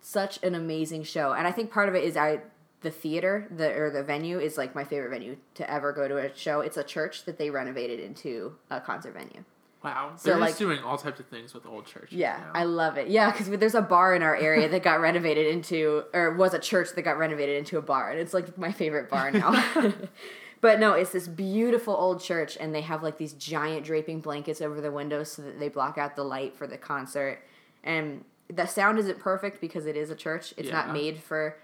Such 0.00 0.42
an 0.42 0.54
amazing 0.54 1.04
show, 1.04 1.32
and 1.32 1.46
I 1.46 1.52
think 1.52 1.70
part 1.70 1.88
of 1.88 1.94
it 1.94 2.04
is 2.04 2.16
I 2.16 2.40
the 2.82 2.90
theater 2.90 3.46
the 3.50 3.72
or 3.72 3.90
the 3.90 4.02
venue 4.02 4.38
is 4.38 4.58
like 4.58 4.74
my 4.74 4.84
favorite 4.84 5.10
venue 5.10 5.36
to 5.54 5.70
ever 5.70 5.92
go 5.92 6.08
to 6.08 6.16
a 6.18 6.34
show. 6.36 6.60
It's 6.60 6.76
a 6.76 6.84
church 6.84 7.24
that 7.24 7.38
they 7.38 7.50
renovated 7.50 8.00
into 8.00 8.54
a 8.70 8.80
concert 8.80 9.14
venue. 9.14 9.44
wow. 9.82 10.12
so, 10.16 10.30
They're 10.30 10.38
like- 10.38 10.50
just 10.50 10.58
doing 10.58 10.80
all 10.80 10.98
types 10.98 11.20
of 11.20 11.26
things 11.26 11.54
with 11.54 11.64
old 11.66 11.86
churches. 11.86 12.12
Yeah, 12.12 12.38
now. 12.38 12.60
I 12.60 12.64
love 12.64 12.96
it. 12.98 13.08
Yeah, 13.08 13.30
because 13.30 13.48
there's 13.48 13.74
a 13.74 13.82
bar 13.82 14.14
in 14.14 14.22
our 14.22 14.36
area 14.36 14.68
that 14.68 14.82
got 14.82 15.00
renovated 15.00 15.46
into, 15.46 16.04
or 16.12 16.34
was 16.34 16.54
a 16.54 16.58
church 16.58 16.90
that 16.94 17.02
got 17.02 17.18
renovated 17.18 17.56
into 17.56 17.78
a 17.78 17.82
bar, 17.82 18.10
and 18.10 18.20
it's 18.20 18.34
like 18.34 18.56
my 18.58 18.72
favorite 18.72 19.08
bar 19.10 19.30
now. 19.30 19.64
but 20.60 20.78
no, 20.78 20.92
it's 20.92 21.10
this 21.10 21.26
beautiful 21.28 21.94
old 21.94 22.20
church, 22.22 22.56
and 22.60 22.74
they 22.74 22.82
have 22.82 23.02
like 23.02 23.18
these 23.18 23.32
giant 23.32 23.84
draping 23.84 24.20
blankets 24.20 24.60
over 24.60 24.80
the 24.80 24.92
windows 24.92 25.32
so 25.32 25.42
that 25.42 25.58
they 25.58 25.68
block 25.68 25.98
out 25.98 26.14
the 26.16 26.24
light 26.24 26.54
for 26.56 26.66
the 26.66 26.78
concert. 26.78 27.42
And 27.84 28.24
the 28.48 28.66
sound 28.66 28.98
isn't 28.98 29.18
perfect 29.18 29.60
because 29.60 29.86
it 29.86 29.96
is 29.96 30.10
a 30.10 30.14
church. 30.14 30.54
It's 30.56 30.70
not 30.70 30.92
made 30.92 31.20
for 31.22 31.56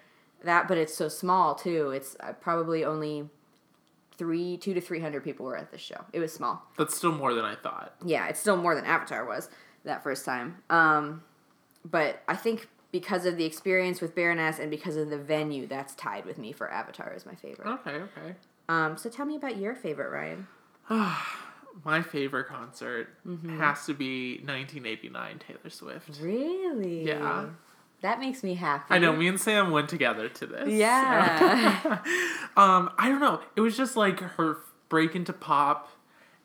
that, 0.45 0.69
but 0.69 0.79
it's 0.79 0.95
so 0.95 1.09
small 1.09 1.55
too. 1.55 1.91
It's 1.91 2.17
uh, 2.21 2.33
probably 2.35 2.85
only 2.85 3.29
three, 4.17 4.57
two 4.57 4.75
to 4.75 4.81
three 4.81 5.01
hundred 5.01 5.25
people 5.25 5.47
were 5.47 5.57
at 5.57 5.71
this 5.71 5.81
show. 5.81 6.05
It 6.13 6.21
was 6.21 6.33
small 6.33 6.63
That's 6.77 6.97
still 6.97 7.13
more 7.13 7.35
than 7.35 7.45
I 7.45 7.55
thought. 7.55 7.95
yeah, 8.05 8.29
it's 8.29 8.41
still 8.41 8.57
more 8.57 8.75
than 8.75 8.85
Avatar 8.85 9.25
was 9.25 9.49
that 9.85 10.03
first 10.03 10.25
time. 10.25 10.57
Um, 10.71 11.23
but 11.85 12.23
I 12.29 12.35
think 12.37 12.69
because 12.91 13.27
of 13.27 13.37
the 13.37 13.45
experience 13.45 14.01
with 14.01 14.15
Baroness 14.15 14.59
and 14.59 14.71
because 14.71 14.97
of 14.97 15.11
the 15.11 15.19
venue, 15.19 15.67
that's 15.67 15.95
tied 15.95 16.25
with 16.25 16.39
me 16.39 16.53
for 16.53 16.71
Avatar 16.71 17.13
as 17.15 17.27
my 17.27 17.35
favorite. 17.35 17.69
Okay, 17.69 17.91
okay. 17.97 18.35
Um, 18.69 18.97
so 18.97 19.09
tell 19.09 19.25
me 19.27 19.37
about 19.37 19.57
your 19.57 19.75
favorite, 19.75 20.11
Ryan. 20.11 20.47
My 21.85 22.03
favorite 22.03 22.49
concert 22.49 23.09
Mm-hmm. 23.27 23.59
has 23.61 23.87
to 23.87 23.95
be 23.95 24.39
1989 24.45 25.39
Taylor 25.39 25.71
Swift. 25.71 26.19
Really? 26.21 27.07
Yeah. 27.07 27.47
That 28.01 28.21
makes 28.21 28.43
me 28.43 28.55
happy. 28.55 28.87
I 28.91 28.99
know. 28.99 29.13
Me 29.13 29.27
and 29.27 29.41
Sam 29.41 29.71
went 29.71 29.89
together 29.89 30.29
to 30.29 30.47
this. 30.47 30.69
Yeah. 30.69 31.99
um, 32.57 32.91
I 32.99 33.09
don't 33.09 33.21
know. 33.21 33.41
It 33.57 33.61
was 33.61 33.77
just 33.77 33.97
like 33.97 34.21
her 34.21 34.59
break 34.89 35.17
into 35.17 35.33
pop, 35.33 35.91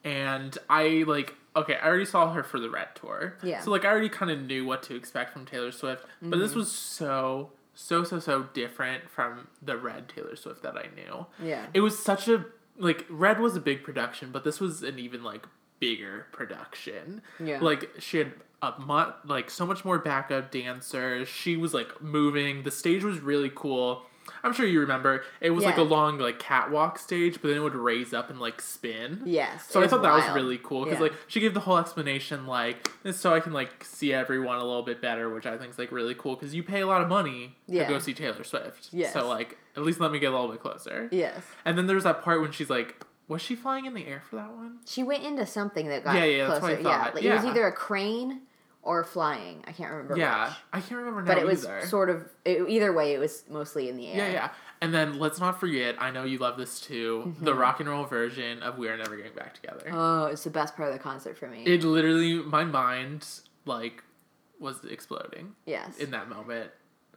and 0.04 0.58
I 0.70 1.04
like. 1.08 1.36
Okay, 1.56 1.76
I 1.76 1.88
already 1.88 2.06
saw 2.06 2.34
her 2.34 2.42
for 2.42 2.60
the 2.60 2.68
Red 2.68 2.96
tour. 2.96 3.38
Yeah. 3.44 3.58
Mm-hmm. 3.58 3.66
So 3.66 3.72
like, 3.72 3.86
I 3.86 3.89
already 3.89 4.10
kind 4.10 4.32
of 4.32 4.42
knew 4.42 4.66
what 4.66 4.82
to 4.84 4.96
expect 4.96 5.34
from 5.34 5.46
Taylor 5.46 5.72
Swift, 5.72 6.04
but 6.20 6.39
this 6.39 6.56
was 6.56 6.72
so 6.72 7.52
so 7.76 8.04
so 8.04 8.20
so 8.20 8.44
different 8.54 9.10
from 9.10 9.48
the 9.62 9.78
red 9.78 10.10
Taylor 10.10 10.36
Swift 10.36 10.63
that 10.63 10.76
I 10.78 10.88
knew. 10.96 11.26
Yeah. 11.44 11.66
It 11.74 11.82
was 11.82 11.98
such 12.04 12.28
a 12.28 12.46
like 12.78 13.06
red 13.10 13.39
was 13.39 13.56
a 13.56 13.60
big 13.60 13.84
production, 13.84 14.32
but 14.32 14.44
this 14.44 14.60
was 14.60 14.84
an 14.84 15.00
even 15.00 15.24
like 15.24 15.46
bigger 15.80 16.28
production. 16.32 17.22
Yeah. 17.39 17.60
Like 17.60 17.89
she 18.00 18.18
had 18.18 18.34
a 18.63 18.73
mu- 18.80 19.13
like 19.32 19.49
so 19.49 19.65
much 19.65 19.84
more 19.86 19.99
backup 19.99 20.52
dancers. 20.52 21.28
She 21.28 21.58
was 21.58 21.73
like 21.73 22.02
moving. 22.02 22.63
The 22.63 22.71
stage 22.71 23.04
was 23.04 23.19
really 23.19 23.52
cool. 23.54 24.04
I'm 24.41 24.54
sure 24.54 24.65
you 24.65 24.80
remember. 24.80 25.23
It 25.41 25.49
was 25.52 25.65
like 25.65 25.78
a 25.78 25.82
long 25.84 26.17
like 26.17 26.39
catwalk 26.39 26.97
stage, 26.97 27.41
but 27.41 27.49
then 27.49 27.58
it 27.58 27.60
would 27.62 27.76
raise 27.76 28.13
up 28.13 28.30
and 28.30 28.39
like 28.39 28.62
spin. 28.62 29.21
Yes. 29.26 29.65
So 29.69 29.82
I 29.84 29.88
thought 29.88 30.02
that 30.02 30.13
was 30.13 30.28
really 30.36 30.58
cool 30.63 30.86
because 30.86 30.99
Yeah. 30.99 31.04
like 31.04 31.13
she 31.28 31.39
gave 31.41 31.54
the 31.54 31.60
whole 31.62 31.78
explanation 31.78 32.47
like 32.47 32.89
this 33.04 33.19
so 33.19 33.34
I 33.34 33.39
can 33.41 33.52
like 33.54 33.84
see 33.84 34.13
everyone 34.13 34.58
a 34.58 34.63
little 34.65 34.82
bit 34.84 35.02
better, 35.02 35.30
which 35.34 35.45
I 35.45 35.58
think 35.58 35.71
is 35.71 35.80
like 35.80 35.91
really 35.91 36.15
cool 36.15 36.36
because 36.36 36.56
you 36.56 36.63
pay 36.63 36.82
a 36.82 36.88
lot 36.88 37.02
of 37.02 37.10
money 37.10 37.56
Yeah. 37.67 37.86
to 37.86 37.93
go 37.93 37.99
see 37.99 38.13
Taylor 38.13 38.43
Swift. 38.45 38.89
Yes. 38.93 39.12
So 39.13 39.28
like 39.28 39.58
at 39.76 39.84
least 39.84 39.99
let 39.99 40.12
me 40.12 40.19
get 40.19 40.28
a 40.32 40.36
little 40.36 40.52
bit 40.52 40.62
closer. 40.62 41.10
Yes. 41.12 41.43
And 41.65 41.78
then 41.78 41.88
there's 41.88 42.04
that 42.06 42.21
part 42.21 42.41
when 42.41 42.52
she's 42.54 42.69
like, 42.69 43.04
was 43.28 43.41
she 43.41 43.56
flying 43.56 43.86
in 43.86 43.93
the 43.93 44.06
air 44.08 44.21
for 44.30 44.36
that 44.38 44.52
one? 44.54 44.80
She 44.86 45.04
went 45.04 45.23
into 45.23 45.45
something 45.45 45.88
that 45.89 46.04
got 46.04 46.15
Yeah, 46.15 46.26
yeah, 46.26 46.47
that's 46.47 46.62
what 46.62 46.71
I 46.71 46.76
closer. 46.76 46.89
yeah, 46.89 47.04
thought. 47.06 47.15
like, 47.15 47.23
it 47.23 47.34
was 47.34 47.45
either 47.45 47.67
a 47.67 47.71
crane 47.73 48.41
or 48.84 49.04
flying. 49.04 49.63
I 49.65 49.72
can't 49.72 49.91
remember. 49.91 50.17
yeah. 50.17 50.54
I 50.72 50.82
can't 50.82 51.00
remember 51.00 51.22
now 51.22 51.34
but 51.34 51.38
it 51.38 51.46
was 51.46 51.65
either. 51.65 51.88
sort 51.88 52.10
of 52.10 52.30
it, 52.46 52.69
either 52.69 52.93
way. 52.93 53.13
It 53.13 53.19
was 53.19 53.43
mostly 53.50 53.89
in 53.89 53.98
the 53.98 54.08
air. 54.08 54.17
yeah, 54.17 54.32
yeah. 54.32 54.50
And 54.82 54.93
then 54.93 55.17
let's 55.17 55.39
not 55.39 55.62
forget, 55.62 55.96
I 55.98 56.12
know 56.12 56.26
you 56.26 56.38
love 56.39 56.58
this 56.58 56.82
too, 56.82 57.34
the 57.39 57.56
rock 57.56 57.80
and 57.80 57.88
roll 57.88 58.04
version 58.04 58.62
of 58.62 58.78
"We 58.78 58.89
Are 58.89 58.98
Never 58.98 59.15
Getting 59.15 59.34
Back 59.34 59.54
Together." 59.54 59.86
Mm-hmm. 59.88 59.98
Oh, 59.98 60.26
it's 60.26 60.43
the 60.43 60.50
best 60.50 60.76
part 60.76 60.89
of 60.89 60.93
the 60.93 61.00
concert 61.00 61.38
for 61.38 61.48
me. 61.48 61.63
it 61.63 61.84
literally, 61.86 62.36
my 62.36 62.65
mind 62.65 63.26
like 63.65 64.04
was 64.60 64.84
exploding 64.84 65.56
yes. 65.65 65.98
in 65.98 66.12
that 66.12 66.30
moment. 66.30 66.72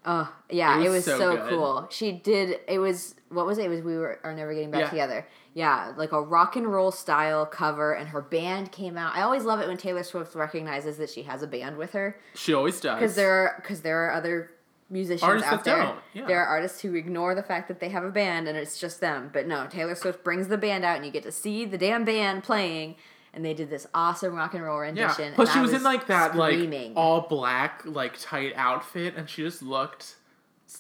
Oh, 0.09 0.33
yeah, 0.51 0.79
It 0.79 0.87
it 0.87 0.89
was 0.91 1.05
was, 1.05 1.05
so 1.05 1.19
so, 1.19 1.49
cool. 1.49 1.89
She 1.91 2.13
did. 2.13 2.61
It 2.69 2.79
was 2.79 3.17
what 3.29 3.45
was 3.45 3.59
it? 3.59 3.65
It 3.65 3.69
was 3.69 3.81
we 3.83 3.97
were 3.97 4.21
are 4.23 4.33
never 4.35 4.55
getting 4.55 4.71
back 4.71 4.83
Yeah. 4.83 4.91
together. 4.91 5.27
Yeah, 5.53 5.93
like 5.97 6.13
a 6.13 6.21
rock 6.23 6.55
and 6.55 6.67
roll 6.71 6.93
style 6.93 7.45
cover, 7.47 7.93
and 7.95 8.11
her 8.11 8.21
band 8.23 8.71
came 8.73 8.97
out. 8.97 9.17
I 9.17 9.23
always 9.23 9.43
love 9.45 9.59
it 9.61 9.67
when 9.67 9.77
Taylor 9.79 10.03
Swift 10.05 10.35
recognizes 10.35 10.99
that 10.99 11.11
she 11.11 11.23
has 11.25 11.43
a 11.43 11.47
band 11.47 11.77
with 11.77 11.93
her 11.93 12.19
She 12.35 12.53
always 12.55 12.79
does. 12.81 13.01
because 13.01 13.17
there 13.17 13.33
are 13.33 13.55
because 13.61 13.81
there 13.81 14.07
are 14.07 14.13
other 14.13 14.53
musicians 14.91 15.25
Artists 15.25 15.51
out 15.51 15.65
there. 15.65 15.77
don't, 15.83 15.99
yeah. 16.13 16.27
There 16.27 16.41
are 16.41 16.47
artists 16.47 16.81
who 16.83 16.95
ignore 16.95 17.35
the 17.35 17.43
fact 17.43 17.67
that 17.67 17.81
they 17.81 17.89
have 17.89 18.05
a 18.05 18.11
band 18.11 18.47
and 18.47 18.57
it's 18.57 18.79
just 18.79 19.01
them. 19.01 19.31
But 19.33 19.49
no, 19.49 19.67
Taylor 19.67 19.97
Swift 19.97 20.23
brings 20.23 20.47
the 20.47 20.59
band 20.59 20.85
out, 20.85 20.97
and 20.97 21.05
you 21.05 21.11
get 21.11 21.25
to 21.25 21.33
see 21.33 21.65
the 21.65 21.79
damn 21.79 22.05
band 22.05 22.45
playing. 22.45 22.95
And 23.37 23.45
they 23.45 23.55
did 23.55 23.71
this 23.71 23.87
awesome 23.95 24.35
rock 24.35 24.55
and 24.55 24.65
roll 24.65 24.79
rendition. 24.79 25.29
yeah. 25.31 25.35
Plus, 25.37 25.49
and 25.51 25.55
she 25.55 25.59
I 25.61 25.63
was, 25.63 25.73
in 25.75 25.83
like 25.83 26.07
that 26.09 26.33
screaming. 26.33 26.95
like 26.95 26.97
all 26.97 27.21
black 27.21 27.83
like 27.85 28.19
tight 28.19 28.55
outfit, 28.57 29.15
and 29.17 29.29
she 29.31 29.43
just 29.43 29.63
looked 29.63 30.17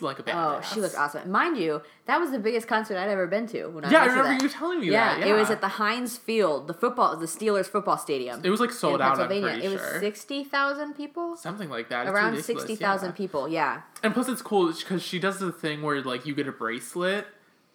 like 0.01 0.19
a 0.19 0.23
badass. 0.25 0.59
Oh, 0.59 0.71
she 0.75 0.81
looked 0.81 0.97
awesome. 0.97 1.31
Mind 1.31 1.57
you, 1.59 1.81
that 2.07 2.19
was 2.19 2.33
the 2.33 2.41
biggest 2.41 2.67
concert 2.67 2.97
I'd 2.97 3.09
ever 3.09 3.27
been 3.29 3.47
to. 3.49 3.67
When 3.69 3.85
I 3.85 3.91
Yeah, 3.91 4.03
I 4.03 4.07
remember 4.07 4.43
you 4.43 4.49
telling 4.51 4.81
me 4.81 4.91
yeah, 4.91 5.19
that. 5.21 5.29
it 5.29 5.33
was 5.35 5.49
at 5.51 5.61
the 5.61 5.69
Heinz 5.69 6.17
Field, 6.17 6.67
the 6.67 6.75
football, 6.75 7.17
the 7.17 7.27
Steelers 7.27 7.67
football 7.67 7.97
stadium. 7.97 8.41
It 8.43 8.51
was 8.51 8.59
like 8.59 8.73
sold 8.73 9.01
out. 9.01 9.17
Pennsylvania. 9.19 9.63
it 9.63 9.69
was 9.71 9.81
sure. 9.81 10.01
sixty 10.01 10.43
thousand 10.43 10.95
people, 10.95 11.37
Something 11.37 11.69
like 11.71 11.89
that. 11.91 12.09
Around 12.09 12.43
sixty 12.43 12.75
thousand 12.75 13.11
yeah. 13.11 13.17
people. 13.17 13.49
Yeah, 13.49 13.83
And 14.03 14.13
plus, 14.13 14.29
it's 14.29 14.43
cool 14.43 14.73
because 14.73 15.03
she 15.03 15.19
does 15.21 15.39
the 15.39 15.53
thing 15.53 15.83
where 15.83 16.03
like 16.03 16.27
you 16.27 16.35
get 16.35 16.49
a 16.49 16.53
bracelet, 16.53 17.27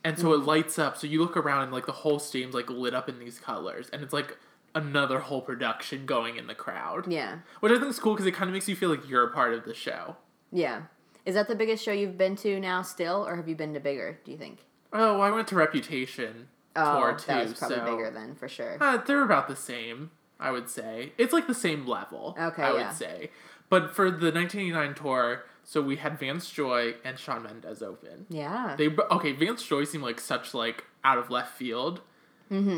and 0.03 0.17
so 0.19 0.25
Mm. 0.31 0.41
it 0.41 0.45
lights 0.45 0.77
up. 0.79 0.97
So 0.97 1.07
you 1.07 1.21
look 1.21 1.37
around 1.37 1.63
and 1.63 1.71
like 1.71 1.85
the 1.85 1.91
whole 1.93 2.19
stadium's 2.19 2.55
like 2.55 2.69
lit 2.69 2.93
up 2.93 3.07
in 3.07 3.19
these 3.19 3.39
colors, 3.39 3.89
and 3.93 4.01
it's 4.03 4.11
like 4.13 4.37
another 4.75 5.19
whole 5.19 5.41
production 5.41 6.05
going 6.05 6.37
in 6.37 6.47
the 6.47 6.55
crowd. 6.55 7.11
yeah, 7.11 7.39
Which 7.59 7.71
I 7.71 7.77
think 7.79 7.89
is 7.89 7.99
cool 7.99 8.13
because 8.13 8.25
it 8.25 8.31
kind 8.33 8.49
of 8.49 8.53
makes 8.53 8.67
you 8.69 8.75
feel 8.75 8.89
like 8.89 9.07
you're 9.09 9.23
a 9.23 9.31
part 9.33 9.53
of 9.53 9.65
the 9.65 9.73
show. 9.73 10.15
yeah. 10.51 10.83
Is 11.23 11.35
that 11.35 11.47
the 11.47 11.53
biggest 11.55 11.83
show 11.83 11.91
you've 11.91 12.17
been 12.17 12.35
to 12.37 12.59
now, 12.59 12.81
still, 12.81 13.27
or 13.27 13.35
have 13.35 13.47
you 13.47 13.55
been 13.55 13.75
to 13.75 13.79
bigger? 13.79 14.19
Do 14.25 14.31
you 14.31 14.37
think? 14.39 14.57
Oh, 14.91 15.21
I 15.21 15.29
went 15.29 15.47
to 15.49 15.55
Reputation 15.55 16.47
Oh, 16.75 16.99
tour 16.99 17.13
too. 17.13 17.27
that 17.27 17.43
was 17.49 17.53
probably 17.59 17.77
so 17.77 17.85
bigger 17.85 18.09
then, 18.09 18.33
for 18.33 18.47
sure. 18.47 18.77
Uh, 18.81 18.97
they're 18.97 19.21
about 19.23 19.47
the 19.47 19.55
same, 19.55 20.09
I 20.39 20.49
would 20.49 20.67
say. 20.67 21.11
It's 21.19 21.31
like 21.31 21.45
the 21.45 21.53
same 21.53 21.85
level. 21.85 22.35
Okay, 22.39 22.63
I 22.63 22.73
yeah. 22.73 22.87
would 22.87 22.95
say. 22.97 23.29
But 23.69 23.93
for 23.93 24.05
the 24.09 24.31
1989 24.31 24.95
tour, 24.95 25.43
so 25.63 25.79
we 25.81 25.97
had 25.97 26.17
Vance 26.19 26.49
Joy 26.49 26.95
and 27.05 27.19
Shawn 27.19 27.43
Mendes 27.43 27.83
open. 27.83 28.25
Yeah, 28.29 28.75
They 28.75 28.87
okay, 28.89 29.33
Vance 29.33 29.63
Joy 29.63 29.83
seemed 29.83 30.03
like 30.03 30.19
such 30.19 30.55
like 30.55 30.85
out 31.03 31.19
of 31.19 31.29
left 31.29 31.55
field, 31.55 32.01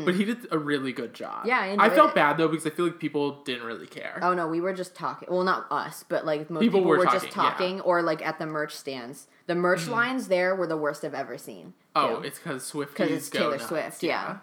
but 0.04 0.14
he 0.14 0.24
did 0.24 0.46
a 0.52 0.58
really 0.58 0.92
good 0.92 1.12
job. 1.14 1.40
Mm-hmm. 1.46 1.48
Yeah, 1.48 1.82
I 1.82 1.86
I, 1.86 1.90
felt 1.90 2.10
it. 2.10 2.14
bad 2.14 2.36
though 2.38 2.46
because 2.48 2.66
I 2.66 2.70
feel 2.70 2.84
like 2.86 2.98
people 3.00 3.42
didn't 3.42 3.66
really 3.66 3.86
care. 3.88 4.20
Oh 4.22 4.32
no, 4.32 4.46
we 4.46 4.60
were 4.60 4.72
just 4.72 4.94
talking. 4.94 5.28
Well, 5.30 5.42
not 5.42 5.66
us, 5.70 6.04
but 6.08 6.24
like 6.24 6.48
most 6.48 6.60
People 6.62 6.80
people, 6.80 6.90
were 6.90 6.98
were, 6.98 7.06
just 7.06 7.30
talking, 7.30 7.76
yeah. 7.76 7.82
or 7.82 8.00
like 8.02 8.24
at 8.24 8.38
the 8.38 8.46
merch 8.46 8.74
stands. 8.74 9.26
The 9.46 9.54
merch 9.54 9.88
lines 9.88 10.28
there 10.28 10.54
were 10.54 10.66
the 10.66 10.76
worst 10.76 11.04
I've 11.04 11.12
ever 11.12 11.36
seen. 11.36 11.74
oh, 11.96 12.20
it's 12.22 12.38
because 12.38 12.62
Swifties 12.70 12.94
'Cause 12.94 13.10
it's 13.10 13.28
Taylor 13.28 13.56
nuts, 13.56 13.66
Swift, 13.68 14.02
yeah. 14.02 14.38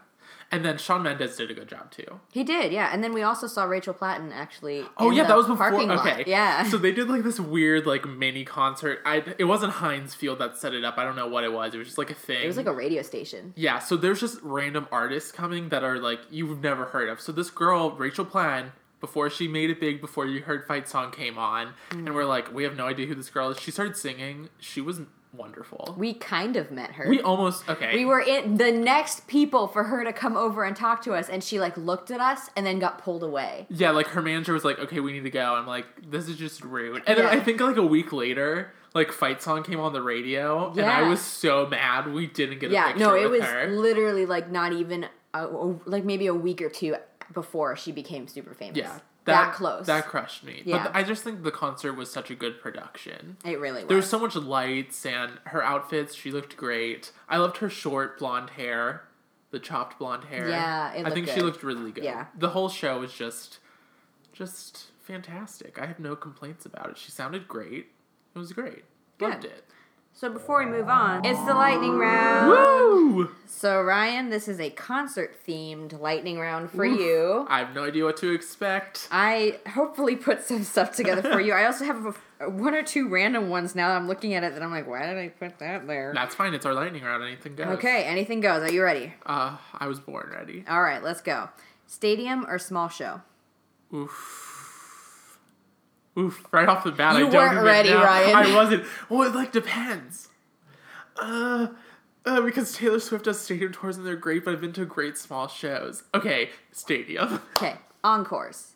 And 0.52 0.66
then 0.66 0.78
Shawn 0.78 1.04
Mendes 1.04 1.38
did 1.38 1.50
a 1.50 1.54
good 1.54 1.70
job 1.70 1.92
too. 1.92 2.20
he 2.34 2.44
did, 2.44 2.72
yeah. 2.74 2.90
And 2.94 3.04
then 3.04 3.14
we 3.14 3.22
also 3.24 3.48
saw 3.48 3.64
Rachel 3.64 3.94
Platten 3.94 4.32
actually. 4.34 4.84
Oh 4.98 5.10
yeah, 5.12 5.24
that 5.24 5.36
was 5.38 5.46
before. 5.48 5.70
parking 5.70 5.88
lot. 5.88 6.06
Okay, 6.06 6.24
Yeah. 6.28 6.64
So 6.64 6.78
they 6.78 6.92
did 6.92 7.10
like 7.10 7.24
this 7.24 7.40
weird 7.56 7.86
like 7.86 8.06
mini 8.08 8.44
concert. 8.44 9.00
I 9.06 9.24
it 9.38 9.46
wasn't 9.46 9.74
Heinz 9.74 10.14
Field 10.14 10.40
that 10.40 10.58
set 10.58 10.74
it 10.74 10.84
up. 10.84 10.98
I 10.98 11.04
don't 11.06 11.16
know 11.16 11.28
what 11.28 11.44
it 11.44 11.54
was. 11.54 11.74
It 11.74 11.78
was 11.78 11.88
just 11.88 11.98
like 11.98 12.12
a 12.12 12.16
thing. 12.16 12.44
it 12.44 12.48
was 12.48 12.58
like 12.58 12.66
a 12.68 12.74
radio 12.74 13.02
station. 13.02 13.54
Yeah, 13.56 13.80
so 13.80 13.96
there's 13.96 14.20
just 14.20 14.40
random 14.42 14.88
artists 14.92 15.32
coming 15.32 15.70
that 15.70 15.84
are 15.84 16.00
like 16.00 16.20
you've 16.30 16.62
never 16.62 16.86
heard 16.86 17.08
of. 17.10 17.22
So 17.22 17.32
this 17.32 17.50
girl, 17.50 17.92
Rachel 17.92 18.26
Platten 18.26 18.72
before 19.00 19.30
she 19.32 19.48
made 19.48 19.70
it 19.72 19.80
big, 19.80 20.00
before 20.00 20.28
you 20.28 20.42
heard 20.44 20.68
Fight 20.68 20.88
Song 20.88 21.12
came 21.12 21.38
on, 21.40 21.74
Mm. 21.90 22.06
and 22.06 22.14
we're 22.14 22.24
like, 22.26 22.54
we 22.54 22.64
have 22.66 22.76
no 22.76 22.86
idea 22.86 23.08
who 23.08 23.16
this 23.16 23.32
girl 23.32 23.50
is. 23.50 23.60
She 23.60 23.72
started 23.72 23.98
singing. 23.98 24.50
She 24.60 24.80
was 24.80 25.02
wonderful. 25.34 25.96
We 25.98 26.14
kind 26.14 26.56
of 26.56 26.72
met 26.72 26.92
her. 26.94 27.08
We 27.08 27.22
almost 27.22 27.68
okay. 27.70 27.94
We 27.96 28.06
were 28.06 28.20
in 28.20 28.58
the 28.58 28.72
next 28.72 29.28
people 29.28 29.68
for 29.68 29.84
her 29.86 30.04
to 30.04 30.14
come 30.14 30.36
over 30.38 30.64
and 30.64 30.76
talk 30.76 31.02
to 31.04 31.14
us, 31.14 31.30
and 31.30 31.44
she 31.44 31.60
like 31.60 31.78
looked 31.78 32.12
at 32.12 32.20
us 32.20 32.50
and 32.56 32.66
then 32.66 32.80
got 32.80 32.98
pulled 33.00 33.24
away. 33.24 33.68
yeah, 33.70 33.92
like 33.92 34.08
her 34.08 34.22
manager 34.22 34.54
was 34.54 34.64
like, 34.66 34.80
okay, 34.80 35.00
we 35.00 35.12
need 35.14 35.24
to 35.24 35.30
go. 35.30 35.56
I'm 35.56 35.68
like, 35.68 35.86
this 36.10 36.28
is 36.28 36.38
just 36.38 36.64
rude. 36.64 37.04
And 37.08 37.18
then 37.18 37.26
I 37.26 37.40
think 37.40 37.60
like 37.62 37.78
a 37.78 37.86
week 37.86 38.12
later, 38.12 38.72
like 38.94 39.12
Fight 39.12 39.42
Song 39.42 39.64
came 39.64 39.80
on 39.80 39.94
the 39.94 40.02
radio, 40.02 40.72
and 40.72 40.82
I 40.82 41.04
was 41.04 41.22
so 41.22 41.66
mad 41.68 42.12
we 42.14 42.28
didn't 42.28 42.60
get 42.60 42.72
a 42.72 42.74
Yeah, 42.74 42.94
no, 42.98 43.16
it 43.16 43.30
was 43.30 43.44
her. 43.44 43.68
literally 43.68 44.26
like 44.26 44.52
not 44.52 44.74
even 44.74 45.08
a, 45.34 45.46
like 45.86 46.04
maybe 46.04 46.28
a 46.28 46.34
week 46.36 46.62
or 46.62 46.70
two 46.70 46.96
before 47.34 47.78
she 47.78 47.94
became 47.94 48.28
super 48.28 48.54
famous. 48.54 48.78
yeah, 48.78 49.00
that, 49.26 49.54
close. 49.54 49.86
That 49.86 50.08
crushed 50.08 50.44
me. 50.44 50.64
Yeah. 50.66 50.84
But 50.84 50.96
I 50.96 51.04
just 51.04 51.24
think 51.24 51.44
the 51.44 51.52
concert 51.52 51.94
was 51.94 52.12
such 52.12 52.32
a 52.32 52.36
good 52.36 52.60
production. 52.62 53.38
it 53.46 53.60
really 53.60 53.82
was. 53.82 53.88
There 53.88 53.98
was 53.98 54.10
so 54.10 54.20
much 54.20 54.36
lights 54.36 55.06
and 55.06 55.34
her 55.46 55.64
outfits. 55.64 56.16
She 56.16 56.32
looked 56.32 56.58
great. 56.58 57.12
I 57.30 57.38
loved 57.38 57.58
her 57.58 57.70
short 57.70 58.18
blonde 58.18 58.52
hair, 58.52 59.04
the 59.52 59.60
chopped 59.60 60.00
blonde 60.00 60.26
hair. 60.26 60.50
Yeah, 60.50 60.94
it 60.94 61.06
I 61.06 61.12
think 61.12 61.28
she 61.28 61.42
looked 61.42 61.64
really 61.64 61.92
good. 61.92 62.04
Yeah. 62.04 62.28
the 62.38 62.50
whole 62.50 62.70
show 62.70 63.00
was 63.00 63.14
just, 63.14 63.60
just 64.34 64.86
fantastic. 65.02 65.80
I 65.80 65.86
have 65.86 66.00
no 66.00 66.16
complaints 66.16 66.66
about 66.66 66.90
it. 66.90 66.98
She 66.98 67.12
sounded 67.12 67.48
great. 67.48 67.88
It 68.34 68.40
was 68.40 68.54
great. 68.54 68.86
Loved 69.20 69.46
it. 69.46 69.66
So 70.14 70.30
before 70.30 70.64
we 70.64 70.70
move 70.70 70.88
on, 70.88 71.26
it's 71.26 71.44
the 71.46 71.54
lightning 71.54 71.98
round. 71.98 72.50
Woo! 72.50 73.32
So 73.48 73.82
Ryan, 73.82 74.30
this 74.30 74.48
is 74.48 74.60
a 74.60 74.70
concert 74.70 75.36
themed 75.48 76.00
lightning 76.00 76.38
round 76.40 76.70
for 76.70 76.86
Oof. 76.86 77.00
you. 77.00 77.46
I 77.50 77.60
have 77.60 77.74
no 77.74 77.86
idea 77.86 78.06
what 78.06 78.18
to 78.18 78.32
expect. 78.32 79.08
I 79.12 79.60
hopefully 79.74 80.16
put 80.16 80.44
some 80.44 80.64
stuff 80.64 80.96
together 80.96 81.24
for 81.24 81.42
you. 81.42 81.54
I 81.54 81.66
also 81.66 81.86
have 81.86 82.18
a, 82.40 82.50
one 82.50 82.76
or 82.76 82.84
two 82.84 83.10
random 83.10 83.50
ones 83.50 83.74
now 83.74 83.90
that 83.90 83.98
I'm 83.98 84.08
looking 84.08 84.36
at 84.36 84.44
it 84.44 84.54
that 84.54 84.62
I'm 84.62 84.72
like, 84.72 84.88
why 84.88 85.08
did 85.08 85.18
I 85.18 85.30
put 85.30 85.58
that 85.60 85.88
there? 85.88 86.12
That's 86.14 86.36
fine. 86.36 86.54
It's 86.54 86.66
our 86.66 86.74
lightning 86.74 87.04
round. 87.04 87.24
Anything 87.24 87.56
goes. 87.56 87.68
Okay, 87.78 88.04
anything 88.04 88.42
goes. 88.42 88.62
Are 88.62 88.72
you 88.72 88.84
ready? 88.84 89.14
Uh, 89.26 89.58
I 89.74 89.88
was 89.88 90.00
born 90.00 90.30
ready. 90.32 90.64
All 90.70 90.84
right, 90.84 91.02
let's 91.02 91.22
go. 91.22 91.50
Stadium 91.88 92.46
or 92.48 92.60
small 92.60 92.90
show? 92.90 93.22
Oof. 93.94 94.61
Oof. 96.18 96.46
Right 96.52 96.68
off 96.68 96.84
the 96.84 96.92
bat, 96.92 97.18
You 97.18 97.28
I 97.28 97.30
don't 97.30 97.34
know 97.34 97.40
You 97.42 97.48
weren't 97.56 97.66
ready, 97.66 97.90
know. 97.90 98.04
Ryan. 98.04 98.36
I 98.36 98.56
wasn't. 98.56 98.84
Well, 99.10 99.22
it 99.24 99.34
like 99.36 99.52
depends. 99.52 100.28
Uh, 101.18 101.68
uh, 102.26 102.42
because 102.42 102.74
Taylor 102.74 103.00
Swift 103.00 103.26
does 103.26 103.40
stadium 103.40 103.72
tours 103.72 103.98
and 103.98 104.06
they're 104.06 104.16
great, 104.16 104.46
but 104.46 104.54
I've 104.54 104.62
been 104.62 104.74
to 104.74 104.86
great 104.86 105.18
small 105.18 105.48
shows. 105.48 106.04
Okay, 106.14 106.50
stadium. 106.72 107.42
Okay, 107.56 107.76
encores, 108.04 108.74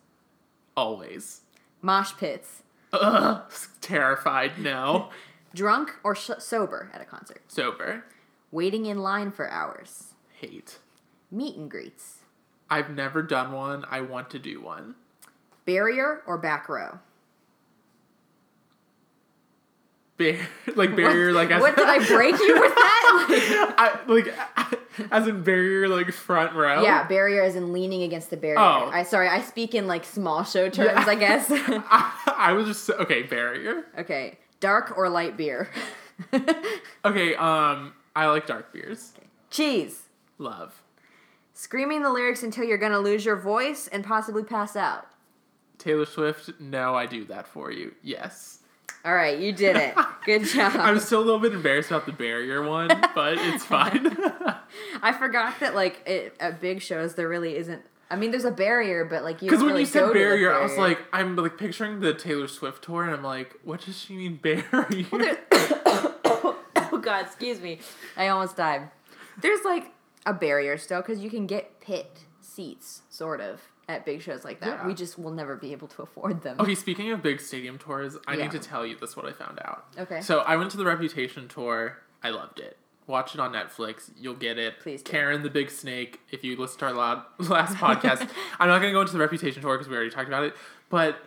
Always. 0.78 1.42
mosh 1.82 2.14
pits, 2.18 2.64
Ugh. 2.94 3.42
Terrified. 3.82 4.58
No. 4.60 5.10
drunk 5.54 5.92
or 6.04 6.16
sh- 6.16 6.32
sober 6.40 6.90
at 6.94 7.02
a 7.02 7.06
concert, 7.06 7.42
Sober. 7.48 8.04
waiting 8.52 8.86
in 8.86 9.00
line 9.00 9.32
for 9.32 9.50
hours, 9.50 10.14
Hate. 10.40 10.80
meet 11.32 11.56
and 11.56 11.70
greets, 11.72 12.20
I've 12.70 12.90
never 12.90 13.22
done 13.22 13.52
one. 13.52 13.86
I 13.90 14.02
want 14.02 14.30
to 14.32 14.40
do 14.40 14.62
one. 14.62 14.96
barrier 15.66 16.22
or 16.28 16.38
back 16.38 16.68
row. 16.70 17.00
Bar- 20.18 20.38
like 20.76 20.96
barrier, 20.96 21.34
like 21.34 21.52
as 21.52 21.62
What 21.62 21.76
did 21.76 21.88
I 21.88 21.98
break 22.08 22.40
you 22.40 22.60
with 22.60 22.74
that? 22.74 23.74
I, 23.78 24.00
like 24.08 24.34
as 25.12 25.28
in 25.28 25.44
barrier, 25.44 25.88
like 25.90 26.12
front 26.14 26.54
row. 26.54 26.82
yeah, 26.84 27.06
barrier 27.08 27.44
as 27.44 27.56
in 27.56 27.74
leaning 27.74 28.04
against 28.04 28.30
the 28.30 28.38
barrier. 28.38 28.60
Oh. 28.60 28.90
I 28.92 29.04
sorry, 29.04 29.28
I 29.28 29.42
speak 29.42 29.76
in 29.76 29.88
like 29.88 30.06
small 30.06 30.44
show 30.44 30.70
terms, 30.70 30.92
Yeah. 30.94 31.06
I 31.06 31.16
guess. 31.16 31.48
I, 31.52 32.34
I 32.38 32.54
was 32.54 32.68
just 32.68 32.90
okay. 32.90 33.24
Barrier. 33.24 33.86
okay, 33.98 34.38
dark 34.62 34.98
or 34.98 35.10
light 35.10 35.36
beer. 35.36 35.70
Okay, 37.04 37.36
um, 37.36 37.94
I 38.16 38.28
like 38.28 38.48
dark 38.48 38.72
beers. 38.72 39.12
Cheese. 39.50 40.04
Love. 40.38 40.82
Screaming 41.54 42.04
the 42.04 42.12
lyrics 42.12 42.42
until 42.44 42.64
you're 42.64 42.78
gonna 42.78 43.00
lose 43.00 43.26
your 43.26 43.36
voice 43.36 43.88
and 43.90 44.04
possibly 44.04 44.44
pass 44.44 44.76
out. 44.78 45.08
Taylor 45.78 46.06
Swift, 46.06 46.52
no, 46.60 46.96
I 46.96 47.06
do 47.06 47.26
that 47.26 47.48
for 47.48 47.70
you. 47.72 47.94
Yes. 48.02 48.60
All 49.06 49.14
right, 49.14 49.38
you 49.38 49.52
did 49.52 49.76
it. 49.76 49.96
Good 50.26 50.46
job. 50.46 50.74
I'm 50.78 51.00
still 51.00 51.20
a 51.20 51.26
little 51.26 51.40
bit 51.40 51.54
embarrassed 51.54 51.92
about 51.92 52.08
the 52.08 52.12
barrier 52.12 52.68
one, 52.68 52.88
but 53.14 53.38
it's 53.38 53.64
fine. 53.66 54.18
I 55.00 55.14
forgot 55.14 55.60
that 55.60 55.76
like 55.76 56.02
it, 56.08 56.36
at 56.40 56.60
big 56.60 56.82
shows 56.82 57.14
there 57.14 57.30
really 57.30 57.56
isn't. 57.56 57.84
I 58.10 58.16
mean, 58.16 58.32
there's 58.32 58.46
a 58.46 58.52
barrier, 58.52 59.06
but 59.06 59.24
like 59.24 59.44
you. 59.44 59.50
Because 59.50 59.60
when 59.60 59.70
really 59.70 59.82
you 59.82 59.86
said 59.86 60.10
the 60.10 60.14
barrier, 60.14 60.52
I 60.52 60.64
was 60.64 60.76
like, 60.76 61.00
I'm 61.14 61.36
like 61.36 61.56
picturing 61.60 62.00
the 62.00 62.16
Taylor 62.16 62.48
Swift 62.48 62.84
tour, 62.84 63.04
and 63.04 63.14
I'm 63.14 63.24
like, 63.24 63.54
what 63.64 63.82
does 63.82 64.00
she 64.00 64.16
mean 64.16 64.38
barrier? 64.42 64.58
oh 65.52 67.00
god, 67.00 67.26
excuse 67.28 67.62
me, 67.62 67.80
I 68.18 68.30
almost 68.30 68.58
died. 68.58 68.90
There's 69.40 69.64
like 69.64 69.92
a 70.26 70.34
barrier 70.34 70.80
still 70.80 71.02
because 71.02 71.20
you 71.20 71.30
can 71.30 71.46
get 71.46 71.80
pit 71.80 72.26
seats, 72.42 73.04
sort 73.10 73.40
of, 73.40 73.62
at 73.88 74.06
big 74.06 74.22
shows 74.22 74.44
like 74.44 74.60
that. 74.62 74.80
Yeah. 74.80 74.88
We 74.88 74.94
just 74.94 75.18
will 75.20 75.32
never 75.32 75.56
be 75.56 75.72
able 75.72 75.88
to 75.90 76.02
afford 76.02 76.42
them. 76.42 76.60
Okay, 76.60 76.76
speaking 76.76 77.12
of 77.12 77.22
big 77.22 77.40
stadium 77.40 77.78
tours, 77.78 78.18
I 78.28 78.36
Yeah. 78.36 78.44
need 78.44 78.52
to 78.52 78.60
tell 78.60 78.86
you 78.86 78.96
this 78.98 79.16
what 79.16 79.26
I 79.26 79.32
found 79.32 79.60
out. 79.64 79.86
Okay. 79.98 80.22
So 80.22 80.40
I 80.40 80.56
went 80.56 80.72
to 80.72 80.78
the 80.78 80.86
Reputation 80.86 81.48
tour. 81.48 81.98
I 82.24 82.30
loved 82.32 82.60
it. 82.60 82.78
Watch 83.08 83.36
it 83.36 83.40
on 83.40 83.54
Netflix. 83.54 84.10
You'll 84.18 84.34
get 84.34 84.58
it. 84.58 84.80
Please 84.80 85.04
do. 85.04 85.12
Karen 85.12 85.44
the 85.44 85.50
Big 85.52 85.70
Snake. 85.70 86.22
If 86.32 86.44
you 86.44 86.56
listen 86.58 86.80
to 86.80 86.86
our 86.88 86.94
last 87.40 87.76
podcast, 87.76 88.28
I'm 88.60 88.68
not 88.68 88.80
going 88.80 88.90
to 88.92 88.94
go 88.94 89.02
into 89.02 89.14
the 89.14 89.20
Reputation 89.20 89.62
tour 89.62 89.78
because 89.78 89.88
we 89.88 89.96
already 89.96 90.10
talked 90.10 90.28
about 90.28 90.44
it. 90.44 90.56
But 90.90 91.18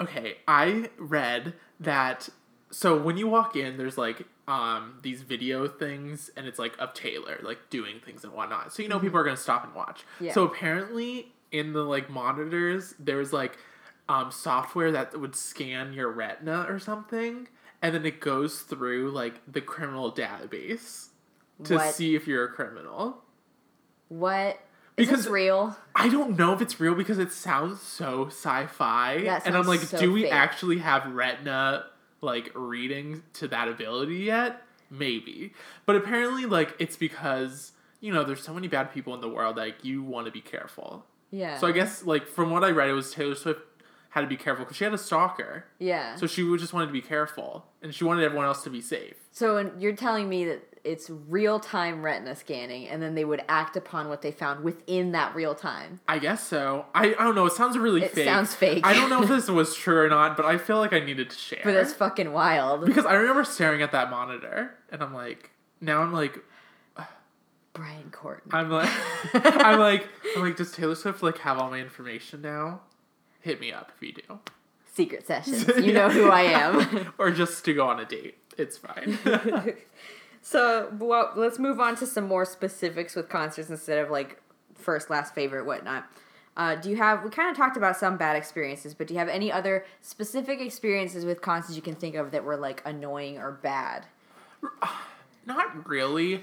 okay, 0.00 0.36
I 0.46 0.90
read 0.98 1.54
that. 1.80 2.28
So 2.70 2.96
when 2.96 3.16
you 3.16 3.26
walk 3.26 3.56
in, 3.56 3.76
there's 3.76 3.98
like 3.98 4.26
um 4.46 4.98
these 5.02 5.22
video 5.22 5.66
things, 5.66 6.30
and 6.36 6.46
it's 6.46 6.58
like 6.58 6.76
of 6.78 6.92
Taylor 6.94 7.38
like 7.42 7.58
doing 7.70 8.00
things 8.04 8.24
and 8.24 8.32
whatnot. 8.32 8.72
So 8.72 8.82
you 8.82 8.88
know 8.88 8.98
people 9.00 9.18
are 9.18 9.24
going 9.24 9.36
to 9.36 9.42
stop 9.42 9.64
and 9.64 9.74
watch. 9.74 10.04
Yeah. 10.20 10.32
So 10.32 10.44
apparently 10.44 11.32
in 11.52 11.72
the 11.72 11.82
like 11.82 12.10
monitors, 12.10 12.94
there 12.98 13.16
was 13.18 13.32
like 13.32 13.58
um 14.08 14.30
software 14.30 14.92
that 14.92 15.18
would 15.18 15.34
scan 15.36 15.92
your 15.92 16.10
retina 16.10 16.66
or 16.68 16.78
something, 16.78 17.48
and 17.82 17.94
then 17.94 18.04
it 18.04 18.20
goes 18.20 18.60
through 18.60 19.10
like 19.10 19.34
the 19.50 19.60
criminal 19.60 20.12
database 20.12 21.08
to 21.64 21.76
What? 21.76 21.94
see 21.94 22.14
if 22.14 22.26
you're 22.26 22.44
a 22.44 22.48
criminal. 22.52 23.22
What? 24.08 24.60
Is 24.96 25.06
Because- 25.08 25.24
this 25.24 25.32
real? 25.32 25.76
I 25.94 26.08
don't 26.08 26.38
know 26.38 26.52
if 26.52 26.60
it's 26.60 26.78
real 26.78 26.94
because 26.94 27.18
it 27.18 27.32
sounds 27.32 27.80
so 27.80 28.26
sci-fi, 28.26 29.22
That 29.24 29.46
and 29.46 29.56
I'm 29.56 29.66
like, 29.66 29.80
so 29.80 29.98
do 29.98 30.12
we 30.12 30.22
fake. 30.22 30.32
actually 30.32 30.78
have 30.78 31.06
retina 31.06 31.86
like 32.20 32.50
reading 32.54 33.22
to 33.34 33.48
that 33.48 33.68
ability 33.68 34.16
yet? 34.18 34.62
Maybe, 34.90 35.52
but 35.86 35.96
apparently, 35.96 36.46
like, 36.46 36.76
it's 36.78 36.96
because 36.96 37.72
you 38.00 38.12
know 38.12 38.22
there's 38.22 38.42
so 38.42 38.54
many 38.54 38.68
bad 38.68 38.92
people 38.92 39.14
in 39.14 39.20
the 39.20 39.28
world. 39.28 39.56
Like, 39.56 39.82
you 39.84 40.02
want 40.04 40.26
to 40.26 40.30
be 40.32 40.40
careful. 40.42 41.06
Yeah. 41.34 41.58
So 41.58 41.66
I 41.66 41.72
guess 41.72 42.04
like 42.04 42.26
from 42.26 42.50
what 42.50 42.62
I 42.64 42.70
read, 42.70 42.88
it 42.88 42.92
was 42.92 43.12
Taylor 43.12 43.34
Swift 43.34 43.60
had 44.10 44.20
to 44.20 44.26
be 44.28 44.36
careful 44.36 44.64
because 44.64 44.76
she 44.76 44.84
had 44.84 44.94
a 44.94 44.98
stalker, 44.98 45.64
Yeah. 45.80 46.14
so 46.14 46.28
she 46.28 46.42
just 46.56 46.72
wanted 46.72 46.86
to 46.86 46.92
be 46.92 47.00
careful, 47.00 47.66
and 47.82 47.92
she 47.92 48.04
wanted 48.04 48.22
everyone 48.22 48.46
else 48.46 48.62
to 48.62 48.70
be 48.70 48.80
safe. 48.80 49.14
So 49.32 49.72
you're 49.76 49.96
telling 49.96 50.28
me 50.28 50.44
that 50.44 50.62
it's 50.84 51.10
real 51.10 51.58
time 51.58 52.00
retina 52.02 52.36
scanning, 52.36 52.86
and 52.86 53.02
then 53.02 53.16
they 53.16 53.24
would 53.24 53.42
act 53.48 53.74
upon 53.76 54.08
what 54.08 54.22
they 54.22 54.30
found 54.30 54.62
within 54.62 55.10
that 55.12 55.34
real 55.34 55.56
time. 55.56 55.98
I 56.06 56.20
guess 56.20 56.46
so. 56.46 56.86
I, 56.94 57.06
I 57.18 57.24
don't 57.24 57.34
know. 57.34 57.46
It 57.46 57.54
sounds 57.54 57.76
really 57.76 58.04
It 58.04 58.12
fake. 58.12 58.26
sounds 58.26 58.54
fake. 58.54 58.86
I 58.86 58.94
don't 58.94 59.10
know 59.10 59.22
if 59.24 59.28
this 59.28 59.48
was 59.48 59.74
true 59.74 59.98
or 59.98 60.08
not, 60.08 60.36
but 60.36 60.46
I 60.46 60.58
feel 60.58 60.76
like 60.78 60.92
I 60.92 61.00
needed 61.00 61.30
to 61.30 61.36
share. 61.36 61.62
But 61.64 61.72
that's 61.72 61.92
fucking 61.94 62.32
wild. 62.32 62.84
Because 62.86 63.06
I 63.06 63.14
remember 63.14 63.42
staring 63.42 63.82
at 63.82 63.90
that 63.90 64.10
monitor 64.10 64.74
and 64.92 65.02
I'm 65.02 65.12
like, 65.12 65.50
now 65.80 66.02
I'm 66.02 66.12
like, 66.12 66.38
Brian 67.74 68.10
Courtney. 68.10 68.52
I'm 68.52 68.70
like, 68.70 68.88
I'm 69.34 69.78
like, 69.78 70.08
I'm 70.36 70.42
like, 70.42 70.56
does 70.56 70.72
Taylor 70.72 70.94
Swift 70.94 71.22
like 71.22 71.38
have 71.38 71.58
all 71.58 71.70
my 71.70 71.80
information 71.80 72.40
now? 72.40 72.80
Hit 73.40 73.60
me 73.60 73.72
up 73.72 73.92
if 73.94 74.02
you 74.02 74.14
do. 74.14 74.38
Secret 74.86 75.26
sessions. 75.26 75.68
You 75.84 75.92
know 75.92 76.08
who 76.08 76.30
I 76.30 76.42
am. 76.42 77.12
or 77.18 77.30
just 77.30 77.64
to 77.66 77.74
go 77.74 77.86
on 77.86 78.00
a 78.00 78.04
date. 78.04 78.38
It's 78.56 78.78
fine. 78.78 79.18
so, 80.40 80.88
well, 80.98 81.32
let's 81.34 81.58
move 81.58 81.80
on 81.80 81.96
to 81.96 82.06
some 82.06 82.24
more 82.24 82.44
specifics 82.44 83.16
with 83.16 83.28
concerts 83.28 83.68
instead 83.68 83.98
of 83.98 84.10
like 84.10 84.40
first, 84.76 85.10
last, 85.10 85.34
favorite, 85.34 85.66
whatnot. 85.66 86.06
Uh, 86.56 86.76
do 86.76 86.88
you 86.88 86.96
have? 86.96 87.24
We 87.24 87.30
kind 87.30 87.50
of 87.50 87.56
talked 87.56 87.76
about 87.76 87.96
some 87.96 88.16
bad 88.16 88.36
experiences, 88.36 88.94
but 88.94 89.08
do 89.08 89.14
you 89.14 89.18
have 89.18 89.28
any 89.28 89.50
other 89.50 89.84
specific 90.00 90.60
experiences 90.60 91.24
with 91.24 91.42
concerts 91.42 91.74
you 91.74 91.82
can 91.82 91.96
think 91.96 92.14
of 92.14 92.30
that 92.30 92.44
were 92.44 92.56
like 92.56 92.80
annoying 92.84 93.38
or 93.38 93.50
bad? 93.50 94.06
Not 95.46 95.88
really. 95.88 96.42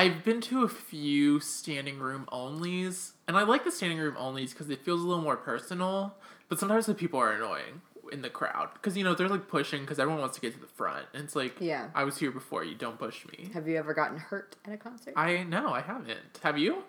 I've 0.00 0.24
been 0.24 0.40
to 0.42 0.62
a 0.62 0.68
few 0.68 1.40
standing 1.40 1.98
room 1.98 2.26
onlys, 2.32 3.12
and 3.28 3.36
I 3.36 3.42
like 3.42 3.64
the 3.64 3.70
standing 3.70 3.98
room 3.98 4.14
onlys 4.14 4.48
because 4.48 4.70
it 4.70 4.82
feels 4.82 5.02
a 5.02 5.06
little 5.06 5.22
more 5.22 5.36
personal. 5.36 6.14
But 6.48 6.58
sometimes 6.58 6.86
the 6.86 6.94
people 6.94 7.20
are 7.20 7.32
annoying 7.32 7.82
in 8.10 8.22
the 8.22 8.30
crowd 8.30 8.70
because 8.72 8.96
you 8.96 9.04
know 9.04 9.14
they're 9.14 9.28
like 9.28 9.46
pushing 9.46 9.82
because 9.82 9.98
everyone 9.98 10.22
wants 10.22 10.36
to 10.36 10.40
get 10.40 10.54
to 10.54 10.58
the 10.58 10.66
front, 10.66 11.04
and 11.12 11.24
it's 11.24 11.36
like, 11.36 11.56
Yeah. 11.60 11.88
I 11.94 12.04
was 12.04 12.16
here 12.16 12.30
before 12.30 12.64
you. 12.64 12.74
Don't 12.76 12.98
push 12.98 13.26
me. 13.26 13.50
Have 13.52 13.68
you 13.68 13.76
ever 13.76 13.92
gotten 13.92 14.16
hurt 14.16 14.56
at 14.64 14.72
a 14.72 14.78
concert? 14.78 15.12
I 15.16 15.42
no, 15.42 15.74
I 15.74 15.82
haven't. 15.82 16.40
Have 16.42 16.56
you? 16.56 16.82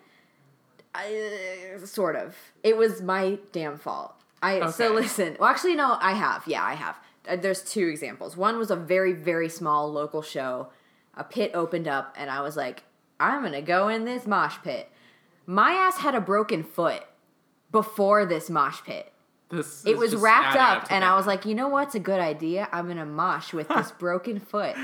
I, 0.94 1.76
sort 1.84 2.16
of. 2.16 2.34
It 2.62 2.78
was 2.78 3.02
my 3.02 3.38
damn 3.52 3.76
fault. 3.76 4.14
I 4.42 4.70
so 4.70 4.94
listen. 4.94 5.36
Well, 5.38 5.50
actually, 5.50 5.74
no. 5.74 5.98
I 6.00 6.12
have. 6.14 6.44
Yeah, 6.46 6.64
I 6.64 6.76
have. 6.76 6.96
Uh, 7.28 7.36
There's 7.36 7.60
two 7.60 7.88
examples. 7.88 8.38
One 8.38 8.56
was 8.56 8.70
a 8.70 8.76
very 8.76 9.12
very 9.12 9.50
small 9.50 9.92
local 9.92 10.22
show. 10.22 10.68
A 11.14 11.24
pit 11.24 11.50
opened 11.52 11.86
up, 11.88 12.14
and 12.18 12.30
I 12.30 12.40
was 12.40 12.56
like, 12.56 12.84
I'm 13.22 13.42
gonna 13.42 13.62
go 13.62 13.88
in 13.88 14.04
this 14.04 14.26
mosh 14.26 14.56
pit. 14.64 14.88
My 15.46 15.72
ass 15.72 15.98
had 15.98 16.14
a 16.14 16.20
broken 16.20 16.62
foot 16.62 17.02
before 17.70 18.26
this 18.26 18.50
mosh 18.50 18.82
pit. 18.84 19.12
This 19.48 19.84
It 19.84 19.98
was 19.98 20.16
wrapped 20.16 20.56
up, 20.56 20.86
and 20.90 21.04
I 21.04 21.14
was 21.14 21.26
like, 21.26 21.44
you 21.44 21.54
know 21.54 21.68
what's 21.68 21.94
a 21.94 22.00
good 22.00 22.20
idea? 22.20 22.68
I'm 22.72 22.88
gonna 22.88 23.06
mosh 23.06 23.52
with 23.52 23.68
this 23.68 23.90
broken 23.98 24.40
foot. 24.40 24.74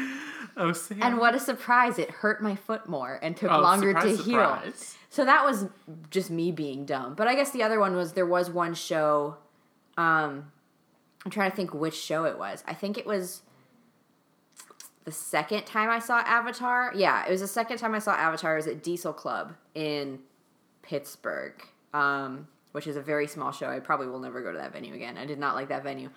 oh, 0.57 0.72
Sam. 0.72 1.03
And 1.03 1.18
what 1.18 1.34
a 1.34 1.41
surprise! 1.41 1.99
It 1.99 2.11
hurt 2.11 2.43
my 2.43 2.55
foot 2.55 2.89
more 2.89 3.18
and 3.22 3.36
took 3.36 3.51
Oh, 3.51 3.61
longer 3.61 3.91
surprise, 3.93 4.18
to 4.18 4.22
heal. 4.22 4.62
So 5.11 5.24
that 5.24 5.45
was 5.45 5.66
just 6.11 6.30
me 6.30 6.53
being 6.53 6.84
dumb. 6.84 7.14
But 7.14 7.28
I 7.28 7.34
guess 7.34 7.51
the 7.51 7.62
other 7.62 7.80
one 7.80 7.97
was 7.97 8.12
there 8.12 8.26
was 8.26 8.51
one 8.51 8.74
show. 8.74 9.36
Um, 9.97 10.53
I'm 11.24 11.30
trying 11.30 11.51
to 11.51 11.57
think 11.57 11.72
which 11.74 11.95
show 11.97 12.24
it 12.24 12.39
was. 12.39 12.62
I 12.66 12.74
think 12.74 12.99
it 12.99 13.07
was 13.07 13.43
the 15.09 15.14
second 15.14 15.64
time 15.64 15.88
I 15.88 16.00
saw 16.00 16.18
Avatar. 16.18 16.92
Yeah, 16.94 17.24
it 17.26 17.30
was 17.30 17.40
the 17.40 17.48
second 17.48 17.78
time 17.78 17.94
I 17.94 17.98
saw 17.98 18.12
Avatar. 18.12 18.52
It 18.52 18.56
was 18.59 18.66
at 18.66 18.82
Diesel 18.82 19.14
Club 19.14 19.54
in 19.74 20.18
Pittsburgh, 20.82 21.54
um, 21.94 22.46
which 22.72 22.86
is 22.86 22.96
a 22.96 23.00
very 23.00 23.26
small 23.26 23.50
show. 23.52 23.68
I 23.68 23.80
probably 23.80 24.06
will 24.09 24.18
never 24.20 24.42
go 24.42 24.52
to 24.52 24.59
that 24.59 24.72
venue 24.74 24.92
again. 24.94 25.16
I 25.16 25.24
did 25.24 25.38
not 25.38 25.54
like 25.54 25.68
that 25.68 25.82
venue. 25.82 26.11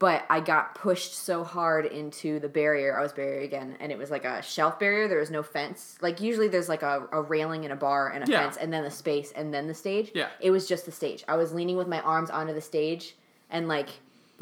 But 0.00 0.24
I 0.28 0.40
got 0.40 0.74
pushed 0.74 1.14
so 1.14 1.44
hard 1.44 1.86
into 1.86 2.40
the 2.40 2.48
barrier. 2.48 2.98
I 2.98 3.02
was 3.02 3.12
barrier 3.12 3.42
again, 3.42 3.76
and 3.78 3.92
it 3.92 3.98
was 3.98 4.10
like 4.10 4.24
a 4.24 4.42
shelf 4.42 4.80
barrier. 4.80 5.06
There 5.06 5.20
was 5.20 5.30
no 5.30 5.44
fence. 5.44 5.96
Like 6.00 6.20
usually, 6.20 6.48
there's 6.48 6.68
like 6.68 6.82
a, 6.82 7.06
a 7.12 7.22
railing 7.22 7.62
and 7.64 7.72
a 7.72 7.76
bar 7.76 8.08
and 8.08 8.26
a 8.26 8.30
Yeah. 8.30 8.40
fence, 8.42 8.56
and 8.56 8.72
then 8.72 8.82
the 8.82 8.90
space, 8.90 9.30
and 9.36 9.54
then 9.54 9.68
the 9.68 9.74
stage. 9.74 10.10
Yeah. 10.12 10.30
It 10.40 10.50
was 10.50 10.66
just 10.66 10.86
the 10.86 10.90
stage. 10.92 11.22
I 11.28 11.36
was 11.36 11.52
leaning 11.52 11.76
with 11.76 11.86
my 11.86 12.00
arms 12.00 12.30
onto 12.30 12.52
the 12.52 12.60
stage, 12.60 13.14
and 13.48 13.68
like 13.68 13.90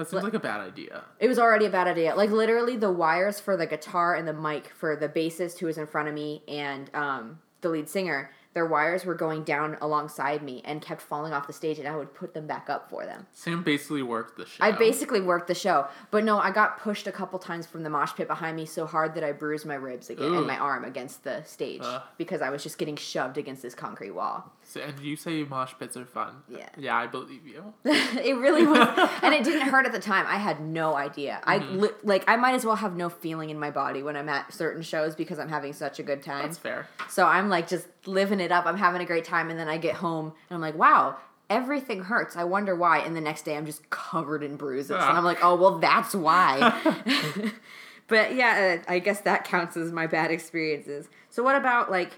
That 0.00 0.08
seems 0.08 0.22
like 0.22 0.34
a 0.34 0.40
bad 0.40 0.60
idea. 0.60 1.04
it 1.18 1.28
was 1.28 1.38
already 1.38 1.66
a 1.66 1.70
bad 1.70 1.86
idea. 1.86 2.14
Like 2.14 2.30
literally, 2.30 2.76
the 2.76 2.90
wires 2.90 3.38
for 3.38 3.56
the 3.56 3.66
guitar 3.66 4.14
and 4.14 4.26
the 4.26 4.32
mic 4.32 4.68
for 4.68 4.96
the 4.96 5.08
bassist 5.08 5.58
who 5.58 5.66
was 5.66 5.76
in 5.76 5.86
front 5.86 6.08
of 6.08 6.14
me 6.14 6.42
and 6.48 6.90
um, 6.94 7.38
the 7.60 7.68
lead 7.68 7.86
singer, 7.88 8.30
their 8.52 8.66
wires 8.66 9.04
were 9.04 9.14
going 9.14 9.44
down 9.44 9.76
alongside 9.80 10.42
me 10.42 10.60
and 10.64 10.82
kept 10.82 11.00
falling 11.00 11.32
off 11.32 11.46
the 11.46 11.52
stage, 11.52 11.78
and 11.78 11.86
I 11.86 11.96
would 11.96 12.12
put 12.14 12.34
them 12.34 12.46
back 12.46 12.68
up 12.68 12.90
for 12.90 13.04
them. 13.04 13.26
Sam 13.32 13.62
basically 13.62 14.02
worked 14.02 14.38
the 14.38 14.46
show. 14.46 14.64
I 14.64 14.72
basically 14.72 15.20
worked 15.20 15.46
the 15.46 15.54
show, 15.54 15.86
but 16.10 16.24
no, 16.24 16.38
I 16.38 16.50
got 16.50 16.80
pushed 16.80 17.06
a 17.06 17.12
couple 17.12 17.38
times 17.38 17.66
from 17.66 17.84
the 17.84 17.90
mosh 17.90 18.12
pit 18.14 18.26
behind 18.26 18.56
me 18.56 18.66
so 18.66 18.86
hard 18.86 19.14
that 19.14 19.22
I 19.22 19.32
bruised 19.32 19.66
my 19.66 19.76
ribs 19.76 20.10
again 20.10 20.32
Ooh. 20.32 20.38
and 20.38 20.46
my 20.46 20.58
arm 20.58 20.84
against 20.84 21.22
the 21.22 21.44
stage 21.44 21.82
Ugh. 21.84 22.02
because 22.18 22.42
I 22.42 22.50
was 22.50 22.62
just 22.62 22.76
getting 22.76 22.96
shoved 22.96 23.38
against 23.38 23.62
this 23.62 23.74
concrete 23.74 24.12
wall. 24.12 24.50
So, 24.70 24.80
and 24.80 25.00
you 25.00 25.16
say 25.16 25.42
mosh 25.42 25.72
pits 25.80 25.96
are 25.96 26.04
fun. 26.04 26.42
Yeah. 26.48 26.68
Yeah, 26.78 26.96
I 26.96 27.08
believe 27.08 27.44
you. 27.44 27.74
it 27.84 28.36
really 28.36 28.64
was, 28.64 29.10
and 29.22 29.34
it 29.34 29.42
didn't 29.42 29.68
hurt 29.68 29.84
at 29.84 29.90
the 29.90 29.98
time. 29.98 30.26
I 30.28 30.36
had 30.36 30.60
no 30.60 30.94
idea. 30.96 31.40
I 31.44 31.58
Mm-hmm. 31.58 31.78
li- 31.80 31.90
like 32.04 32.22
I 32.28 32.36
might 32.36 32.54
as 32.54 32.64
well 32.64 32.76
have 32.76 32.94
no 32.94 33.08
feeling 33.08 33.50
in 33.50 33.58
my 33.58 33.70
body 33.72 34.02
when 34.04 34.16
I'm 34.16 34.28
at 34.28 34.52
certain 34.52 34.82
shows 34.82 35.16
because 35.16 35.40
I'm 35.40 35.48
having 35.48 35.72
such 35.72 35.98
a 35.98 36.04
good 36.04 36.22
time. 36.22 36.42
That's 36.42 36.58
fair. 36.58 36.86
So 37.08 37.26
I'm 37.26 37.48
like 37.48 37.66
just 37.68 37.88
living 38.06 38.38
it 38.38 38.52
up. 38.52 38.64
I'm 38.66 38.76
having 38.78 39.02
a 39.02 39.04
great 39.06 39.24
time, 39.24 39.50
and 39.50 39.58
then 39.58 39.66
I 39.68 39.76
get 39.76 39.96
home 39.96 40.26
and 40.48 40.54
I'm 40.54 40.60
like, 40.60 40.76
wow. 40.76 41.16
Everything 41.48 42.04
hurts. 42.04 42.36
I 42.36 42.44
wonder 42.44 42.76
why. 42.76 42.98
And 43.00 43.16
the 43.16 43.20
next 43.20 43.42
day, 43.42 43.56
I'm 43.56 43.66
just 43.66 43.90
covered 43.90 44.44
in 44.44 44.54
bruises, 44.54 44.92
and 44.92 45.00
Ah. 45.00 45.16
I'm 45.16 45.24
like, 45.24 45.42
"Oh, 45.42 45.56
well, 45.56 45.80
that's 45.80 46.14
why." 46.14 46.54
but 48.06 48.36
yeah, 48.36 48.82
I 48.88 49.00
guess 49.00 49.22
that 49.22 49.44
counts 49.44 49.76
as 49.76 49.90
my 49.90 50.06
bad 50.06 50.30
experiences. 50.30 51.08
So, 51.28 51.42
what 51.42 51.56
about 51.56 51.90
like, 51.90 52.12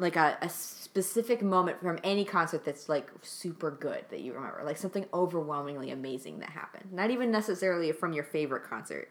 like 0.00 0.16
a, 0.16 0.36
a 0.40 0.48
specific 0.48 1.42
moment 1.42 1.80
from 1.80 1.98
any 2.02 2.24
concert 2.24 2.64
that's 2.64 2.88
like 2.88 3.10
super 3.22 3.70
good 3.70 4.04
that 4.10 4.20
you 4.20 4.32
remember, 4.32 4.62
like 4.64 4.76
something 4.76 5.06
overwhelmingly 5.14 5.90
amazing 5.90 6.40
that 6.40 6.50
happened? 6.50 6.92
Not 6.92 7.10
even 7.10 7.30
necessarily 7.30 7.92
from 7.92 8.12
your 8.12 8.24
favorite 8.24 8.64
concert. 8.64 9.08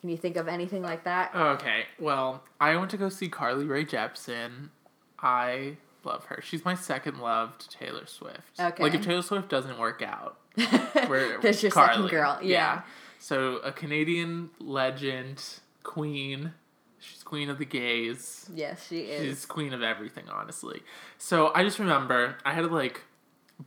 Can 0.00 0.10
you 0.10 0.16
think 0.16 0.36
of 0.36 0.46
anything 0.46 0.82
like 0.82 1.04
that? 1.04 1.34
Okay, 1.34 1.84
well, 1.98 2.44
I 2.60 2.76
went 2.76 2.90
to 2.92 2.96
go 2.96 3.08
see 3.08 3.28
Carly 3.28 3.64
Rae 3.64 3.84
Jepsen. 3.84 4.68
I 5.18 5.78
love 6.04 6.26
her. 6.26 6.40
She's 6.40 6.64
my 6.64 6.74
second 6.74 7.18
love 7.18 7.58
to 7.58 7.68
Taylor 7.68 8.06
Swift. 8.06 8.60
Okay. 8.60 8.82
Like 8.82 8.94
if 8.94 9.02
Taylor 9.02 9.22
Swift 9.22 9.48
doesn't 9.48 9.76
work 9.78 10.00
out, 10.02 10.38
we're 11.08 11.40
There's 11.40 11.62
your 11.62 11.72
Carly. 11.72 11.94
second 11.94 12.10
girl. 12.10 12.38
Yeah. 12.42 12.82
So 13.18 13.56
a 13.56 13.72
Canadian 13.72 14.50
legend, 14.60 15.42
queen. 15.82 16.52
She's 17.00 17.22
queen 17.22 17.48
of 17.50 17.58
the 17.58 17.64
gays. 17.64 18.48
Yes, 18.54 18.86
she 18.88 19.00
is. 19.02 19.22
She's 19.24 19.46
queen 19.46 19.72
of 19.72 19.82
everything, 19.82 20.24
honestly. 20.28 20.82
So 21.18 21.52
I 21.54 21.62
just 21.64 21.78
remember 21.78 22.36
I 22.44 22.52
had 22.54 22.62
to 22.62 22.68
like 22.68 23.02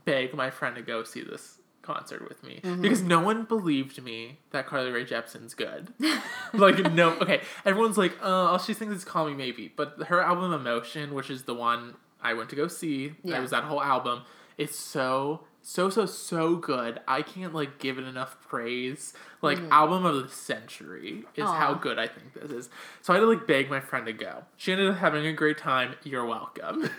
beg 0.05 0.34
my 0.34 0.49
friend 0.49 0.75
to 0.75 0.82
go 0.82 1.03
see 1.03 1.21
this 1.21 1.57
concert 1.82 2.27
with 2.29 2.43
me 2.43 2.59
Mm-hmm. 2.63 2.82
because 2.82 3.01
no 3.01 3.19
one 3.21 3.43
believed 3.43 4.01
me 4.03 4.38
that 4.51 4.67
Carly 4.67 4.91
Rae 4.91 5.03
Jepsen's 5.03 5.53
good. 5.53 5.88
like 6.53 6.91
no, 6.93 7.11
okay, 7.21 7.41
everyone's 7.65 7.97
like, 7.97 8.15
"Oh, 8.21 8.47
all 8.47 8.59
she 8.59 8.73
thinks 8.73 8.95
is 8.95 9.03
Call 9.03 9.27
Me 9.27 9.34
Maybe," 9.34 9.71
but 9.75 9.95
her 10.07 10.21
album 10.21 10.53
Emotion, 10.53 11.13
which 11.13 11.29
is 11.29 11.43
the 11.43 11.55
one 11.55 11.95
I 12.21 12.34
went 12.34 12.49
to 12.51 12.55
go 12.55 12.67
see, 12.67 13.13
Yeah. 13.23 13.38
it 13.38 13.41
was 13.41 13.49
that 13.51 13.63
whole 13.63 13.82
album. 13.82 14.21
It's 14.57 14.77
so 14.77 15.45
so 15.62 15.89
so 15.89 16.05
so 16.05 16.55
good. 16.55 16.99
I 17.07 17.22
can't 17.22 17.53
like 17.53 17.80
give 17.80 17.97
it 17.97 18.03
enough 18.05 18.38
praise. 18.47 19.14
Like 19.41 19.59
album 19.72 20.05
of 20.05 20.22
the 20.22 20.30
century 20.30 21.24
is 21.36 21.45
how 21.45 21.74
Mm. 21.76 21.82
Good 21.82 21.99
I 21.99 22.07
think 22.07 22.34
this 22.34 22.51
is. 22.51 22.70
So 23.01 23.14
I 23.14 23.18
had 23.18 23.22
to 23.22 23.28
like 23.28 23.47
beg 23.47 23.70
my 23.70 23.80
friend 23.80 24.05
to 24.05 24.14
go. 24.14 24.43
She 24.57 24.72
ended 24.72 24.89
up 24.89 24.97
having 24.97 25.26
a 25.26 25.34
great 25.34 25.57
time. 25.57 25.95
You're 26.03 26.26
welcome. 26.26 26.89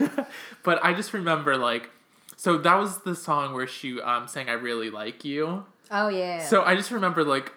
but 0.63 0.85
I 0.85 0.93
just 0.95 1.13
remember 1.13 1.57
like 1.57 1.91
so 2.37 2.59
that 2.59 2.75
was 2.77 2.99
the 3.03 3.15
song 3.15 3.55
where 3.55 3.67
she 3.67 4.01
um 4.01 4.27
sang 4.29 4.49
I 4.49 4.53
really 4.53 4.91
like 4.91 5.25
you. 5.25 5.65
oh 5.91 6.09
yeah. 6.09 6.45
So 6.45 6.63
I 6.63 6.75
just 6.75 6.91
remember 6.91 7.23
like 7.25 7.53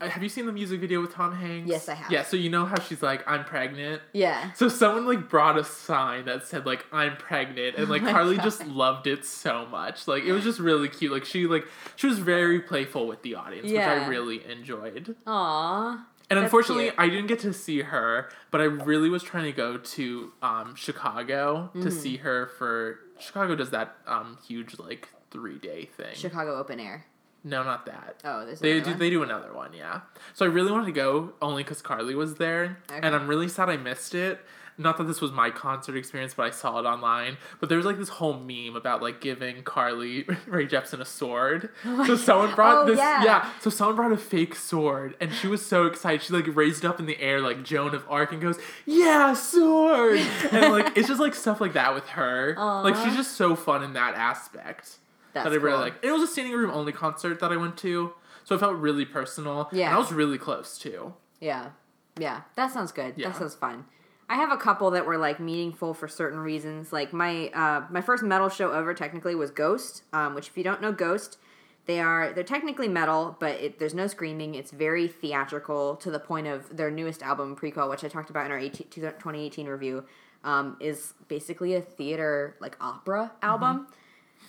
have 0.00 0.22
you 0.22 0.28
seen 0.28 0.46
the 0.46 0.52
music 0.52 0.80
video 0.80 1.00
with 1.00 1.12
Tom 1.14 1.34
Hanks? 1.34 1.68
Yes, 1.68 1.88
I 1.88 1.94
have. 1.94 2.10
Yeah, 2.12 2.22
so 2.22 2.36
you 2.36 2.50
know 2.50 2.66
how 2.66 2.78
she's 2.80 3.02
like 3.02 3.26
I'm 3.26 3.44
pregnant. 3.44 4.02
yeah. 4.12 4.52
So 4.52 4.68
someone 4.68 5.06
like 5.06 5.28
brought 5.28 5.58
a 5.58 5.64
sign 5.64 6.26
that 6.26 6.46
said 6.46 6.66
like 6.66 6.84
I'm 6.92 7.16
pregnant 7.16 7.76
and 7.76 7.88
like 7.88 8.02
Oh 8.02 8.10
Carly 8.12 8.36
God. 8.36 8.44
just 8.44 8.66
loved 8.66 9.06
it 9.06 9.24
so 9.24 9.66
much. 9.66 10.06
Like 10.06 10.24
it 10.24 10.32
was 10.32 10.44
just 10.44 10.58
really 10.58 10.88
cute. 10.88 11.12
Like 11.12 11.24
she 11.24 11.46
like 11.46 11.66
she 11.96 12.06
was 12.06 12.18
very 12.18 12.60
playful 12.60 13.06
with 13.06 13.22
the 13.22 13.34
audience, 13.36 13.68
which 13.70 13.78
I 13.80 14.06
really 14.06 14.44
enjoyed. 14.50 15.16
Aw. 15.26 16.06
And 16.28 16.38
unfortunately. 16.40 16.90
I 16.98 17.08
didn't 17.08 17.28
get 17.28 17.38
to 17.40 17.52
see 17.52 17.82
her, 17.82 18.28
but 18.50 18.60
I 18.60 18.64
really 18.64 19.08
was 19.08 19.22
trying 19.22 19.44
to 19.44 19.52
go 19.52 19.78
to 19.78 20.32
um, 20.42 20.74
Chicago 20.74 21.70
Mm-hmm. 21.70 21.82
to 21.82 21.90
see 21.90 22.16
her 22.18 22.46
for 22.58 22.98
Chicago 23.18 23.54
does 23.54 23.70
that 23.70 23.96
um, 24.06 24.36
huge 24.46 24.78
like 24.78 25.08
three 25.30 25.58
day 25.58 25.84
thing. 25.96 26.14
Chicago 26.14 26.56
Open 26.58 26.80
Air. 26.80 27.06
No, 27.48 27.62
not 27.62 27.86
that. 27.86 28.20
Oh, 28.24 28.44
there's 28.44 28.58
They 28.58 28.80
do 28.80 28.90
one? 28.90 28.98
they 28.98 29.08
do 29.08 29.22
another 29.22 29.52
one, 29.54 29.72
yeah. 29.72 30.00
So 30.34 30.44
I 30.44 30.48
really 30.48 30.72
wanted 30.72 30.86
to 30.86 30.92
go 30.92 31.32
only 31.40 31.62
because 31.62 31.80
Carly 31.80 32.14
was 32.16 32.34
there, 32.34 32.78
Okay. 32.90 32.98
and 33.06 33.14
I'm 33.14 33.28
really 33.28 33.46
sad 33.48 33.70
I 33.70 33.76
missed 33.76 34.14
it. 34.16 34.40
Not 34.78 34.98
that 34.98 35.04
this 35.04 35.22
was 35.22 35.32
my 35.32 35.48
concert 35.50 35.96
experience, 35.96 36.34
but 36.34 36.42
I 36.42 36.50
saw 36.50 36.78
it 36.80 36.84
online. 36.84 37.38
But 37.60 37.70
there 37.70 37.78
was 37.78 37.86
like 37.86 37.96
this 37.96 38.10
whole 38.10 38.34
meme 38.34 38.76
about 38.76 39.00
like 39.00 39.22
giving 39.22 39.62
Carly 39.62 40.24
Rae 40.46 40.66
Jepsen 40.66 41.00
a 41.00 41.04
sword. 41.06 41.70
Oh 41.86 42.04
so 42.04 42.16
someone 42.16 42.54
brought 42.54 42.78
Oh, 42.82 42.86
this, 42.86 42.98
yeah. 42.98 43.24
yeah. 43.24 43.50
So 43.60 43.70
someone 43.70 43.96
brought 43.96 44.12
a 44.12 44.18
fake 44.18 44.54
sword, 44.56 45.14
and 45.20 45.32
she 45.32 45.46
was 45.46 45.64
so 45.64 45.86
excited. 45.86 46.20
She 46.22 46.32
like 46.34 46.44
raised 46.54 46.84
it 46.84 46.88
up 46.88 46.98
in 47.00 47.06
the 47.06 47.18
air 47.20 47.40
like 47.40 47.62
Joan 47.62 47.94
of 47.94 48.04
Arc 48.10 48.32
and 48.32 48.42
goes, 48.42 48.58
"Yeah, 48.84 49.32
sword!" 49.32 50.18
and 50.50 50.72
like 50.72 50.94
it's 50.96 51.08
just 51.08 51.20
like 51.20 51.34
stuff 51.34 51.58
like 51.60 51.72
that 51.74 51.94
with 51.94 52.08
her. 52.08 52.54
Like 52.58 52.96
she's 52.96 53.14
just 53.16 53.32
so 53.36 53.54
fun 53.56 53.82
in 53.82 53.92
that 53.94 54.14
aspect 54.14 54.96
That's 55.36 55.44
that 55.44 55.52
I 55.52 55.62
really 55.62 55.76
cool. 55.76 55.80
like. 55.80 55.94
It 56.02 56.12
was 56.12 56.22
a 56.22 56.26
standing 56.26 56.54
room 56.54 56.70
only 56.70 56.92
concert 56.92 57.40
that 57.40 57.52
I 57.52 57.56
went 57.56 57.76
to, 57.78 58.14
so 58.44 58.54
it 58.54 58.58
felt 58.58 58.76
really 58.76 59.04
personal. 59.04 59.68
Yeah. 59.70 59.88
and 59.88 59.94
I 59.96 59.98
was 59.98 60.10
really 60.10 60.38
close 60.38 60.78
too. 60.78 61.12
Yeah. 61.40 61.70
Yeah. 62.18 62.42
That 62.54 62.72
sounds 62.72 62.90
good. 62.90 63.14
Yeah. 63.16 63.28
That 63.28 63.36
sounds 63.36 63.54
fun. 63.54 63.84
I 64.30 64.36
have 64.36 64.50
a 64.50 64.56
couple 64.56 64.90
that 64.92 65.04
were 65.04 65.18
like 65.18 65.38
meaningful 65.38 65.92
for 65.92 66.08
certain 66.08 66.38
reasons. 66.38 66.90
Like 66.90 67.12
my 67.12 67.48
uh 67.48 67.84
my 67.90 68.00
first 68.00 68.22
metal 68.22 68.48
show 68.48 68.72
ever 68.72 68.94
technically 68.94 69.34
was 69.34 69.50
Ghost, 69.50 70.04
um, 70.14 70.34
which 70.34 70.48
if 70.48 70.56
you 70.56 70.64
don't 70.64 70.80
know 70.80 70.90
Ghost, 70.90 71.36
they 71.84 72.00
are 72.00 72.32
they're 72.32 72.42
technically 72.42 72.88
metal, 72.88 73.36
but 73.38 73.60
it, 73.60 73.78
there's 73.78 73.94
no 73.94 74.06
screaming. 74.06 74.54
It's 74.54 74.70
very 74.70 75.06
theatrical 75.06 75.96
to 75.96 76.10
the 76.10 76.18
point 76.18 76.46
of 76.46 76.74
their 76.76 76.90
newest 76.90 77.22
album 77.22 77.56
Prequelle, 77.56 77.90
which 77.90 78.04
I 78.04 78.08
talked 78.08 78.30
about 78.30 78.46
in 78.46 78.52
our 78.52 78.58
18, 78.58 78.88
2018 78.88 79.66
review, 79.68 80.04
um, 80.44 80.78
is 80.80 81.12
basically 81.28 81.74
a 81.74 81.82
theater 81.82 82.56
like 82.58 82.76
opera 82.80 83.32
album. 83.42 83.86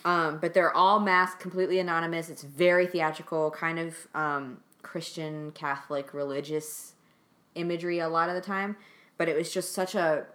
Um, 0.04 0.38
but 0.38 0.54
they're 0.54 0.74
all 0.74 1.00
masked, 1.00 1.40
completely 1.40 1.78
anonymous. 1.78 2.28
It's 2.28 2.42
very 2.42 2.86
theatrical, 2.86 3.50
kind 3.50 3.78
of 3.78 3.96
um, 4.14 4.58
Christian, 4.82 5.50
Catholic, 5.52 6.14
religious 6.14 6.94
imagery 7.54 7.98
a 7.98 8.08
lot 8.08 8.28
of 8.28 8.34
the 8.34 8.40
time. 8.40 8.76
But 9.16 9.28
it 9.28 9.36
was 9.36 9.52
just 9.52 9.72
such 9.72 9.94
a 9.94 10.26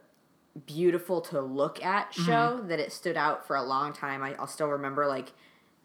beautiful 0.65 1.21
to 1.21 1.41
look 1.41 1.83
at 1.83 2.13
show 2.13 2.61
that 2.67 2.79
it 2.79 2.91
stood 2.91 3.17
out 3.17 3.47
for 3.47 3.55
a 3.55 3.63
long 3.63 3.93
time. 3.93 4.21
I, 4.21 4.35
I'll 4.35 4.47
still 4.47 4.67
remember 4.67 5.07
like 5.07 5.33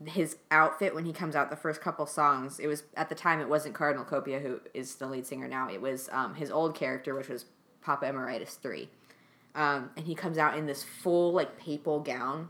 his 0.05 0.37
outfit 0.51 0.95
when 0.95 1.05
he 1.05 1.13
comes 1.13 1.35
out 1.35 1.51
the 1.51 1.57
first 1.57 1.81
couple 1.81 2.07
songs. 2.07 2.59
It 2.59 2.67
was 2.67 2.83
at 2.97 3.09
the 3.09 3.15
time 3.15 3.41
it 3.41 3.49
wasn't 3.49 3.75
Cardinal 3.75 4.05
Copia 4.05 4.41
who 4.41 4.61
is 4.75 4.97
the 4.97 5.07
lead 5.07 5.27
singer 5.27 5.49
now. 5.49 5.71
It 5.71 5.81
was 5.81 6.09
um, 6.13 6.35
his 6.35 6.51
old 6.51 6.75
character, 6.75 7.15
which 7.15 7.29
was 7.29 7.47
Papa 7.81 8.07
Emeritus 8.07 8.55
three. 8.55 8.91
Um, 9.55 9.91
and 9.97 10.07
he 10.07 10.15
comes 10.15 10.39
out 10.39 10.57
in 10.57 10.67
this 10.67 10.85
full 10.85 11.33
like 11.33 11.59
papal 11.59 12.01
gown 12.01 12.49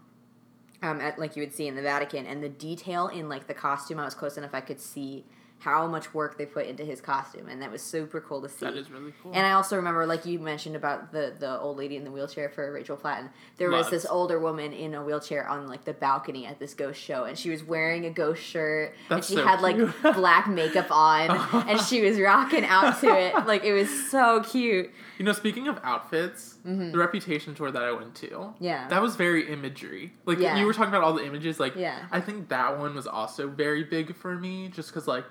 um, 0.82 1.00
at 1.00 1.18
like 1.18 1.36
you 1.36 1.42
would 1.42 1.54
see 1.54 1.66
in 1.66 1.74
the 1.74 1.82
Vatican, 1.82 2.26
and 2.26 2.42
the 2.42 2.48
detail 2.48 3.08
in 3.08 3.28
like 3.28 3.46
the 3.46 3.54
costume, 3.54 3.98
I 3.98 4.04
was 4.04 4.14
close 4.14 4.36
enough 4.36 4.54
I 4.54 4.60
could 4.60 4.80
see 4.80 5.24
how 5.60 5.88
much 5.88 6.14
work 6.14 6.38
they 6.38 6.46
put 6.46 6.66
into 6.66 6.84
his 6.84 7.00
costume, 7.00 7.48
and 7.48 7.60
that 7.62 7.70
was 7.72 7.82
super 7.82 8.20
cool 8.20 8.40
to 8.42 8.48
see. 8.48 8.64
That 8.64 8.76
is 8.76 8.90
really 8.90 9.12
cool. 9.22 9.32
And 9.34 9.44
I 9.44 9.52
also 9.52 9.74
remember, 9.74 10.06
like 10.06 10.24
you 10.24 10.38
mentioned 10.38 10.76
about 10.76 11.10
the 11.12 11.34
the 11.38 11.58
old 11.58 11.76
lady 11.76 11.96
in 11.96 12.04
the 12.04 12.12
wheelchair 12.12 12.48
for 12.48 12.72
Rachel 12.72 12.96
Platten. 12.96 13.28
There 13.56 13.68
was 13.70 13.90
this 13.90 14.06
older 14.08 14.38
woman 14.38 14.72
in 14.72 14.94
a 14.94 15.02
wheelchair 15.02 15.48
on 15.48 15.66
like 15.66 15.84
the 15.84 15.94
balcony 15.94 16.46
at 16.46 16.60
this 16.60 16.74
ghost 16.74 17.00
show, 17.00 17.24
and 17.24 17.36
she 17.36 17.50
was 17.50 17.64
wearing 17.64 18.06
a 18.06 18.10
ghost 18.10 18.42
shirt, 18.42 18.94
That's 19.08 19.28
and 19.30 19.38
she 19.38 19.42
so 19.42 19.46
had 19.48 19.60
like 19.60 19.76
black 20.14 20.46
makeup 20.48 20.90
on, 20.90 21.30
and 21.68 21.80
she 21.80 22.02
was 22.02 22.20
rocking 22.20 22.64
out 22.64 23.00
to 23.00 23.08
it. 23.08 23.34
Like 23.46 23.64
it 23.64 23.72
was 23.72 23.88
so 24.10 24.42
cute. 24.44 24.90
you 25.18 25.24
know, 25.24 25.32
speaking 25.32 25.66
of 25.66 25.80
outfits, 25.82 26.56
the 26.64 26.92
Reputation 26.96 27.54
tour 27.56 27.70
that 27.72 27.82
I 27.82 27.90
went 27.92 28.14
to, 28.16 28.28
Mm-hmm. 28.28 28.62
Yeah. 28.64 28.86
that 28.88 29.02
was 29.02 29.16
very 29.16 29.50
imagery. 29.50 30.12
Like 30.24 30.38
Yeah. 30.38 30.56
you 30.58 30.66
were 30.66 30.72
talking 30.72 30.90
about 30.90 31.02
all 31.02 31.14
the 31.14 31.24
images. 31.24 31.58
Like, 31.58 31.74
Yeah. 31.74 32.04
I 32.12 32.20
think 32.20 32.48
that 32.50 32.78
one 32.78 32.94
was 32.94 33.06
also 33.08 33.48
very 33.48 33.82
big 33.82 34.14
for 34.14 34.36
me, 34.36 34.68
just 34.68 34.90
because 34.90 35.08
like. 35.08 35.24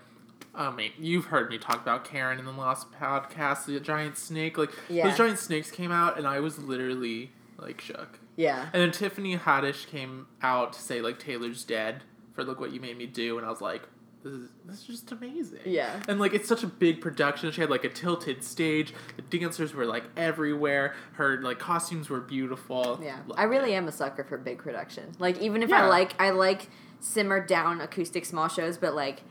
I 0.58 0.72
mean, 0.72 0.92
you've 1.00 1.26
heard 1.26 1.50
me 1.50 1.58
talk 1.58 1.82
about 1.82 2.04
Karen 2.04 2.40
in 2.40 2.46
the 2.46 2.52
last 2.52 2.92
podcast, 2.92 3.66
the 3.66 3.80
giant 3.80 4.18
snake. 4.18 4.58
Like 4.58 4.72
Yeah. 4.90 5.08
those 5.08 5.18
giant 5.18 5.40
snakes 5.40 5.70
came 5.72 5.92
out, 5.92 6.18
and 6.18 6.28
I 6.28 6.40
was 6.40 6.58
literally 6.60 7.32
like 7.58 7.80
shook. 7.82 8.20
Yeah. 8.36 8.64
And 8.74 8.82
then 8.82 8.92
Tiffany 8.92 9.38
Haddish 9.38 9.88
came 9.88 10.28
out 10.42 10.74
to 10.74 10.82
say 10.82 11.02
like 11.02 11.20
Taylor's 11.20 11.64
dead 11.64 12.04
for 12.34 12.44
look 12.44 12.60
what 12.60 12.72
you 12.72 12.80
made 12.80 12.98
me 12.98 13.06
do, 13.06 13.38
and 13.38 13.46
I 13.46 13.50
was 13.50 13.62
like, 13.62 13.84
this 14.24 14.34
is 14.34 14.50
this 14.66 14.80
is 14.82 14.86
just 14.88 15.12
amazing. 15.12 15.60
Yeah. 15.66 16.02
And 16.08 16.20
like 16.20 16.34
it's 16.34 16.48
such 16.50 16.64
a 16.64 16.68
big 16.68 17.02
production. 17.02 17.52
She 17.52 17.62
had 17.62 17.70
like 17.70 17.84
a 17.84 17.90
tilted 17.90 18.44
stage. 18.44 18.94
The 19.16 19.22
dancers 19.38 19.74
were 19.76 19.86
like 19.86 20.06
everywhere. 20.18 20.96
Her 21.14 21.40
like 21.42 21.60
costumes 21.60 22.10
were 22.10 22.20
beautiful. 22.20 23.00
Yeah, 23.02 23.20
Loved 23.28 23.40
I 23.40 23.44
really 23.44 23.74
it. 23.74 23.78
am 23.78 23.88
a 23.88 23.92
sucker 23.92 24.24
for 24.24 24.38
big 24.38 24.58
production. 24.58 25.12
Like 25.20 25.40
even 25.40 25.62
if 25.62 25.70
Yeah. 25.70 25.84
I 25.86 25.88
like 25.88 26.20
I 26.20 26.32
like 26.32 26.70
simmered 27.00 27.48
down 27.48 27.80
acoustic 27.80 28.26
small 28.26 28.48
shows, 28.48 28.78
but 28.78 28.96
like, 28.96 29.22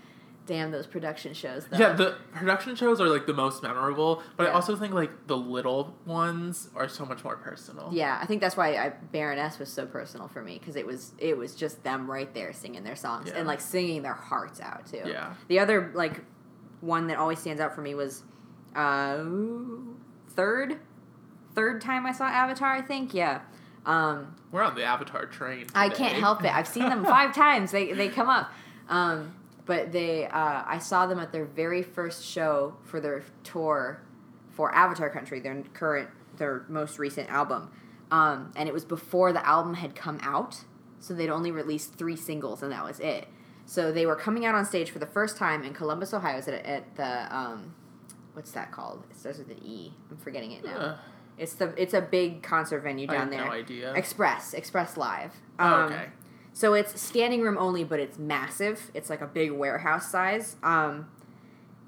damn 0.47 0.71
those 0.71 0.87
production 0.87 1.35
shows 1.35 1.67
though. 1.67 1.77
Yeah, 1.79 1.93
the 1.93 2.17
production 2.35 2.77
shows 2.77 3.01
are 3.01 3.09
like 3.09 3.27
the 3.27 3.35
most 3.35 3.63
memorable, 3.63 4.23
but 4.37 4.47
I 4.47 4.51
also 4.51 4.77
think 4.77 4.95
like 4.95 5.27
the 5.27 5.37
little 5.37 5.95
ones 6.07 6.71
are 6.77 6.89
so 6.89 7.05
much 7.05 7.25
more 7.25 7.37
personal. 7.37 7.89
yeah, 7.93 8.19
I 8.23 8.27
think 8.27 8.41
that's 8.41 8.57
why 8.57 8.77
I, 8.77 8.91
Baroness 9.13 9.59
was 9.59 9.69
so 9.69 9.87
personal 9.87 10.29
for 10.29 10.43
me 10.43 10.59
because 10.59 10.77
it 10.77 10.87
was 10.87 11.13
it 11.19 11.37
was 11.37 11.55
just 11.55 11.83
them 11.83 12.11
right 12.11 12.33
there 12.33 12.53
singing 12.53 12.85
their 12.85 12.97
songs 12.97 13.29
Yeah. 13.29 13.39
and 13.39 13.47
like 13.47 13.61
singing 13.61 14.03
their 14.03 14.15
hearts 14.15 14.61
out 14.61 14.87
too. 14.87 15.03
Yeah. 15.05 15.35
The 15.49 15.59
other 15.59 15.91
like 15.95 16.23
one 16.81 17.09
that 17.09 17.19
always 17.19 17.39
stands 17.41 17.61
out 17.61 17.75
for 17.75 17.81
me 17.83 17.95
was 17.95 18.23
uh 18.75 19.25
third 20.31 20.79
third 21.55 21.81
time 21.81 22.07
I 22.07 22.13
saw 22.13 22.25
Avatar. 22.27 22.73
I 22.73 22.83
think 22.83 23.15
yeah. 23.15 23.41
Um, 23.85 24.35
We're 24.51 24.63
on 24.63 24.75
the 24.75 24.83
Avatar 24.85 25.27
train. 25.27 25.67
I 25.75 25.89
can't 25.89 26.15
help 26.17 26.43
it. 26.45 26.53
I've 26.55 26.67
seen 26.67 26.89
them 26.89 27.05
five 27.17 27.35
times. 27.35 27.71
They 27.71 27.93
they 27.93 28.09
come 28.09 28.29
up. 28.29 28.53
Um, 28.89 29.35
but 29.67 29.93
they 29.93 30.27
uh, 30.27 30.63
I 30.67 30.79
saw 30.79 31.07
them 31.07 31.19
at 31.19 31.33
their 31.33 31.45
very 31.45 31.83
first 31.83 32.25
show 32.25 32.77
for 32.85 33.01
their 33.01 33.23
tour 33.45 34.01
for 34.51 34.75
Avatar 34.75 35.11
Country, 35.11 35.39
their 35.41 35.63
current 35.75 36.09
their 36.39 36.65
most 36.69 36.99
recent 36.99 37.29
album. 37.29 37.71
Um, 38.11 38.53
and 38.57 38.69
it 38.69 38.73
was 38.73 38.85
before 38.85 39.33
the 39.33 39.45
album 39.47 39.75
had 39.75 39.95
come 39.97 40.19
out, 40.23 40.65
so 41.01 41.13
they'd 41.13 41.29
only 41.31 41.51
released 41.51 41.95
three 41.97 42.17
singles, 42.17 42.63
and 42.63 42.71
that 42.73 42.85
was 42.85 43.01
it. 43.01 43.27
So 43.65 43.91
they 43.91 44.07
were 44.07 44.15
coming 44.15 44.47
out 44.47 44.55
on 44.55 44.65
stage 44.65 44.91
for 44.91 45.01
the 45.01 45.07
first 45.07 45.37
time 45.37 45.65
in 45.65 45.75
Columbus, 45.75 46.15
Ohio. 46.15 46.39
At, 46.39 46.49
at 46.49 46.95
the 46.97 47.37
um, 47.37 47.75
what's 48.35 48.53
that 48.53 48.71
called? 48.71 49.03
It 49.11 49.19
starts 49.19 49.39
with 49.39 49.51
an 49.51 49.59
E. 49.65 49.93
I'm 50.11 50.17
forgetting 50.19 50.53
it 50.53 50.65
now. 50.65 50.77
Ugh, 50.79 50.99
It's 51.37 51.55
the 51.55 51.75
it's 51.77 51.93
a 51.95 52.01
big 52.01 52.45
concert 52.45 52.81
venue 52.83 53.09
I 53.09 53.13
down 53.15 53.21
have 53.23 53.31
there. 53.31 53.45
no 53.45 53.51
idea. 53.51 53.93
Express, 53.95 54.55
Express 54.55 54.97
Live. 54.97 55.33
Oh, 55.59 55.65
Um, 55.67 55.93
okay. 55.93 56.07
So 56.57 56.73
it's 56.73 56.99
standing 56.99 57.43
room 57.43 57.59
only, 57.59 57.85
but 57.85 58.01
it's 58.01 58.19
massive. 58.19 58.91
It's 58.95 59.11
like 59.11 59.21
a 59.21 59.27
big 59.27 59.53
warehouse 59.53 60.11
size. 60.11 60.57
Um, 60.63 61.07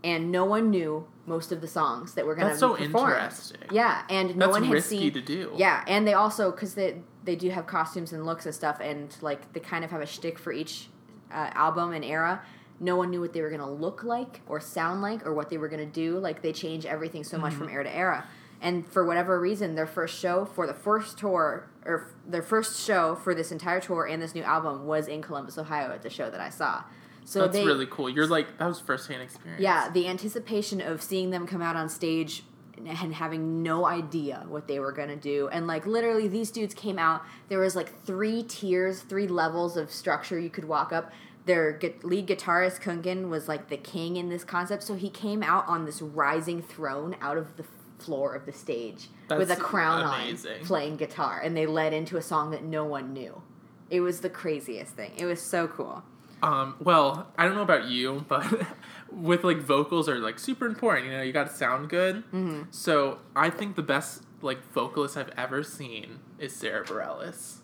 and 0.04 0.30
no 0.30 0.44
one 0.44 0.68
knew 0.68 1.06
most 1.24 1.52
of 1.52 1.62
the 1.62 1.66
songs 1.66 2.12
that 2.14 2.26
were 2.26 2.34
going 2.34 2.48
to 2.52 2.54
so 2.58 2.74
performed. 2.76 3.14
interesting. 3.14 3.60
Yeah, 3.72 4.02
and 4.10 4.36
no 4.36 4.44
That's 4.46 4.52
one 4.58 4.64
had 4.64 4.72
risky 4.74 4.98
seen. 4.98 5.12
to 5.14 5.22
do. 5.22 5.52
Yeah, 5.56 5.82
and 5.88 6.06
they 6.06 6.12
also 6.12 6.50
because 6.50 6.74
they 6.74 7.00
they 7.24 7.34
do 7.34 7.48
have 7.48 7.66
costumes 7.66 8.12
and 8.12 8.26
looks 8.26 8.44
and 8.44 8.54
stuff, 8.54 8.78
and 8.82 9.16
like 9.22 9.50
they 9.54 9.60
kind 9.60 9.86
of 9.86 9.90
have 9.90 10.02
a 10.02 10.06
shtick 10.06 10.38
for 10.38 10.52
each 10.52 10.88
uh, 11.32 11.48
album 11.54 11.92
and 11.94 12.04
era. 12.04 12.42
No 12.78 12.94
one 12.96 13.08
knew 13.08 13.22
what 13.22 13.32
they 13.32 13.40
were 13.40 13.50
gonna 13.50 13.72
look 13.72 14.04
like 14.04 14.42
or 14.46 14.60
sound 14.60 15.00
like 15.00 15.24
or 15.26 15.32
what 15.32 15.48
they 15.48 15.56
were 15.56 15.68
gonna 15.68 15.86
do. 15.86 16.18
Like 16.18 16.42
they 16.42 16.52
change 16.52 16.84
everything 16.84 17.24
so 17.24 17.38
much 17.38 17.54
Mm-hmm. 17.54 17.62
from 17.64 17.70
era 17.70 17.84
to 17.84 17.96
era. 17.96 18.24
And 18.60 18.86
for 18.86 19.04
whatever 19.04 19.38
reason, 19.40 19.74
their 19.74 19.86
first 19.86 20.18
show 20.18 20.44
for 20.44 20.66
the 20.66 20.74
first 20.74 21.18
tour 21.18 21.68
or 21.84 22.10
their 22.26 22.42
first 22.42 22.84
show 22.84 23.14
for 23.14 23.34
this 23.34 23.52
entire 23.52 23.80
tour 23.80 24.06
and 24.06 24.20
this 24.20 24.34
new 24.34 24.42
album 24.42 24.86
was 24.86 25.06
in 25.06 25.22
Columbus, 25.22 25.58
Ohio, 25.58 25.92
at 25.92 26.02
the 26.02 26.10
show 26.10 26.28
that 26.30 26.40
I 26.40 26.50
saw. 26.50 26.82
So 27.24 27.40
That's 27.40 27.52
they, 27.52 27.64
really 27.64 27.86
cool. 27.86 28.08
You're 28.08 28.26
like 28.26 28.58
that 28.58 28.66
was 28.66 28.80
first 28.80 29.08
hand 29.08 29.22
experience. 29.22 29.60
yeah, 29.60 29.90
the 29.90 30.08
anticipation 30.08 30.80
of 30.80 31.02
seeing 31.02 31.30
them 31.30 31.46
come 31.46 31.60
out 31.60 31.76
on 31.76 31.88
stage 31.88 32.42
and 32.86 33.12
having 33.12 33.62
no 33.62 33.84
idea 33.84 34.44
what 34.48 34.66
they 34.68 34.78
were 34.78 34.92
going 34.92 35.08
to 35.08 35.16
do. 35.16 35.48
And 35.48 35.66
like 35.66 35.86
literally 35.86 36.28
these 36.28 36.50
dudes 36.50 36.74
came 36.74 36.98
out, 36.98 37.22
there 37.48 37.58
was 37.58 37.76
like 37.76 38.04
three 38.04 38.42
tiers, 38.42 39.00
three 39.00 39.26
levels 39.26 39.76
of 39.76 39.90
structure 39.90 40.38
you 40.38 40.50
could 40.50 40.64
walk 40.64 40.92
up. 40.92 41.12
Their 41.44 41.78
lead 42.02 42.26
guitarist 42.26 42.80
Kungen 42.80 43.28
was 43.28 43.48
like 43.48 43.68
the 43.68 43.78
king 43.78 44.16
in 44.16 44.28
this 44.28 44.44
concept, 44.44 44.82
so 44.82 44.94
he 44.94 45.08
came 45.08 45.42
out 45.42 45.66
on 45.66 45.86
this 45.86 46.02
rising 46.02 46.62
throne 46.62 47.16
out 47.20 47.38
of 47.38 47.56
the 47.56 47.64
floor 47.98 48.34
of 48.34 48.46
the 48.46 48.52
stage 48.52 49.08
with 49.30 49.50
a 49.50 49.56
crown 49.56 50.02
amazing. 50.02 50.60
on 50.60 50.66
playing 50.66 50.96
guitar 50.96 51.40
and 51.42 51.56
they 51.56 51.66
led 51.66 51.92
into 51.92 52.16
a 52.16 52.22
song 52.22 52.50
that 52.50 52.62
no 52.62 52.84
one 52.84 53.12
knew. 53.12 53.42
It 53.90 54.00
was 54.00 54.20
the 54.20 54.30
craziest 54.30 54.94
thing. 54.94 55.12
It 55.16 55.24
was 55.24 55.40
so 55.40 55.66
cool. 55.66 56.02
Um, 56.42 56.76
well, 56.78 57.32
I 57.36 57.44
don't 57.44 57.56
know 57.56 57.62
about 57.62 57.88
you, 57.88 58.24
but 58.28 58.46
with 59.10 59.44
like 59.44 59.58
vocals 59.58 60.08
are 60.08 60.18
like 60.18 60.38
super 60.38 60.66
important. 60.66 61.06
You 61.06 61.12
know, 61.12 61.22
you 61.22 61.32
got 61.32 61.50
to 61.50 61.54
sound 61.54 61.88
good. 61.88 62.16
Mm-hmm. 62.32 62.62
So 62.70 63.18
I 63.34 63.50
think 63.50 63.76
the 63.76 63.82
best 63.82 64.22
like 64.40 64.62
vocalist 64.72 65.16
I've 65.16 65.32
ever 65.36 65.62
seen 65.62 66.20
is 66.38 66.54
Sarah 66.54 66.84
Bareilles. 66.84 67.58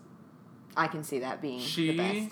I 0.77 0.89
can 0.89 1.05
see 1.05 1.21
that 1.21 1.41
being 1.41 1.59
the 1.59 1.65
She 1.65 2.31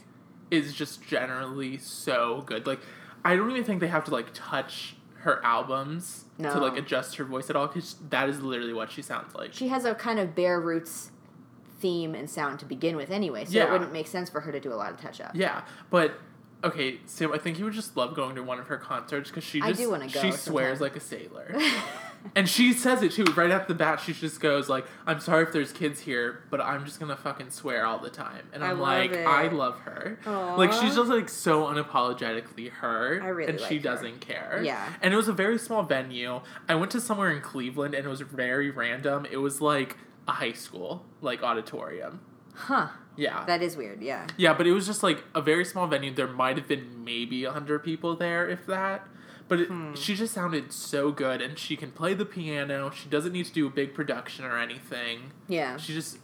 is 0.51 0.75
just 0.75 1.03
generally 1.07 1.79
so 1.79 2.43
good. 2.45 2.67
Like, 2.67 2.81
I 3.25 3.37
don't 3.37 3.51
even 3.51 3.65
think 3.65 3.81
they 3.81 3.89
have 3.89 4.05
to 4.05 4.11
like 4.11 4.29
touch 4.35 4.97
her 5.23 5.45
albums 5.45 6.25
to 6.39 6.59
like 6.59 6.77
adjust 6.77 7.17
her 7.17 7.25
voice 7.25 7.49
at 7.49 7.55
all 7.55 7.69
because 7.69 7.97
that 8.11 8.29
is 8.29 8.41
literally 8.41 8.73
what 8.73 8.91
she 8.91 9.03
sounds 9.03 9.35
like. 9.35 9.53
She 9.53 9.69
has 9.69 9.85
a 9.85 9.95
kind 9.95 10.19
of 10.19 10.35
bare 10.35 10.61
roots 10.61 11.13
theme 11.81 12.15
and 12.15 12.29
sound 12.29 12.59
to 12.61 12.65
begin 12.65 12.97
with 12.97 13.11
anyway, 13.11 13.45
so 13.45 13.59
it 13.59 13.71
wouldn't 13.71 13.93
make 13.93 14.07
sense 14.07 14.29
for 14.29 14.41
her 14.41 14.53
to 14.53 14.61
do 14.61 14.73
a 14.73 14.75
lot 14.75 14.93
of 14.93 15.01
touch 15.01 15.21
up. 15.21 15.33
Yeah, 15.35 15.63
but 15.91 16.15
okay, 16.65 16.99
Sam, 17.07 17.33
I 17.33 17.39
think 17.39 17.59
you 17.59 17.65
would 17.65 17.75
just 17.75 17.97
love 17.97 18.15
going 18.15 18.35
to 18.35 18.43
one 18.43 18.59
of 18.59 18.67
her 18.67 18.77
concerts 18.77 19.31
because 19.31 19.45
she 19.45 19.61
I 19.61 19.73
do 19.73 19.91
go 19.91 20.09
she 20.09 20.33
swears 20.33 20.81
like 20.81 20.97
a 20.97 21.01
sailor, 21.01 21.55
and 22.35 22.49
she 22.49 22.73
says 22.73 23.03
it 23.03 23.13
too 23.13 23.25
right 23.37 23.51
off 23.51 23.67
the 23.67 23.75
bat. 23.75 24.01
She 24.01 24.13
just 24.13 24.41
goes 24.41 24.69
like, 24.69 24.87
"I'm 25.07 25.21
sorry 25.21 25.45
if 25.45 25.53
there's 25.53 25.73
kids 25.73 26.01
here, 26.01 26.43
but 26.51 26.61
I'm 26.61 26.85
just 26.85 27.01
gonna 27.01 27.17
fucking 27.17 27.51
swear 27.51 27.85
all 27.87 27.99
the 27.99 28.11
time," 28.11 28.47
and 28.53 28.65
I'm 28.65 28.79
like, 28.81 29.13
it. 29.13 29.27
I 29.27 29.49
love 29.49 29.79
her. 29.81 30.19
Aw. 30.27 30.55
Like 30.57 30.73
she's 30.73 30.95
just 30.95 31.11
like 31.11 31.29
so 31.29 31.65
unapologetically 31.65 32.71
her, 32.71 33.21
I 33.23 33.29
really 33.29 33.51
and 33.53 33.61
she 33.61 33.77
her. 33.77 33.83
doesn't 33.83 34.21
care. 34.21 34.63
Yeah. 34.65 34.89
and 35.01 35.13
it 35.13 35.17
was 35.17 35.29
a 35.29 35.33
very 35.33 35.59
small 35.59 35.83
venue. 35.83 36.41
I 36.69 36.75
went 36.75 36.91
to 36.93 37.01
somewhere 37.01 37.31
in 37.31 37.41
Cleveland, 37.41 37.95
and 37.95 38.07
it 38.07 38.09
was 38.11 38.21
very 38.21 38.71
random. 38.71 39.27
It 39.31 39.39
was 39.39 39.61
like 39.61 39.97
a 40.29 40.33
high 40.33 40.53
school 40.53 41.05
like 41.21 41.43
auditorium. 41.43 42.21
Huh. 42.55 42.89
Yeah. 43.17 43.45
That 43.45 43.63
is 43.63 43.77
weird, 43.77 44.01
yeah. 44.03 44.27
Yeah, 44.37 44.55
but 44.55 44.67
it 44.67 44.73
was 44.73 44.87
just 44.87 45.03
like 45.03 45.23
a 45.35 45.43
very 45.43 45.65
small 45.65 45.87
venue. 45.87 46.15
There 46.15 46.27
might 46.29 46.57
have 46.57 46.67
been 46.69 47.05
maybe 47.05 47.45
a 47.45 47.51
hundred 47.51 47.81
people 47.85 48.17
there, 48.17 48.49
if 48.49 48.65
that. 48.67 49.07
But 49.49 49.61
it, 49.61 49.69
Hmm. 49.69 49.95
she 49.95 50.15
just 50.15 50.33
sounded 50.35 50.73
so 50.73 51.11
good, 51.13 51.41
and 51.43 51.59
she 51.59 51.77
can 51.77 51.91
play 51.91 52.15
the 52.15 52.25
piano. 52.25 52.91
She 52.91 53.09
doesn't 53.09 53.33
need 53.33 53.47
to 53.47 53.53
do 53.53 53.67
a 53.67 53.71
big 53.71 53.95
production 53.95 54.45
or 54.45 54.59
anything. 54.59 55.33
Yeah. 55.49 55.77
She's 55.77 55.95
just 55.97 56.19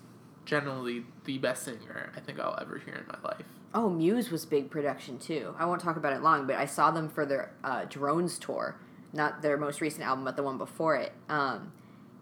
generally 0.44 1.04
the 1.24 1.38
best 1.38 1.62
singer 1.64 2.10
I 2.16 2.20
think 2.20 2.40
I'll 2.40 2.58
ever 2.60 2.78
hear 2.78 2.94
in 2.94 3.06
my 3.06 3.18
life. 3.28 3.44
Oh, 3.74 3.90
Muse 3.90 4.30
was 4.30 4.46
big 4.46 4.70
production 4.70 5.18
too. 5.18 5.54
I 5.58 5.66
won't 5.66 5.80
talk 5.82 5.96
about 5.96 6.14
it 6.14 6.22
long, 6.22 6.46
but 6.46 6.56
I 6.56 6.64
saw 6.64 6.90
them 6.90 7.08
for 7.08 7.26
their 7.26 7.50
uh, 7.62 7.84
Drones 7.84 8.38
tour, 8.38 8.76
not 9.12 9.42
their 9.42 9.58
most 9.58 9.80
recent 9.82 10.04
album, 10.04 10.24
but 10.24 10.36
the 10.36 10.42
one 10.42 10.56
before 10.56 10.96
it. 10.96 11.12
Um, 11.28 11.72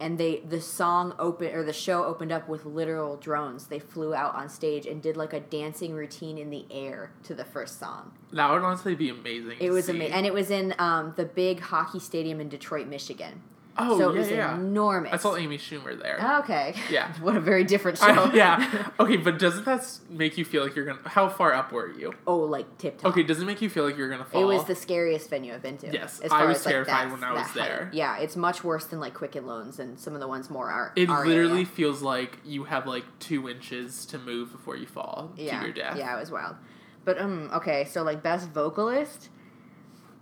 and 0.00 0.18
they 0.18 0.40
the 0.40 0.60
song 0.60 1.14
open 1.18 1.54
or 1.54 1.62
the 1.62 1.72
show 1.72 2.04
opened 2.04 2.32
up 2.32 2.48
with 2.48 2.64
literal 2.64 3.16
drones. 3.16 3.66
They 3.66 3.78
flew 3.78 4.14
out 4.14 4.34
on 4.34 4.48
stage 4.48 4.86
and 4.86 5.02
did 5.02 5.16
like 5.16 5.32
a 5.32 5.40
dancing 5.40 5.94
routine 5.94 6.38
in 6.38 6.50
the 6.50 6.66
air 6.70 7.12
to 7.24 7.34
the 7.34 7.44
first 7.44 7.78
song. 7.78 8.12
That 8.32 8.50
would 8.50 8.62
honestly 8.62 8.94
be 8.94 9.08
amazing. 9.08 9.56
It 9.60 9.70
was 9.70 9.88
amazing, 9.88 10.12
and 10.14 10.26
it 10.26 10.34
was 10.34 10.50
in 10.50 10.74
um, 10.78 11.14
the 11.16 11.24
big 11.24 11.60
hockey 11.60 11.98
stadium 11.98 12.40
in 12.40 12.48
Detroit, 12.48 12.86
Michigan. 12.86 13.42
Oh 13.78 13.98
so 13.98 14.08
yeah, 14.10 14.14
it 14.14 14.18
was 14.18 14.30
yeah. 14.30 14.54
enormous. 14.54 15.12
I 15.12 15.16
saw 15.16 15.36
Amy 15.36 15.58
Schumer 15.58 16.00
there. 16.00 16.38
Okay. 16.40 16.74
Yeah. 16.90 17.12
what 17.20 17.36
a 17.36 17.40
very 17.40 17.64
different 17.64 17.98
show. 18.06 18.06
I- 18.06 18.32
yeah. 18.32 18.88
Okay, 18.98 19.16
but 19.16 19.38
doesn't 19.38 19.64
that 19.64 19.86
make 20.08 20.38
you 20.38 20.44
feel 20.44 20.62
like 20.64 20.74
you're 20.74 20.84
gonna? 20.86 21.00
How 21.08 21.28
far 21.28 21.52
up 21.52 21.72
were 21.72 21.90
you? 21.92 22.14
oh, 22.26 22.38
like 22.38 22.78
tip 22.78 22.98
top. 22.98 23.10
Okay, 23.12 23.22
does 23.22 23.42
it 23.42 23.44
make 23.44 23.60
you 23.60 23.68
feel 23.68 23.84
like 23.84 23.96
you're 23.96 24.08
gonna 24.08 24.24
fall? 24.24 24.40
It 24.40 24.44
was 24.44 24.64
the 24.64 24.74
scariest 24.74 25.28
venue 25.28 25.52
I've 25.54 25.62
been 25.62 25.78
to. 25.78 25.92
Yes, 25.92 26.20
as 26.20 26.32
I 26.32 26.44
was 26.46 26.58
as, 26.58 26.64
terrified 26.64 27.06
that- 27.08 27.12
when 27.12 27.24
I 27.24 27.32
was 27.32 27.42
that 27.54 27.60
height. 27.60 27.68
there. 27.68 27.90
Yeah, 27.92 28.18
it's 28.18 28.36
much 28.36 28.64
worse 28.64 28.86
than 28.86 29.00
like 29.00 29.14
Quicken 29.14 29.46
Loans 29.46 29.78
and 29.78 29.98
some 29.98 30.14
of 30.14 30.20
the 30.20 30.28
ones 30.28 30.48
more 30.50 30.70
are. 30.70 30.92
It 30.96 31.10
our 31.10 31.26
literally 31.26 31.52
area. 31.52 31.66
feels 31.66 32.02
like 32.02 32.38
you 32.44 32.64
have 32.64 32.86
like 32.86 33.04
two 33.18 33.48
inches 33.48 34.06
to 34.06 34.18
move 34.18 34.52
before 34.52 34.76
you 34.76 34.86
fall 34.86 35.32
yeah, 35.36 35.58
to 35.58 35.64
your 35.66 35.74
death. 35.74 35.96
Yeah, 35.98 36.16
it 36.16 36.20
was 36.20 36.30
wild. 36.30 36.56
But 37.04 37.20
um, 37.20 37.50
okay, 37.54 37.84
so 37.84 38.02
like 38.02 38.22
best 38.22 38.48
vocalist, 38.50 39.28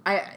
I, 0.05 0.35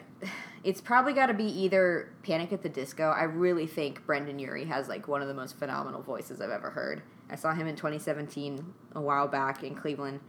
it's 0.63 0.81
probably 0.81 1.13
got 1.13 1.27
to 1.27 1.33
be 1.33 1.45
either 1.45 2.09
Panic 2.23 2.51
at 2.53 2.61
the 2.63 2.69
Disco. 2.69 3.09
I 3.09 3.23
really 3.23 3.67
think 3.67 4.05
Brendon 4.05 4.39
Urie 4.39 4.65
has 4.65 4.87
like 4.89 5.07
one 5.07 5.21
of 5.21 5.27
the 5.27 5.33
most 5.33 5.57
phenomenal 5.57 6.01
voices 6.01 6.41
I've 6.41 6.49
ever 6.49 6.69
heard. 6.71 7.01
I 7.29 7.35
saw 7.35 7.53
him 7.53 7.67
in 7.67 7.75
2017 7.75 8.73
a 8.95 9.01
while 9.01 9.27
back 9.27 9.63
in 9.63 9.75
Cleveland, 9.75 10.19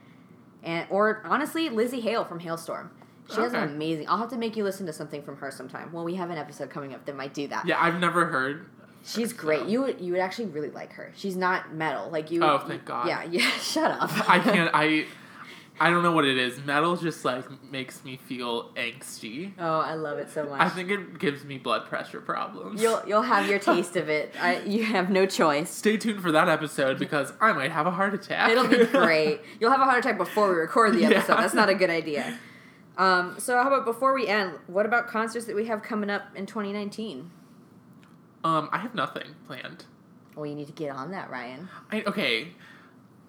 and 0.62 0.86
or 0.90 1.22
honestly 1.24 1.68
Lzzy 1.70 2.02
Hale 2.02 2.24
from 2.24 2.40
Halestorm. 2.40 2.90
She 3.34 3.40
has 3.42 3.52
an 3.52 3.62
amazing. 3.64 4.08
I'll 4.08 4.16
have 4.16 4.30
to 4.30 4.38
make 4.38 4.56
you 4.56 4.64
listen 4.64 4.86
to 4.86 4.92
something 4.92 5.22
from 5.22 5.36
her 5.36 5.50
sometime. 5.50 5.92
Well, 5.92 6.02
we 6.02 6.14
have 6.14 6.30
an 6.30 6.38
episode 6.38 6.70
coming 6.70 6.94
up 6.94 7.04
that 7.04 7.14
might 7.14 7.34
do 7.34 7.46
that. 7.48 7.66
Yeah, 7.66 7.78
I've 7.78 8.00
never 8.00 8.26
heard. 8.26 8.70
She's 9.04 9.34
great. 9.34 9.60
so- 9.60 9.66
You 9.66 9.82
would 9.82 10.00
you 10.00 10.12
would 10.12 10.20
actually 10.20 10.46
really 10.46 10.70
like 10.70 10.92
her. 10.94 11.12
She's 11.14 11.36
not 11.36 11.74
metal 11.74 12.08
like 12.10 12.30
you. 12.30 12.42
Oh, 12.42 12.58
thank 12.66 12.84
God. 12.86 13.06
Yeah, 13.06 13.22
yeah. 13.30 13.50
Shut 13.60 13.90
up. 13.90 14.10
I 14.30 14.38
can't. 14.38 14.70
I. 14.72 15.04
I 15.80 15.90
don't 15.90 16.02
know 16.02 16.12
what 16.12 16.24
it 16.24 16.36
is. 16.36 16.62
Metal 16.64 16.96
just 16.96 17.24
like 17.24 17.44
makes 17.70 18.04
me 18.04 18.16
feel 18.16 18.70
angsty. 18.74 19.52
oh, 19.58 19.80
I 19.80 19.94
love 19.94 20.18
it 20.18 20.30
so 20.30 20.44
much. 20.48 20.60
I 20.60 20.68
think 20.68 20.90
it 20.90 21.18
gives 21.18 21.44
me 21.44 21.58
blood 21.58 21.86
pressure 21.86 22.20
problems. 22.20 22.82
You'll 22.82 23.02
you'll 23.06 23.22
have 23.22 23.48
your 23.48 23.58
taste 23.60 23.96
of 23.96 24.08
it. 24.08 24.34
I, 24.40 24.60
you 24.60 24.84
have 24.84 25.10
no 25.10 25.26
choice. 25.26 25.70
Stay 25.70 25.96
tuned 25.96 26.20
for 26.20 26.32
that 26.32 26.48
episode 26.48 26.98
because 26.98 27.32
I 27.40 27.52
might 27.52 27.70
have 27.70 27.86
a 27.86 27.90
heart 27.90 28.14
attack. 28.14 28.50
It'll 28.50 28.66
be 28.66 28.84
great. 28.86 29.40
You'll 29.60 29.70
have 29.70 29.80
a 29.80 29.84
heart 29.84 29.98
attack 29.98 30.18
before 30.18 30.48
we 30.50 30.56
record 30.56 30.94
the 30.94 31.04
episode. 31.04 31.34
Yeah. 31.34 31.40
That's 31.40 31.54
not 31.54 31.68
a 31.68 31.74
good 31.74 31.90
idea. 31.90 32.38
Um, 32.98 33.36
so 33.38 33.54
how 33.62 33.68
about 33.68 33.84
before 33.84 34.12
we 34.12 34.26
end, 34.26 34.54
what 34.66 34.84
about 34.84 35.06
concerts 35.06 35.46
that 35.46 35.54
we 35.54 35.66
have 35.66 35.84
coming 35.84 36.10
up 36.10 36.24
in 36.34 36.46
2019? 36.46 37.30
um, 38.42 38.68
I 38.72 38.78
have 38.78 38.92
nothing 38.92 39.36
planned. 39.46 39.84
Well, 40.34 40.46
you 40.46 40.56
need 40.56 40.66
to 40.66 40.72
get 40.72 40.90
on 40.90 41.12
that, 41.12 41.30
Ryan. 41.30 41.68
I, 41.92 42.02
okay. 42.02 42.48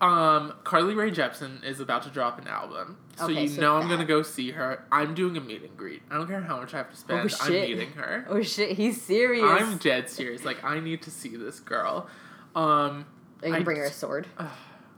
Um, 0.02 0.54
Carly 0.64 0.94
Rae 0.96 1.12
Jepsen 1.12 1.64
is 1.64 1.82
about 1.82 2.04
to 2.04 2.10
drop 2.10 2.40
an 2.40 2.48
album, 2.48 2.98
so 3.18 3.26
Okay, 3.26 3.44
you 3.44 3.48
so 3.50 3.62
know 3.62 3.76
I'm 3.76 3.90
gonna 3.90 4.06
go 4.06 4.22
see 4.22 4.52
her. 4.52 4.86
I'm 4.92 5.14
doing 5.14 5.36
a 5.36 5.42
meet 5.42 5.62
and 5.64 5.76
greet. 5.76 6.02
I 6.10 6.16
don't 6.16 6.28
care 6.28 6.42
how 6.42 6.58
much 6.58 6.74
I 6.74 6.78
have 6.78 6.90
to 6.90 6.96
spend. 6.96 7.36
I'm 7.42 7.52
meeting 7.52 7.92
her. 7.94 8.26
Oh 8.30 8.42
shit, 8.42 8.78
he's 8.78 9.02
serious. 9.02 9.44
I'm 9.46 9.78
dead 9.78 10.10
serious. 10.10 10.46
Like 10.46 10.64
I 10.64 10.80
need 10.80 11.02
to 11.02 11.12
see 11.12 11.36
this 11.36 11.60
girl. 11.60 12.08
Um, 12.56 13.06
you 13.44 13.52
can 13.52 13.62
I 13.62 13.64
bring 13.64 13.78
her 13.78 13.86
a 13.86 13.92
sword. 13.92 14.28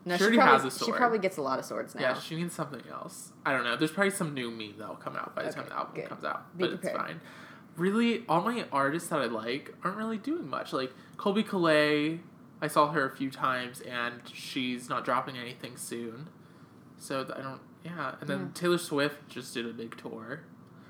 No, 0.03 0.17
she 0.17 0.23
already 0.23 0.37
probably, 0.37 0.53
has 0.53 0.65
a 0.65 0.71
sword. 0.75 0.87
She 0.87 0.97
probably 0.97 1.19
gets 1.19 1.37
a 1.37 1.43
lot 1.43 1.59
of 1.59 1.65
swords 1.65 1.93
now. 1.93 2.01
yeah, 2.01 2.19
she 2.19 2.35
needs 2.35 2.55
something 2.55 2.81
else. 2.91 3.33
I 3.45 3.51
don't 3.53 3.63
know. 3.63 3.75
There's 3.75 3.91
probably 3.91 4.09
some 4.09 4.33
new 4.33 4.49
meme 4.49 4.73
that 4.79 4.87
will 4.89 4.95
come 4.95 5.15
out 5.15 5.35
by 5.35 5.43
the 5.43 5.51
time 5.53 5.65
the 5.67 5.75
album 5.75 5.93
good. 5.93 6.09
comes 6.09 6.23
out, 6.23 6.57
Be 6.57 6.63
but 6.63 6.73
it's 6.73 6.89
fine. 6.89 7.21
Really, 7.77 8.25
all 8.27 8.41
my 8.41 8.65
artists 8.71 9.09
that 9.09 9.19
I 9.19 9.25
like 9.25 9.75
aren't 9.83 9.97
really 9.97 10.17
doing 10.17 10.47
much. 10.47 10.73
Like 10.73 10.91
Colbie 11.17 11.45
Caillat, 11.45 12.17
I 12.61 12.67
saw 12.67 12.91
her 12.91 13.05
a 13.05 13.15
few 13.15 13.31
times, 13.31 13.81
and 13.81 14.21
she's 14.31 14.87
not 14.87 15.03
dropping 15.03 15.37
anything 15.37 15.77
soon. 15.77 16.29
So 16.97 17.21
I 17.35 17.41
don't. 17.41 17.59
Yeah, 17.83 18.15
and 18.21 18.29
then 18.29 18.39
Yeah. 18.39 18.47
Taylor 18.53 18.77
Swift 18.77 19.27
just 19.27 19.53
did 19.53 19.65
a 19.65 19.73
big 19.73 19.97
tour. 19.97 20.41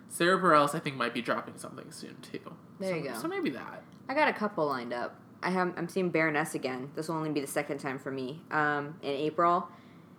Sarah 0.10 0.38
Bareilles, 0.38 0.76
I 0.76 0.80
think, 0.80 0.98
might 0.98 1.14
be 1.14 1.22
dropping 1.22 1.58
something 1.58 1.90
soon 1.92 2.18
too. 2.22 2.40
There 2.80 2.90
so, 2.92 2.96
you 2.96 3.10
go. 3.10 3.18
So 3.18 3.28
maybe 3.30 3.50
that. 3.52 3.84
I 4.10 4.14
got 4.14 4.28
a 4.28 4.34
couple 4.34 4.66
lined 4.66 4.92
up. 4.92 5.16
I 5.42 5.52
have 5.52 5.74
I'm 5.78 5.88
seeing 5.88 6.10
Baroness 6.10 6.54
again. 6.54 6.92
This 6.96 7.08
will 7.08 7.16
only 7.16 7.32
be 7.32 7.40
the 7.40 7.48
second 7.48 7.78
time 7.78 7.98
for 7.98 8.12
me. 8.12 8.42
Um, 8.52 8.96
in 9.02 9.12
April. 9.12 9.70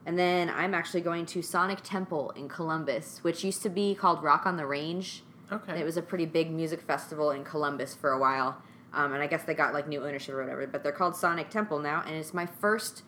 And 0.05 0.19
then 0.19 0.51
I'm 0.51 0.75
actually 0.75 1.03
going 1.03 1.27
to 1.27 1.43
Sonic 1.43 1.81
Temple 1.85 2.31
in 2.31 2.49
Columbus, 2.49 3.21
which 3.23 3.45
used 3.45 3.63
to 3.63 3.69
be 3.69 3.95
called 3.95 4.23
Rock 4.23 4.47
on 4.47 4.57
the 4.57 4.67
Range. 4.67 5.23
Okay. 5.53 5.79
It 5.79 5.85
was 5.85 5.97
a 5.97 6.03
pretty 6.03 6.27
big 6.27 6.51
music 6.51 6.81
festival 6.81 7.31
in 7.31 7.45
Columbus 7.45 7.95
for 7.95 8.11
a 8.11 8.19
while. 8.19 8.63
Um, 8.95 9.13
and 9.15 9.23
I 9.23 9.27
guess 9.27 9.45
they 9.45 9.55
got 9.55 9.73
like 9.73 9.89
new 9.89 10.05
ownership 10.05 10.35
or 10.35 10.41
whatever, 10.43 10.67
but 10.67 10.83
they're 10.83 10.93
called 10.93 11.17
Sonic 11.17 11.49
Temple 11.51 11.79
now, 11.79 12.03
and 12.07 12.15
it's 12.17 12.35
my 12.35 12.47
first. 12.47 13.03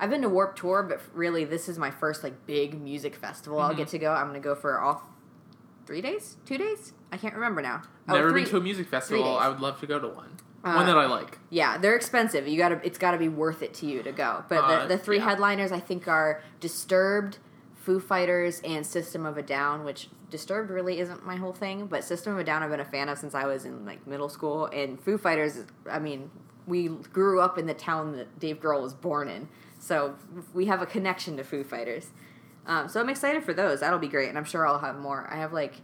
I've 0.00 0.10
been 0.10 0.22
to 0.22 0.28
Warp 0.28 0.56
Tour, 0.56 0.82
but 0.82 1.00
really 1.14 1.44
this 1.44 1.68
is 1.68 1.78
my 1.78 1.90
first 1.90 2.22
like 2.22 2.46
big 2.46 2.80
music 2.80 3.14
festival 3.16 3.58
I'll 3.60 3.72
Mhm. 3.74 3.78
get 3.78 3.88
to 3.88 3.98
go. 3.98 4.12
I'm 4.12 4.26
gonna 4.26 4.40
go 4.40 4.54
for 4.54 4.78
all 4.78 5.02
three 5.86 6.00
days, 6.00 6.36
two 6.46 6.58
days. 6.58 6.92
I 7.12 7.16
can't 7.16 7.34
remember 7.34 7.62
now. 7.62 7.82
Never 8.08 8.28
Oh, 8.28 8.30
three- 8.30 8.42
been 8.42 8.50
to 8.50 8.56
a 8.56 8.60
music 8.60 8.88
festival. 8.88 9.38
I 9.38 9.48
would 9.48 9.60
love 9.60 9.78
to 9.80 9.86
go 9.86 9.98
to 9.98 10.08
one. 10.08 10.36
Uh, 10.64 10.74
one 10.74 10.86
that 10.86 10.98
I 10.98 11.06
like. 11.06 11.38
Yeah, 11.48 11.78
they're 11.78 11.94
expensive. 11.94 12.48
You 12.48 12.58
gotta, 12.58 12.80
it's 12.84 12.98
got 12.98 13.12
to 13.12 13.18
be 13.18 13.28
worth 13.28 13.62
it 13.62 13.72
to 13.74 13.86
you 13.86 14.02
to 14.02 14.10
go. 14.10 14.42
But 14.48 14.64
Uh, 14.64 14.82
the, 14.82 14.96
the 14.96 14.98
three 14.98 15.18
yeah. 15.18 15.24
headliners 15.26 15.70
I 15.70 15.78
think 15.78 16.08
are 16.08 16.42
Disturbed, 16.58 17.38
Foo 17.86 18.00
Fighters, 18.00 18.60
and 18.64 18.84
System 18.84 19.24
of 19.24 19.38
a 19.38 19.42
Down. 19.42 19.84
Which 19.84 20.08
Disturbed 20.28 20.70
really 20.70 20.98
isn't 20.98 21.24
my 21.24 21.36
whole 21.36 21.52
thing, 21.52 21.86
but 21.86 22.02
System 22.02 22.32
of 22.32 22.40
a 22.40 22.44
Down 22.44 22.64
I've 22.64 22.70
been 22.70 22.80
a 22.80 22.84
fan 22.84 23.08
of 23.08 23.16
since 23.16 23.32
I 23.34 23.46
was 23.46 23.64
in 23.64 23.86
like 23.86 24.04
middle 24.08 24.28
school. 24.28 24.66
And 24.66 25.00
Foo 25.00 25.16
Fighters, 25.16 25.64
I 25.88 26.00
mean, 26.00 26.28
we 26.66 26.88
grew 26.88 27.40
up 27.40 27.58
in 27.58 27.66
the 27.66 27.74
town 27.74 28.16
that 28.16 28.40
Dave 28.40 28.60
Grohl 28.60 28.82
was 28.82 28.92
born 28.92 29.28
in, 29.28 29.48
so 29.78 30.16
we 30.52 30.66
have 30.66 30.82
a 30.82 30.86
connection 30.86 31.36
to 31.36 31.44
Foo 31.44 31.62
Fighters. 31.62 32.10
Um, 32.66 32.88
so 32.88 33.00
I'm 33.00 33.08
excited 33.08 33.44
for 33.44 33.54
those. 33.54 33.78
That'll 33.78 34.00
be 34.00 34.08
great, 34.08 34.28
and 34.28 34.36
I'm 34.36 34.44
sure 34.44 34.66
I'll 34.66 34.80
have 34.80 34.98
more. 34.98 35.28
I 35.30 35.36
have 35.36 35.52
like 35.52 35.74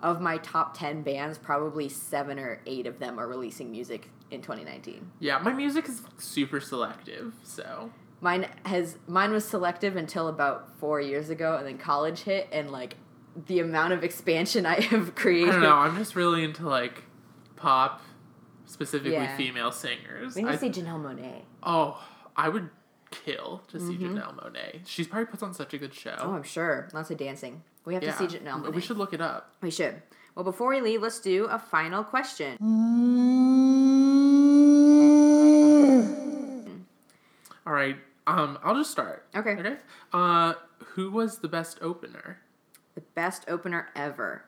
of 0.00 0.22
my 0.22 0.38
top 0.38 0.78
10 0.78 1.02
bands, 1.02 1.36
probably 1.36 1.90
seven 1.90 2.38
or 2.38 2.62
eight 2.66 2.86
of 2.86 2.98
them 2.98 3.18
are 3.18 3.26
releasing 3.26 3.70
music 3.70 4.08
in 4.30 4.40
2019. 4.40 5.10
Yeah, 5.20 5.38
my 5.38 5.52
music 5.52 5.88
is 5.88 6.02
super 6.16 6.60
selective, 6.60 7.34
so 7.42 7.90
Mine 8.20 8.48
has 8.64 8.96
mine 9.06 9.30
was 9.30 9.44
selective 9.44 9.94
until 9.96 10.26
about 10.28 10.76
four 10.78 11.00
years 11.00 11.30
ago, 11.30 11.56
and 11.56 11.66
then 11.66 11.78
college 11.78 12.20
hit, 12.22 12.48
and 12.52 12.70
like 12.70 12.96
the 13.46 13.60
amount 13.60 13.92
of 13.92 14.02
expansion 14.02 14.66
I 14.74 14.80
have 14.80 15.14
created. 15.14 15.50
I 15.50 15.52
don't 15.52 15.62
know. 15.62 15.76
I'm 15.76 15.96
just 15.96 16.16
really 16.16 16.42
into 16.42 16.68
like 16.68 17.04
pop, 17.56 18.02
specifically 18.66 19.12
Yeah. 19.12 19.36
female 19.36 19.70
singers. 19.70 20.34
We 20.34 20.42
need 20.42 20.48
I- 20.48 20.52
to 20.56 20.58
see 20.58 20.70
Janelle 20.70 21.00
Monáe. 21.00 21.42
oh, 21.62 22.02
I 22.36 22.48
would 22.48 22.70
kill 23.10 23.62
to 23.68 23.78
see 23.80 23.96
Mhm. 23.96 24.14
Janelle 24.16 24.34
Monáe. 24.36 24.80
She's 24.86 25.06
probably 25.06 25.26
puts 25.26 25.42
on 25.42 25.54
such 25.54 25.72
a 25.72 25.78
good 25.78 25.94
show. 25.94 26.16
Oh, 26.20 26.32
I'm 26.32 26.42
sure. 26.42 26.88
Lots 26.92 27.10
of 27.10 27.16
dancing. 27.18 27.62
We 27.84 27.94
have 27.94 28.02
yeah, 28.02 28.12
to 28.12 28.18
see 28.28 28.36
Janelle 28.36 28.62
Monáe. 28.64 28.74
we 28.74 28.80
should 28.80 28.98
look 28.98 29.14
it 29.14 29.20
up. 29.20 29.54
We 29.62 29.70
should. 29.70 30.02
Well, 30.34 30.44
before 30.44 30.68
we 30.68 30.80
leave, 30.80 31.02
let's 31.02 31.20
do 31.20 31.46
a 31.46 31.58
final 31.58 32.04
question. 32.04 32.56
All 37.68 37.74
right. 37.74 37.98
Um, 38.26 38.58
I'll 38.64 38.74
just 38.74 38.90
start. 38.90 39.26
Okay. 39.36 39.50
Okay. 39.50 39.76
Uh, 40.10 40.54
who 40.94 41.10
was 41.10 41.38
the 41.38 41.48
best 41.48 41.78
opener? 41.82 42.38
The 42.94 43.02
best 43.14 43.44
opener 43.46 43.90
ever. 43.94 44.44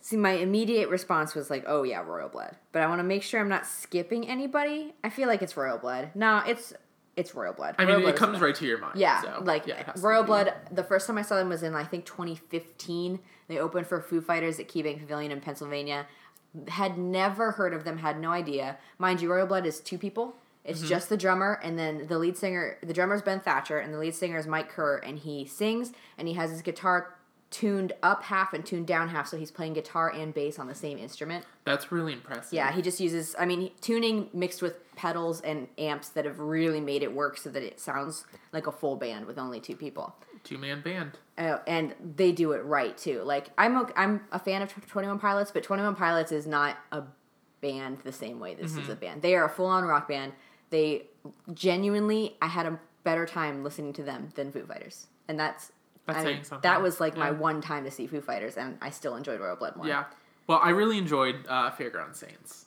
See, 0.00 0.16
my 0.16 0.30
immediate 0.30 0.88
response 0.88 1.34
was 1.34 1.50
like, 1.50 1.64
"Oh 1.66 1.82
yeah, 1.82 2.02
Royal 2.02 2.28
Blood," 2.28 2.54
but 2.70 2.82
I 2.82 2.86
want 2.86 3.00
to 3.00 3.04
make 3.04 3.24
sure 3.24 3.40
I'm 3.40 3.48
not 3.48 3.66
skipping 3.66 4.28
anybody. 4.28 4.94
I 5.02 5.10
feel 5.10 5.26
like 5.26 5.42
it's 5.42 5.56
Royal 5.56 5.76
Blood. 5.76 6.12
No, 6.14 6.38
it's 6.46 6.72
it's 7.16 7.34
Royal 7.34 7.52
Blood. 7.52 7.74
I 7.78 7.84
Royal 7.84 7.96
mean, 7.96 8.04
Blood 8.06 8.16
comes 8.16 8.40
right 8.40 8.54
to 8.54 8.64
your 8.64 8.78
mind. 8.78 9.00
Yeah, 9.00 9.20
so, 9.22 9.42
like 9.42 9.66
yeah, 9.66 9.80
it 9.80 10.00
Royal. 10.00 10.22
Blood. 10.22 10.54
The 10.70 10.84
first 10.84 11.08
time 11.08 11.18
I 11.18 11.22
saw 11.22 11.34
them 11.34 11.48
was 11.48 11.64
in 11.64 11.74
I 11.74 11.82
think 11.82 12.06
2015. 12.06 13.18
They 13.48 13.58
opened 13.58 13.88
for 13.88 14.00
Foo 14.00 14.20
Fighters 14.20 14.60
at 14.60 14.68
KeyBank 14.68 15.00
Pavilion 15.00 15.32
in 15.32 15.40
Pennsylvania. 15.40 16.06
Had 16.68 16.96
never 16.96 17.50
heard 17.50 17.74
of 17.74 17.82
them. 17.82 17.98
Had 17.98 18.20
no 18.20 18.30
idea. 18.30 18.78
Mind 18.98 19.20
you, 19.20 19.32
Royal 19.32 19.48
Blood 19.48 19.66
is 19.66 19.80
two 19.80 19.98
people. 19.98 20.36
It's 20.66 20.80
Mm-hmm. 20.80 20.88
just 20.88 21.08
the 21.08 21.16
drummer 21.16 21.60
and 21.62 21.78
then 21.78 22.06
the 22.08 22.18
lead 22.18 22.36
singer. 22.36 22.78
The 22.82 22.92
drummer 22.92 23.14
is 23.14 23.22
Ben 23.22 23.40
Thatcher 23.40 23.78
and 23.78 23.94
the 23.94 23.98
lead 23.98 24.14
singer 24.14 24.36
is 24.38 24.46
Mike 24.46 24.68
Kerr, 24.68 24.96
and 24.98 25.18
he 25.18 25.46
sings 25.46 25.92
and 26.18 26.26
he 26.28 26.34
has 26.34 26.50
his 26.50 26.62
guitar 26.62 27.14
tuned 27.48 27.92
up 28.02 28.24
half 28.24 28.52
and 28.52 28.66
tuned 28.66 28.88
down 28.88 29.08
half, 29.08 29.28
so 29.28 29.36
he's 29.36 29.52
playing 29.52 29.72
guitar 29.72 30.10
and 30.12 30.34
bass 30.34 30.58
on 30.58 30.66
the 30.66 30.74
same 30.74 30.98
instrument. 30.98 31.44
That's 31.64 31.92
really 31.92 32.12
impressive. 32.12 32.52
Yeah, 32.52 32.72
he 32.72 32.82
just 32.82 32.98
uses, 32.98 33.36
I 33.38 33.46
mean, 33.46 33.70
tuning 33.80 34.28
mixed 34.32 34.60
with 34.62 34.74
pedals 34.96 35.40
and 35.42 35.68
amps 35.78 36.08
that 36.10 36.24
have 36.24 36.40
really 36.40 36.80
made 36.80 37.04
it 37.04 37.12
work 37.14 37.38
so 37.38 37.48
that 37.50 37.62
it 37.62 37.78
sounds 37.78 38.24
like 38.52 38.66
a 38.66 38.72
full 38.72 38.96
band 38.96 39.26
with 39.26 39.38
only 39.38 39.60
two 39.60 39.76
people. 39.76 40.16
Two 40.42 40.58
man 40.58 40.80
band. 40.82 41.12
Uh, 41.38 41.58
and 41.68 41.94
they 42.16 42.32
do 42.32 42.50
it 42.52 42.64
right 42.64 42.98
too. 42.98 43.22
Like 43.22 43.50
I'm, 43.56 43.76
a, 43.76 43.90
I'm 43.96 44.22
a 44.32 44.40
fan 44.40 44.62
of 44.62 44.72
Twenty 44.88 45.06
One 45.06 45.20
Pilots, 45.20 45.52
but 45.52 45.62
Twenty 45.62 45.84
One 45.84 45.94
Pilots 45.94 46.32
is 46.32 46.46
not 46.48 46.76
a 46.90 47.04
band 47.60 47.98
the 48.04 48.12
same 48.12 48.40
way 48.40 48.54
this 48.54 48.72
Mm-hmm. 48.72 48.80
is 48.82 48.88
a 48.88 48.96
band. 48.96 49.22
They 49.22 49.34
are 49.36 49.44
a 49.44 49.48
full 49.48 49.66
on 49.66 49.84
rock 49.84 50.08
band. 50.08 50.32
They 50.70 51.06
genuinely, 51.54 52.36
I 52.42 52.46
had 52.46 52.66
a 52.66 52.78
better 53.04 53.26
time 53.26 53.62
listening 53.64 53.92
to 53.94 54.02
them 54.02 54.30
than 54.34 54.52
Foo 54.52 54.64
Fighters, 54.66 55.06
and 55.28 55.38
that's. 55.38 55.72
That's 56.06 56.18
I 56.20 56.22
mean, 56.22 56.32
saying 56.34 56.44
something. 56.44 56.70
that 56.70 56.80
was 56.82 57.00
like 57.00 57.16
my 57.16 57.32
one 57.32 57.60
time 57.60 57.82
to 57.82 57.90
see 57.90 58.06
Foo 58.06 58.20
Fighters, 58.20 58.56
and 58.56 58.78
I 58.80 58.90
still 58.90 59.16
enjoyed 59.16 59.40
Royal 59.40 59.56
Blood 59.56 59.74
more. 59.74 59.88
Yeah. 59.88 60.04
Well, 60.46 60.60
I 60.62 60.70
really 60.70 60.98
enjoyed 60.98 61.44
uh, 61.48 61.72
Fairground 61.72 62.14
Saints. 62.14 62.66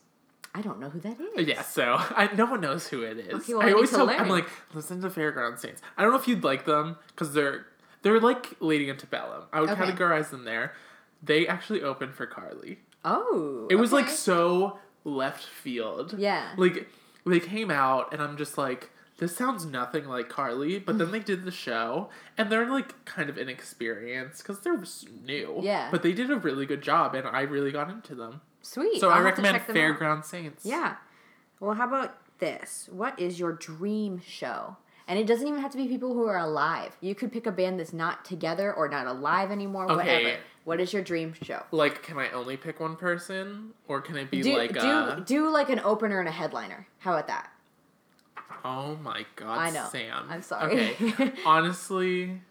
I 0.54 0.62
don't 0.62 0.78
know 0.82 0.90
who 0.90 1.00
that 1.00 1.18
is. 1.38 1.48
Yeah, 1.48 1.62
so 1.62 1.94
I, 1.98 2.30
no 2.36 2.46
one 2.48 2.60
knows 2.60 2.88
who 2.90 3.04
it 3.04 3.18
is. 3.18 3.34
Okay, 3.36 3.54
well, 3.54 3.62
I 3.66 3.70
I 3.70 3.72
always 3.74 3.92
tell 3.92 4.06
learn. 4.08 4.20
I'm 4.20 4.28
like, 4.28 4.50
listen 4.74 5.00
to 5.04 5.10
Fairground 5.10 5.58
Saints. 5.60 5.82
I 5.98 6.02
don't 6.02 6.12
know 6.12 6.18
if 6.20 6.28
you'd 6.28 6.44
like 6.44 6.66
them 6.66 6.98
because 7.08 7.34
they're 7.34 7.66
they're 8.02 8.20
like 8.20 8.58
Lady 8.60 8.90
Antebellum. 8.90 9.44
I 9.54 9.62
would 9.62 9.70
Okay. 9.70 9.84
categorize 9.84 10.32
them 10.32 10.44
there. 10.44 10.74
They 11.24 11.48
actually 11.48 11.82
opened 11.82 12.16
for 12.16 12.26
Carly. 12.26 12.80
Oh, 13.06 13.68
It 13.72 13.76
was 13.76 13.94
like 13.94 14.10
so 14.10 14.80
left 15.06 15.46
field. 15.46 16.16
Yeah. 16.18 16.52
Like 16.58 16.90
they 17.26 17.40
came 17.40 17.70
out 17.72 18.12
and 18.14 18.22
I'm 18.22 18.38
just 18.38 18.58
like, 18.58 18.90
this 19.18 19.36
sounds 19.36 19.66
nothing 19.66 20.06
like 20.06 20.30
Carly. 20.30 20.80
But 20.80 20.98
then 20.98 21.12
they 21.12 21.20
did 21.20 21.44
the 21.44 21.52
show 21.52 22.10
and 22.38 22.50
they're 22.52 22.70
like 22.70 23.04
kind 23.06 23.30
of 23.30 23.38
inexperienced 23.38 24.42
because 24.42 24.62
they're 24.62 24.82
new. 25.26 25.60
Yeah. 25.62 25.90
But 25.92 26.04
they 26.04 26.14
did 26.14 26.32
a 26.32 26.38
really 26.38 26.66
good 26.66 26.82
job 26.82 27.16
and 27.16 27.28
I 27.28 27.42
really 27.42 27.72
got 27.72 27.90
into 27.90 28.16
them. 28.16 28.42
sweet. 28.62 29.00
So 29.00 29.10
I'll 29.10 29.20
I 29.20 29.22
recommend 29.22 29.56
them 29.58 29.64
out. 29.70 29.76
Fairground 29.76 30.26
Saints. 30.26 30.66
Yeah. 30.66 30.96
Well, 31.60 31.74
how 31.74 31.88
about 31.88 32.16
this? 32.40 32.88
What 32.92 33.20
is 33.20 33.40
your 33.40 33.52
dream 33.52 34.22
show? 34.26 34.78
And 35.08 35.18
it 35.20 35.26
doesn't 35.26 35.48
even 35.48 35.60
have 35.60 35.72
to 35.72 35.78
be 35.78 35.88
people 35.88 36.14
who 36.14 36.28
are 36.28 36.38
alive. 36.38 36.96
You 37.02 37.16
could 37.16 37.32
pick 37.32 37.46
a 37.48 37.52
band 37.52 37.80
that's 37.80 37.92
not 37.92 38.24
together 38.24 38.72
or 38.74 38.88
not 38.88 39.08
alive 39.08 39.50
anymore. 39.52 39.92
Okay. 39.92 40.24
Whatever. 40.24 40.38
What 40.70 40.80
is 40.80 40.94
your 40.94 41.02
dream 41.02 41.34
show? 41.42 41.64
Like, 41.72 42.04
can 42.04 42.20
I 42.20 42.30
only 42.30 42.56
pick 42.56 42.80
one 42.80 42.96
person, 42.96 43.72
or 43.88 44.02
can 44.02 44.16
it 44.18 44.30
be 44.30 44.44
Do 44.44 44.56
like 44.56 44.74
do 44.74 44.80
a? 44.80 45.24
do 45.26 45.50
like 45.50 45.72
an 45.72 45.80
opener 45.80 46.20
and 46.20 46.30
a 46.30 46.32
headliner. 46.32 46.86
How 47.00 47.14
about 47.14 47.26
that? 47.26 47.50
Oh 48.64 48.96
my 48.98 49.26
God, 49.36 49.58
I 49.58 49.72
know. 49.72 49.88
Sam. 49.92 50.28
I'm 50.30 50.44
sorry. 50.44 50.92
Okay, 50.92 51.32
honestly, 51.46 52.42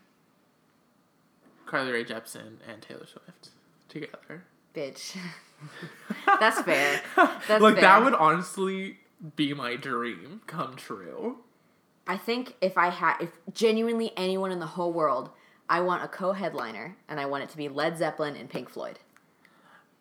Carly 1.65 1.93
Rae 1.93 2.05
Jepsen 2.05 2.57
and 2.69 2.83
Taylor 2.83 3.07
Swift 3.07 3.51
together. 3.89 4.43
Bitch. 4.75 5.17
That's 6.41 6.61
fair. 6.63 7.01
That's 7.15 7.63
like 7.63 7.75
fair. 7.75 7.83
that 7.83 8.03
would 8.03 8.15
honestly 8.15 8.97
be 9.37 9.55
my 9.55 9.77
dream 9.77 10.41
come 10.49 10.75
true. 10.75 11.37
I 12.09 12.17
think 12.17 12.57
if 12.61 12.77
I 12.77 12.89
had, 12.89 13.19
if 13.21 13.31
genuinely 13.55 14.11
anyone 14.17 14.51
in 14.51 14.59
the 14.59 14.67
whole 14.67 14.93
world, 14.93 15.31
I 15.69 15.81
want 15.81 16.03
a 16.03 16.09
co-headliner, 16.09 16.97
and 17.09 17.21
I 17.21 17.27
want 17.27 17.45
it 17.45 17.51
to 17.51 17.57
be 17.57 17.69
Led 17.69 17.99
Zeppelin 17.99 18.37
and 18.37 18.49
Pink 18.49 18.69
Floyd. 18.69 18.99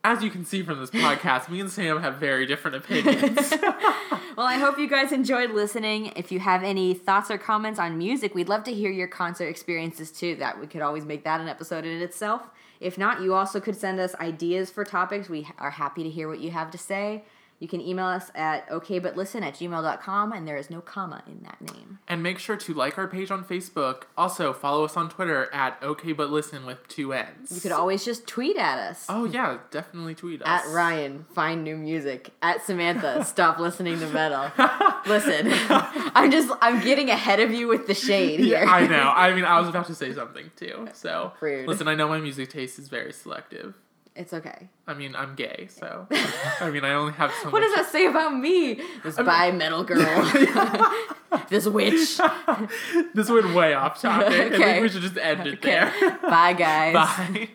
As 0.04 0.24
you 0.24 0.30
can 0.30 0.46
see 0.46 0.64
from 0.64 0.80
this 0.80 0.90
podcast, 0.90 1.50
me 1.50 1.60
and 1.60 1.70
Sam 1.70 2.02
have 2.02 2.16
very 2.16 2.46
different 2.46 2.78
opinions. 2.78 3.54
Well, 4.38 4.46
I 4.46 4.60
hope 4.60 4.78
you 4.78 4.88
guys 4.88 5.12
enjoyed 5.12 5.50
listening. 5.50 6.14
If 6.16 6.32
you 6.32 6.40
have 6.40 6.64
any 6.64 6.94
thoughts 6.94 7.32
or 7.32 7.40
comments 7.40 7.80
on 7.80 7.98
music, 7.98 8.36
we'd 8.36 8.50
love 8.50 8.64
to 8.66 8.72
hear 8.72 8.92
your 8.92 9.08
concert 9.08 9.48
experiences 9.48 10.12
too. 10.12 10.36
That 10.36 10.60
we 10.60 10.68
could 10.68 10.84
always 10.84 11.06
make 11.06 11.24
that 11.24 11.42
an 11.42 11.48
episode 11.48 11.88
in 11.88 12.04
itself. 12.04 12.44
If 12.80 13.00
not, 13.00 13.22
you 13.22 13.34
also 13.34 13.60
could 13.60 13.76
send 13.76 14.00
us 14.00 14.14
ideas 14.22 14.70
for 14.70 14.86
topics. 14.86 15.28
We 15.28 15.48
are 15.58 15.72
happy 15.72 16.04
to 16.04 16.10
hear 16.12 16.28
what 16.28 16.40
you 16.40 16.52
have 16.52 16.70
to 16.70 16.78
say. 16.78 17.24
You 17.60 17.68
can 17.68 17.82
email 17.82 18.06
us 18.06 18.30
at 18.36 18.70
okaybutListen 18.70 19.42
at 19.42 19.56
gmail.com, 19.56 20.32
and 20.32 20.48
there 20.48 20.58
is 20.58 20.70
no 20.70 20.80
comma 20.80 21.24
in 21.26 21.42
that 21.44 21.60
name. 21.60 21.98
and 22.08 22.22
make 22.22 22.38
sure 22.38 22.56
to 22.56 22.74
like 22.74 22.98
our 23.00 23.08
page 23.08 23.32
on 23.32 23.44
Facebook. 23.44 24.04
Also, 24.18 24.54
follow 24.54 24.86
us 24.86 24.96
on 24.96 25.10
Twitter 25.10 25.50
at 25.52 25.78
OK 25.82 26.12
But 26.12 26.30
Listen 26.30 26.66
with 26.66 26.88
two 26.88 27.14
N's. 27.14 27.52
You 27.52 27.60
could 27.62 27.72
always 27.72 28.06
just 28.06 28.28
tweet 28.28 28.58
at 28.58 28.78
us. 28.78 29.06
Oh 29.10 29.26
yeah, 29.26 29.58
definitely 29.72 30.14
tweet 30.14 30.42
us. 30.44 30.48
At 30.48 30.72
Ryan, 30.72 31.26
find 31.34 31.64
new 31.64 31.76
music. 31.78 32.30
At 32.42 32.64
Samantha, 32.64 33.24
stop 33.26 33.58
listening 33.60 34.00
to 34.00 34.08
metal. 34.10 34.52
Listen, 35.08 35.48
I'm 36.16 36.30
just 36.32 36.52
I'm 36.62 36.82
getting 36.84 37.10
ahead 37.10 37.40
of 37.40 37.52
you 37.52 37.68
with 37.68 37.88
the 37.88 37.94
shade 37.96 38.40
here. 38.40 38.60
Yeah, 38.62 38.72
I 38.72 38.86
know. 38.88 39.12
I 39.16 39.34
mean, 39.34 39.46
I 39.46 39.60
was 39.60 39.68
about 39.70 39.88
to 39.88 39.96
say 39.96 40.14
something 40.14 40.52
too. 40.56 40.88
So 40.94 41.34
Rude. 41.42 41.68
listen, 41.68 41.88
I 41.88 41.96
know 41.96 42.08
my 42.08 42.20
music 42.20 42.50
taste 42.50 42.78
is 42.78 42.88
very 42.88 43.14
selective. 43.14 43.74
It's 44.18 44.34
okay. 44.34 44.68
I 44.88 44.96
mean, 44.96 45.16
I'm 45.16 45.36
gay, 45.36 45.68
so 45.70 46.08
I 46.60 46.72
mean, 46.72 46.84
I 46.84 46.94
only 46.94 47.14
have 47.14 47.32
so 47.44 47.52
What 47.52 47.62
does 47.62 47.76
that 47.76 47.86
say 47.92 48.08
about 48.08 48.36
me? 48.36 48.82
This 49.04 49.16
bi 49.16 49.52
metal 49.52 49.84
girl. 49.84 50.00
this 51.50 51.68
witch. 51.68 52.20
this 53.14 53.30
went 53.30 53.54
way 53.54 53.74
off 53.76 54.02
topic. 54.02 54.54
I 54.54 54.58
think 54.58 54.82
we 54.82 54.90
should 54.90 55.04
just 55.04 55.18
end 55.18 55.46
it 55.46 55.60
Okay. 55.60 55.70
there. 55.70 56.20
Bye, 56.24 56.54
guys. 56.54 56.94
Bye. 56.94 57.50